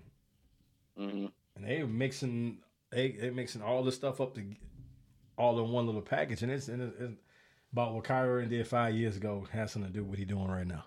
Mm-hmm. 0.99 1.26
and 1.57 1.64
they 1.66 1.82
were 1.82 1.88
mixing 1.88 2.59
they 2.90 3.12
they 3.12 3.30
mixing 3.30 3.62
all 3.62 3.82
this 3.82 3.97
stuff 3.97 4.20
up 4.20 4.34
to 4.34 4.45
all 5.36 5.59
in 5.59 5.70
one 5.70 5.86
little 5.86 6.03
package, 6.03 6.42
and 6.42 6.53
it's, 6.53 6.68
and 6.68 6.80
it's, 6.82 7.01
it's 7.01 7.14
about 7.72 7.92
what 7.95 8.05
Kyrie 8.05 8.47
did 8.47 8.68
five 8.68 8.95
years 8.95 9.16
ago 9.16 9.45
has 9.53 9.72
something 9.72 9.90
to 9.90 9.99
do 9.99 10.03
with 10.03 10.11
what 10.11 10.18
he's 10.18 10.28
doing 10.28 10.47
right 10.47 10.66
now, 10.66 10.84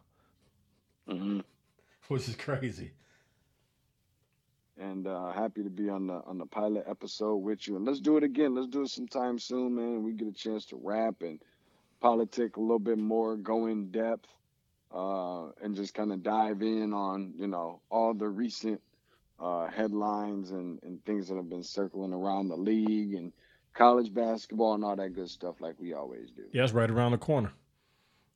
Mm-hmm. 1.10 1.40
which 2.08 2.30
is 2.30 2.36
crazy. 2.38 2.92
And 4.80 5.08
uh, 5.08 5.32
happy 5.32 5.64
to 5.64 5.70
be 5.70 5.90
on 5.90 6.08
the 6.08 6.22
on 6.26 6.38
the 6.38 6.46
pilot 6.46 6.86
episode 6.88 7.38
with 7.38 7.68
you. 7.68 7.76
And 7.78 7.86
let's 7.86 8.00
do 8.00 8.16
it 8.18 8.24
again. 8.24 8.54
Let's 8.56 8.68
do 8.68 8.84
it 8.84 8.90
sometime 8.90 9.40
soon, 9.40 9.76
man. 9.76 10.04
We 10.04 10.14
get 10.14 10.28
a 10.28 10.32
chance 10.34 10.66
to 10.68 10.80
rap 10.82 11.16
and 11.22 11.42
politic 12.00 12.58
a 12.58 12.62
little 12.62 12.78
bit 12.80 13.00
more, 13.00 13.36
go 13.38 13.66
in 13.66 13.90
depth, 13.92 14.30
uh, 14.94 15.48
and 15.62 15.76
just 15.76 15.94
kind 15.94 16.12
of 16.12 16.24
dive 16.24 16.62
in 16.62 16.94
on 16.94 17.34
you 17.38 17.48
know 17.48 17.82
all 17.90 18.14
the 18.14 18.28
recent 18.28 18.82
uh, 19.40 19.68
headlines 19.68 20.52
and, 20.52 20.80
and 20.84 21.04
things 21.06 21.28
that 21.28 21.36
have 21.36 21.50
been 21.50 21.64
circling 21.64 22.14
around 22.14 22.48
the 22.48 22.56
league 22.56 23.14
and 23.14 23.32
college 23.74 24.12
basketball 24.14 24.74
and 24.74 24.84
all 24.84 24.96
that 24.96 25.10
good 25.14 25.30
stuff 25.30 25.62
like 25.62 25.76
we 25.80 25.94
always 25.94 26.32
do. 26.32 26.44
Yeah, 26.52 26.64
it's 26.64 26.74
right 26.74 26.90
around 26.90 27.12
the 27.12 27.18
corner. 27.20 27.52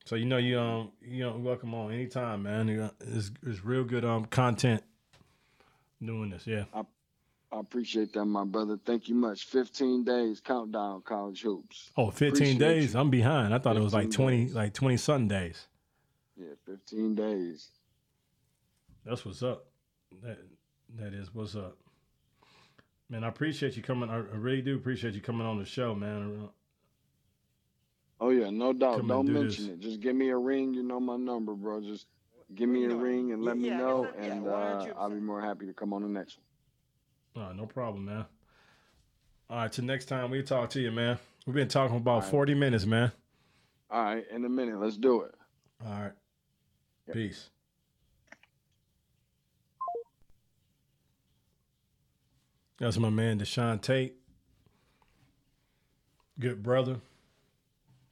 So 0.05 0.15
you 0.15 0.25
know 0.25 0.37
you 0.37 0.59
um 0.59 0.91
you 1.01 1.23
know 1.23 1.37
welcome 1.37 1.73
on 1.73 1.91
anytime, 1.91 2.43
man. 2.43 2.67
You 2.67 2.89
It's 3.01 3.31
it's 3.45 3.63
real 3.63 3.83
good 3.83 4.03
um 4.05 4.25
content 4.25 4.83
doing 6.03 6.29
this. 6.29 6.45
Yeah. 6.47 6.65
I, 6.73 6.81
I 7.51 7.59
appreciate 7.59 8.13
that, 8.13 8.25
my 8.25 8.45
brother. 8.45 8.79
Thank 8.85 9.09
you 9.09 9.15
much. 9.15 9.45
15 9.45 10.03
days 10.03 10.39
countdown 10.39 11.01
college 11.01 11.41
hoops. 11.41 11.91
Oh, 11.97 12.09
15 12.09 12.27
Appreciate 12.29 12.59
days. 12.59 12.93
you. 12.93 12.99
I'm 12.99 13.09
behind. 13.09 13.53
I 13.53 13.59
thought 13.59 13.75
it 13.75 13.81
was 13.83 13.93
like 13.93 14.09
20 14.09 14.45
days. 14.45 14.55
like 14.55 14.73
20 14.73 14.97
something 14.97 15.27
days. 15.27 15.67
Yeah, 16.41 16.55
15 16.65 17.15
days. 17.15 17.69
That's 19.05 19.25
what's 19.25 19.43
up. 19.43 19.65
That 20.23 20.39
that 20.97 21.13
is 21.13 21.33
what's 21.33 21.55
up. 21.55 21.77
Man, 23.09 23.23
I 23.23 23.27
appreciate 23.27 23.75
you 23.77 23.83
coming. 23.83 24.09
I 24.09 24.15
I 24.15 24.37
really 24.37 24.61
do 24.61 24.75
appreciate 24.75 25.13
you 25.13 25.21
coming 25.21 25.45
on 25.45 25.59
the 25.59 25.65
show, 25.65 25.93
man. 25.93 26.49
Oh 28.19 28.29
yeah, 28.29 28.49
no 28.49 28.73
doubt. 28.73 28.97
Come 28.97 29.07
Don't 29.07 29.25
do 29.25 29.33
mention 29.33 29.67
this. 29.67 29.73
it. 29.73 29.79
Just 29.79 29.99
give 29.99 30.15
me 30.15 30.29
a 30.29 30.37
ring. 30.37 30.73
You 30.73 30.83
know 30.83 30.99
my 30.99 31.17
number, 31.17 31.53
bro. 31.53 31.81
Just 31.81 32.07
give 32.55 32.69
me 32.69 32.85
a 32.85 32.95
ring 32.95 33.31
and 33.31 33.43
let 33.43 33.57
me 33.57 33.69
know, 33.69 34.07
yeah, 34.17 34.25
and 34.25 34.43
why 34.43 34.73
uh, 34.73 34.93
I'll 34.97 35.09
be 35.09 35.19
more 35.19 35.41
happy 35.41 35.65
to 35.65 35.73
come 35.73 35.93
on 35.93 36.01
the 36.01 36.09
next 36.09 36.37
one. 37.33 37.43
All 37.43 37.49
right, 37.49 37.57
no 37.57 37.65
problem, 37.65 38.05
man. 38.05 38.25
All 39.49 39.57
right, 39.57 39.71
till 39.71 39.85
next 39.85 40.05
time 40.05 40.31
we 40.31 40.43
talk 40.43 40.69
to 40.71 40.81
you, 40.81 40.91
man. 40.91 41.17
We've 41.45 41.55
been 41.55 41.67
talking 41.67 41.97
about 41.97 42.11
All 42.11 42.21
right. 42.21 42.29
40 42.29 42.53
minutes, 42.55 42.85
man. 42.85 43.11
All 43.89 44.03
right, 44.03 44.25
in 44.31 44.45
a 44.45 44.49
minute. 44.49 44.79
Let's 44.79 44.97
do 44.97 45.21
it. 45.21 45.33
All 45.85 45.91
right. 45.91 46.11
Peace. 47.11 47.49
That's 52.79 52.97
my 52.97 53.09
man 53.09 53.39
Deshaun 53.39 53.81
Tate. 53.81 54.15
Good 56.39 56.63
brother. 56.63 56.97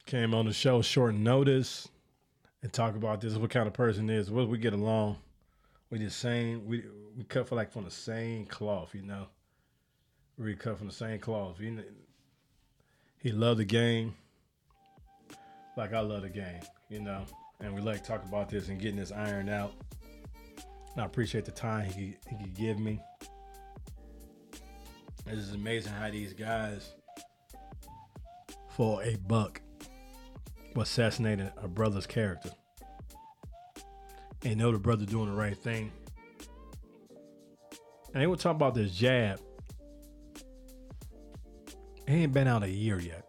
Came 0.06 0.34
on 0.34 0.46
the 0.46 0.52
show 0.52 0.80
short 0.82 1.14
notice 1.14 1.88
and 2.62 2.72
talk 2.72 2.94
about 2.94 3.20
this. 3.20 3.34
What 3.34 3.50
kind 3.50 3.66
of 3.66 3.72
person 3.72 4.08
is. 4.08 4.30
What 4.30 4.48
we 4.48 4.58
get 4.58 4.72
along. 4.72 5.16
We 5.90 5.98
the 5.98 6.10
same. 6.10 6.66
We 6.66 6.84
we 7.16 7.24
cut 7.24 7.48
for 7.48 7.56
like 7.56 7.72
from 7.72 7.84
the 7.84 7.90
same 7.90 8.46
cloth, 8.46 8.94
you 8.94 9.02
know. 9.02 9.26
We 10.38 10.54
cut 10.54 10.78
from 10.78 10.86
the 10.86 10.92
same 10.94 11.18
cloth. 11.18 11.58
He, 11.58 11.76
he 13.18 13.32
loved 13.32 13.58
the 13.60 13.64
game 13.64 14.14
like 15.76 15.92
I 15.92 16.00
love 16.00 16.22
the 16.22 16.28
game, 16.28 16.60
you 16.88 17.00
know. 17.00 17.24
And 17.60 17.74
we 17.74 17.80
like 17.80 18.04
talk 18.04 18.24
about 18.24 18.48
this 18.48 18.68
and 18.68 18.80
getting 18.80 18.96
this 18.96 19.12
ironed 19.12 19.50
out. 19.50 19.72
And 20.92 21.02
I 21.02 21.04
appreciate 21.04 21.44
the 21.44 21.50
time 21.50 21.90
he 21.90 22.16
he 22.28 22.36
could 22.36 22.54
give 22.54 22.78
me. 22.78 23.00
It 25.26 25.38
is 25.38 25.52
amazing 25.52 25.92
how 25.92 26.10
these 26.10 26.32
guys, 26.32 26.94
for 28.70 29.02
a 29.04 29.16
buck, 29.16 29.60
assassinated 30.76 31.52
a 31.56 31.68
brother's 31.68 32.06
character. 32.06 32.50
And 34.42 34.56
know 34.56 34.72
the 34.72 34.78
brother 34.78 35.04
doing 35.04 35.26
the 35.26 35.36
right 35.36 35.56
thing. 35.56 35.92
And 38.12 38.22
they 38.22 38.26
were 38.26 38.36
talking 38.36 38.56
about 38.56 38.74
this 38.74 38.92
jab. 38.92 39.40
It 42.06 42.12
ain't 42.12 42.32
been 42.32 42.48
out 42.48 42.62
a 42.62 42.70
year 42.70 42.98
yet. 42.98 43.24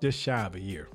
Just 0.00 0.20
shy 0.20 0.40
of 0.44 0.54
a 0.54 0.60
year. 0.60 0.88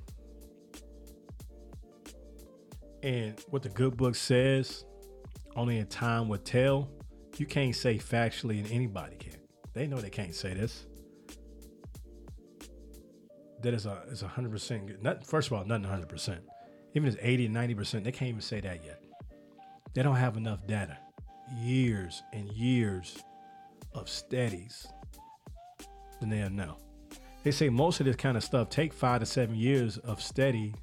And 3.03 3.39
what 3.49 3.63
the 3.63 3.69
good 3.69 3.97
book 3.97 4.15
says, 4.15 4.85
only 5.55 5.79
in 5.79 5.87
time 5.87 6.27
will 6.27 6.37
tell. 6.37 6.89
You 7.37 7.45
can't 7.45 7.75
say 7.75 7.97
factually, 7.97 8.59
and 8.59 8.71
anybody 8.71 9.15
can. 9.17 9.37
They 9.73 9.87
know 9.87 9.97
they 9.97 10.09
can't 10.09 10.35
say 10.35 10.53
this. 10.53 10.85
That 13.61 13.73
is 13.73 13.85
a 13.85 14.03
is 14.09 14.21
hundred 14.21 14.51
percent 14.51 14.87
good. 14.87 15.03
Not 15.03 15.25
first 15.25 15.47
of 15.47 15.53
all, 15.53 15.65
nothing 15.65 15.83
hundred 15.85 16.09
percent. 16.09 16.41
Even 16.93 17.07
if 17.07 17.15
it's 17.15 17.23
80 17.23 17.45
and 17.45 17.53
90 17.53 17.75
percent, 17.75 18.03
they 18.03 18.11
can't 18.11 18.29
even 18.29 18.41
say 18.41 18.59
that 18.59 18.83
yet. 18.83 19.01
They 19.93 20.03
don't 20.03 20.15
have 20.15 20.37
enough 20.37 20.65
data. 20.67 20.97
Years 21.59 22.21
and 22.33 22.49
years 22.51 23.17
of 23.93 24.09
studies. 24.09 24.87
Then 26.19 26.29
they'll 26.29 26.49
know. 26.49 26.77
They 27.43 27.51
say 27.51 27.69
most 27.69 27.99
of 27.99 28.05
this 28.05 28.15
kind 28.15 28.37
of 28.37 28.43
stuff 28.43 28.69
take 28.69 28.93
five 28.93 29.19
to 29.21 29.25
seven 29.25 29.55
years 29.55 29.97
of 29.99 30.21
study 30.21 30.73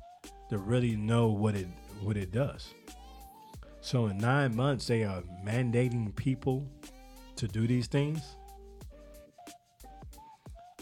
to 0.50 0.58
really 0.58 0.96
know 0.96 1.28
what 1.28 1.54
it 1.54 1.68
what 2.02 2.16
it 2.16 2.30
does. 2.30 2.74
So 3.80 4.06
in 4.06 4.18
nine 4.18 4.54
months, 4.54 4.86
they 4.86 5.04
are 5.04 5.22
mandating 5.44 6.14
people 6.14 6.66
to 7.36 7.46
do 7.46 7.66
these 7.66 7.86
things. 7.86 8.20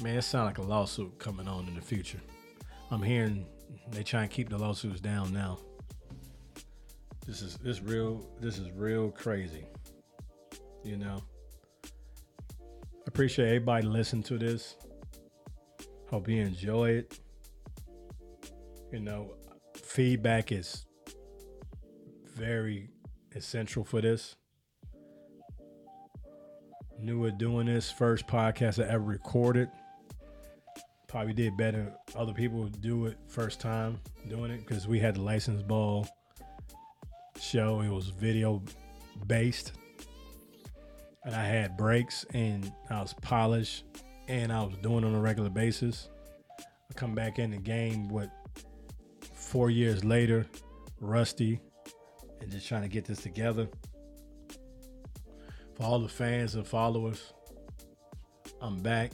Man, 0.02 0.16
it 0.16 0.22
sounds 0.22 0.46
like 0.46 0.58
a 0.58 0.62
lawsuit 0.62 1.18
coming 1.18 1.48
on 1.48 1.68
in 1.68 1.74
the 1.74 1.80
future. 1.80 2.20
I'm 2.90 3.02
hearing 3.02 3.46
they 3.90 4.02
try 4.02 4.22
and 4.22 4.30
keep 4.30 4.48
the 4.48 4.58
lawsuits 4.58 5.00
down 5.00 5.32
now. 5.32 5.58
This 7.26 7.42
is 7.42 7.56
this 7.56 7.82
real 7.82 8.24
this 8.40 8.58
is 8.58 8.70
real 8.72 9.10
crazy. 9.10 9.66
You 10.84 10.96
know. 10.96 11.22
Appreciate 13.06 13.46
everybody 13.46 13.86
listening 13.86 14.22
to 14.24 14.38
this. 14.38 14.76
Hope 16.10 16.28
you 16.28 16.40
enjoy 16.42 16.90
it. 16.90 17.18
You 18.92 19.00
know, 19.00 19.34
feedback 19.74 20.52
is 20.52 20.85
very 22.36 22.90
essential 23.34 23.82
for 23.82 24.00
this. 24.00 24.36
New 26.98 27.26
at 27.26 27.38
doing 27.38 27.66
this 27.66 27.90
first 27.90 28.26
podcast 28.26 28.82
I 28.82 28.88
ever 28.90 29.04
recorded. 29.04 29.68
Probably 31.08 31.32
did 31.32 31.56
better. 31.56 31.92
Other 32.14 32.32
people 32.32 32.66
do 32.66 33.06
it 33.06 33.16
first 33.26 33.60
time 33.60 33.98
doing 34.28 34.50
it 34.50 34.66
because 34.66 34.86
we 34.86 34.98
had 34.98 35.16
the 35.16 35.22
license 35.22 35.62
ball 35.62 36.06
show. 37.40 37.80
It 37.80 37.88
was 37.90 38.08
video 38.08 38.62
based, 39.26 39.72
and 41.24 41.34
I 41.34 41.44
had 41.44 41.76
breaks 41.76 42.24
and 42.34 42.70
I 42.90 43.00
was 43.00 43.14
polished 43.14 43.84
and 44.28 44.52
I 44.52 44.62
was 44.62 44.76
doing 44.82 45.04
on 45.04 45.14
a 45.14 45.20
regular 45.20 45.50
basis. 45.50 46.08
I 46.58 46.94
come 46.94 47.14
back 47.14 47.38
in 47.38 47.50
the 47.50 47.58
game 47.58 48.08
what 48.08 48.30
four 49.34 49.70
years 49.70 50.04
later, 50.04 50.46
rusty, 51.00 51.60
and 52.40 52.50
just 52.50 52.66
trying 52.68 52.82
to 52.82 52.88
get 52.88 53.04
this 53.04 53.20
together. 53.22 53.68
For 55.74 55.82
all 55.82 55.98
the 55.98 56.08
fans 56.08 56.54
and 56.54 56.66
followers, 56.66 57.32
I'm 58.60 58.80
back. 58.80 59.12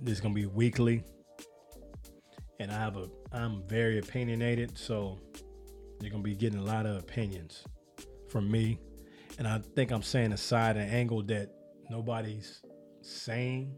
This 0.00 0.14
is 0.14 0.20
gonna 0.20 0.34
be 0.34 0.46
weekly, 0.46 1.04
and 2.60 2.70
I 2.70 2.78
have 2.78 2.96
a 2.96 3.08
I'm 3.32 3.62
very 3.66 3.98
opinionated, 3.98 4.76
so 4.76 5.18
you're 6.00 6.10
gonna 6.10 6.22
be 6.22 6.34
getting 6.34 6.58
a 6.58 6.64
lot 6.64 6.86
of 6.86 6.96
opinions 6.96 7.64
from 8.28 8.50
me, 8.50 8.78
and 9.38 9.46
I 9.46 9.58
think 9.74 9.92
I'm 9.92 10.02
saying 10.02 10.32
a 10.32 10.36
side 10.36 10.76
and 10.76 10.90
angle 10.90 11.22
that 11.24 11.50
nobody's 11.88 12.62
saying, 13.02 13.74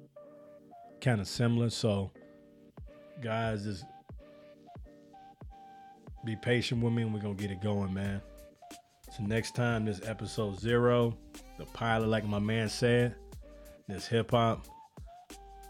kind 1.01 1.21
of 1.21 1.29
similar. 1.29 1.71
So, 1.71 2.11
guys, 3.21 3.65
just 3.65 3.85
Be 6.27 6.35
patient 6.35 6.83
with 6.83 6.93
me 6.93 7.03
and 7.03 7.15
we're 7.15 7.21
gonna 7.21 7.35
get 7.35 7.53
it 7.53 7.63
going, 7.63 7.95
man. 7.95 8.21
So 9.17 9.23
next 9.23 9.55
time, 9.55 9.85
this 9.85 10.01
episode 10.05 10.59
zero, 10.59 11.17
the 11.57 11.65
pilot, 11.67 12.09
like 12.09 12.25
my 12.27 12.41
man 12.41 12.69
said, 12.69 13.15
this 13.87 14.09
hip 14.09 14.33
hop. 14.33 14.67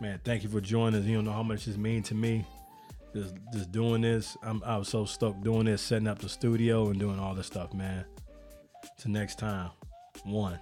Man, 0.00 0.18
thank 0.24 0.42
you 0.42 0.48
for 0.48 0.62
joining 0.62 0.98
us. 0.98 1.07
You 1.07 1.16
don't 1.16 1.26
know 1.26 1.32
how 1.32 1.42
much 1.42 1.66
this 1.66 1.76
means 1.76 2.09
to 2.09 2.14
me. 2.14 2.46
Just, 3.14 3.34
just 3.52 3.70
doing 3.70 4.00
this. 4.00 4.34
I'm 4.42 4.62
I 4.64 4.78
was 4.78 4.88
so 4.88 5.04
stoked 5.04 5.44
doing 5.44 5.66
this, 5.66 5.82
setting 5.82 6.09
up 6.09 6.20
the 6.20 6.28
studio 6.28 6.88
and 6.88 6.98
doing 6.98 7.18
all 7.18 7.34
this 7.34 7.46
stuff, 7.46 7.74
man. 7.74 8.07
Till 8.98 9.12
next 9.12 9.38
time. 9.38 9.70
One. 10.24 10.59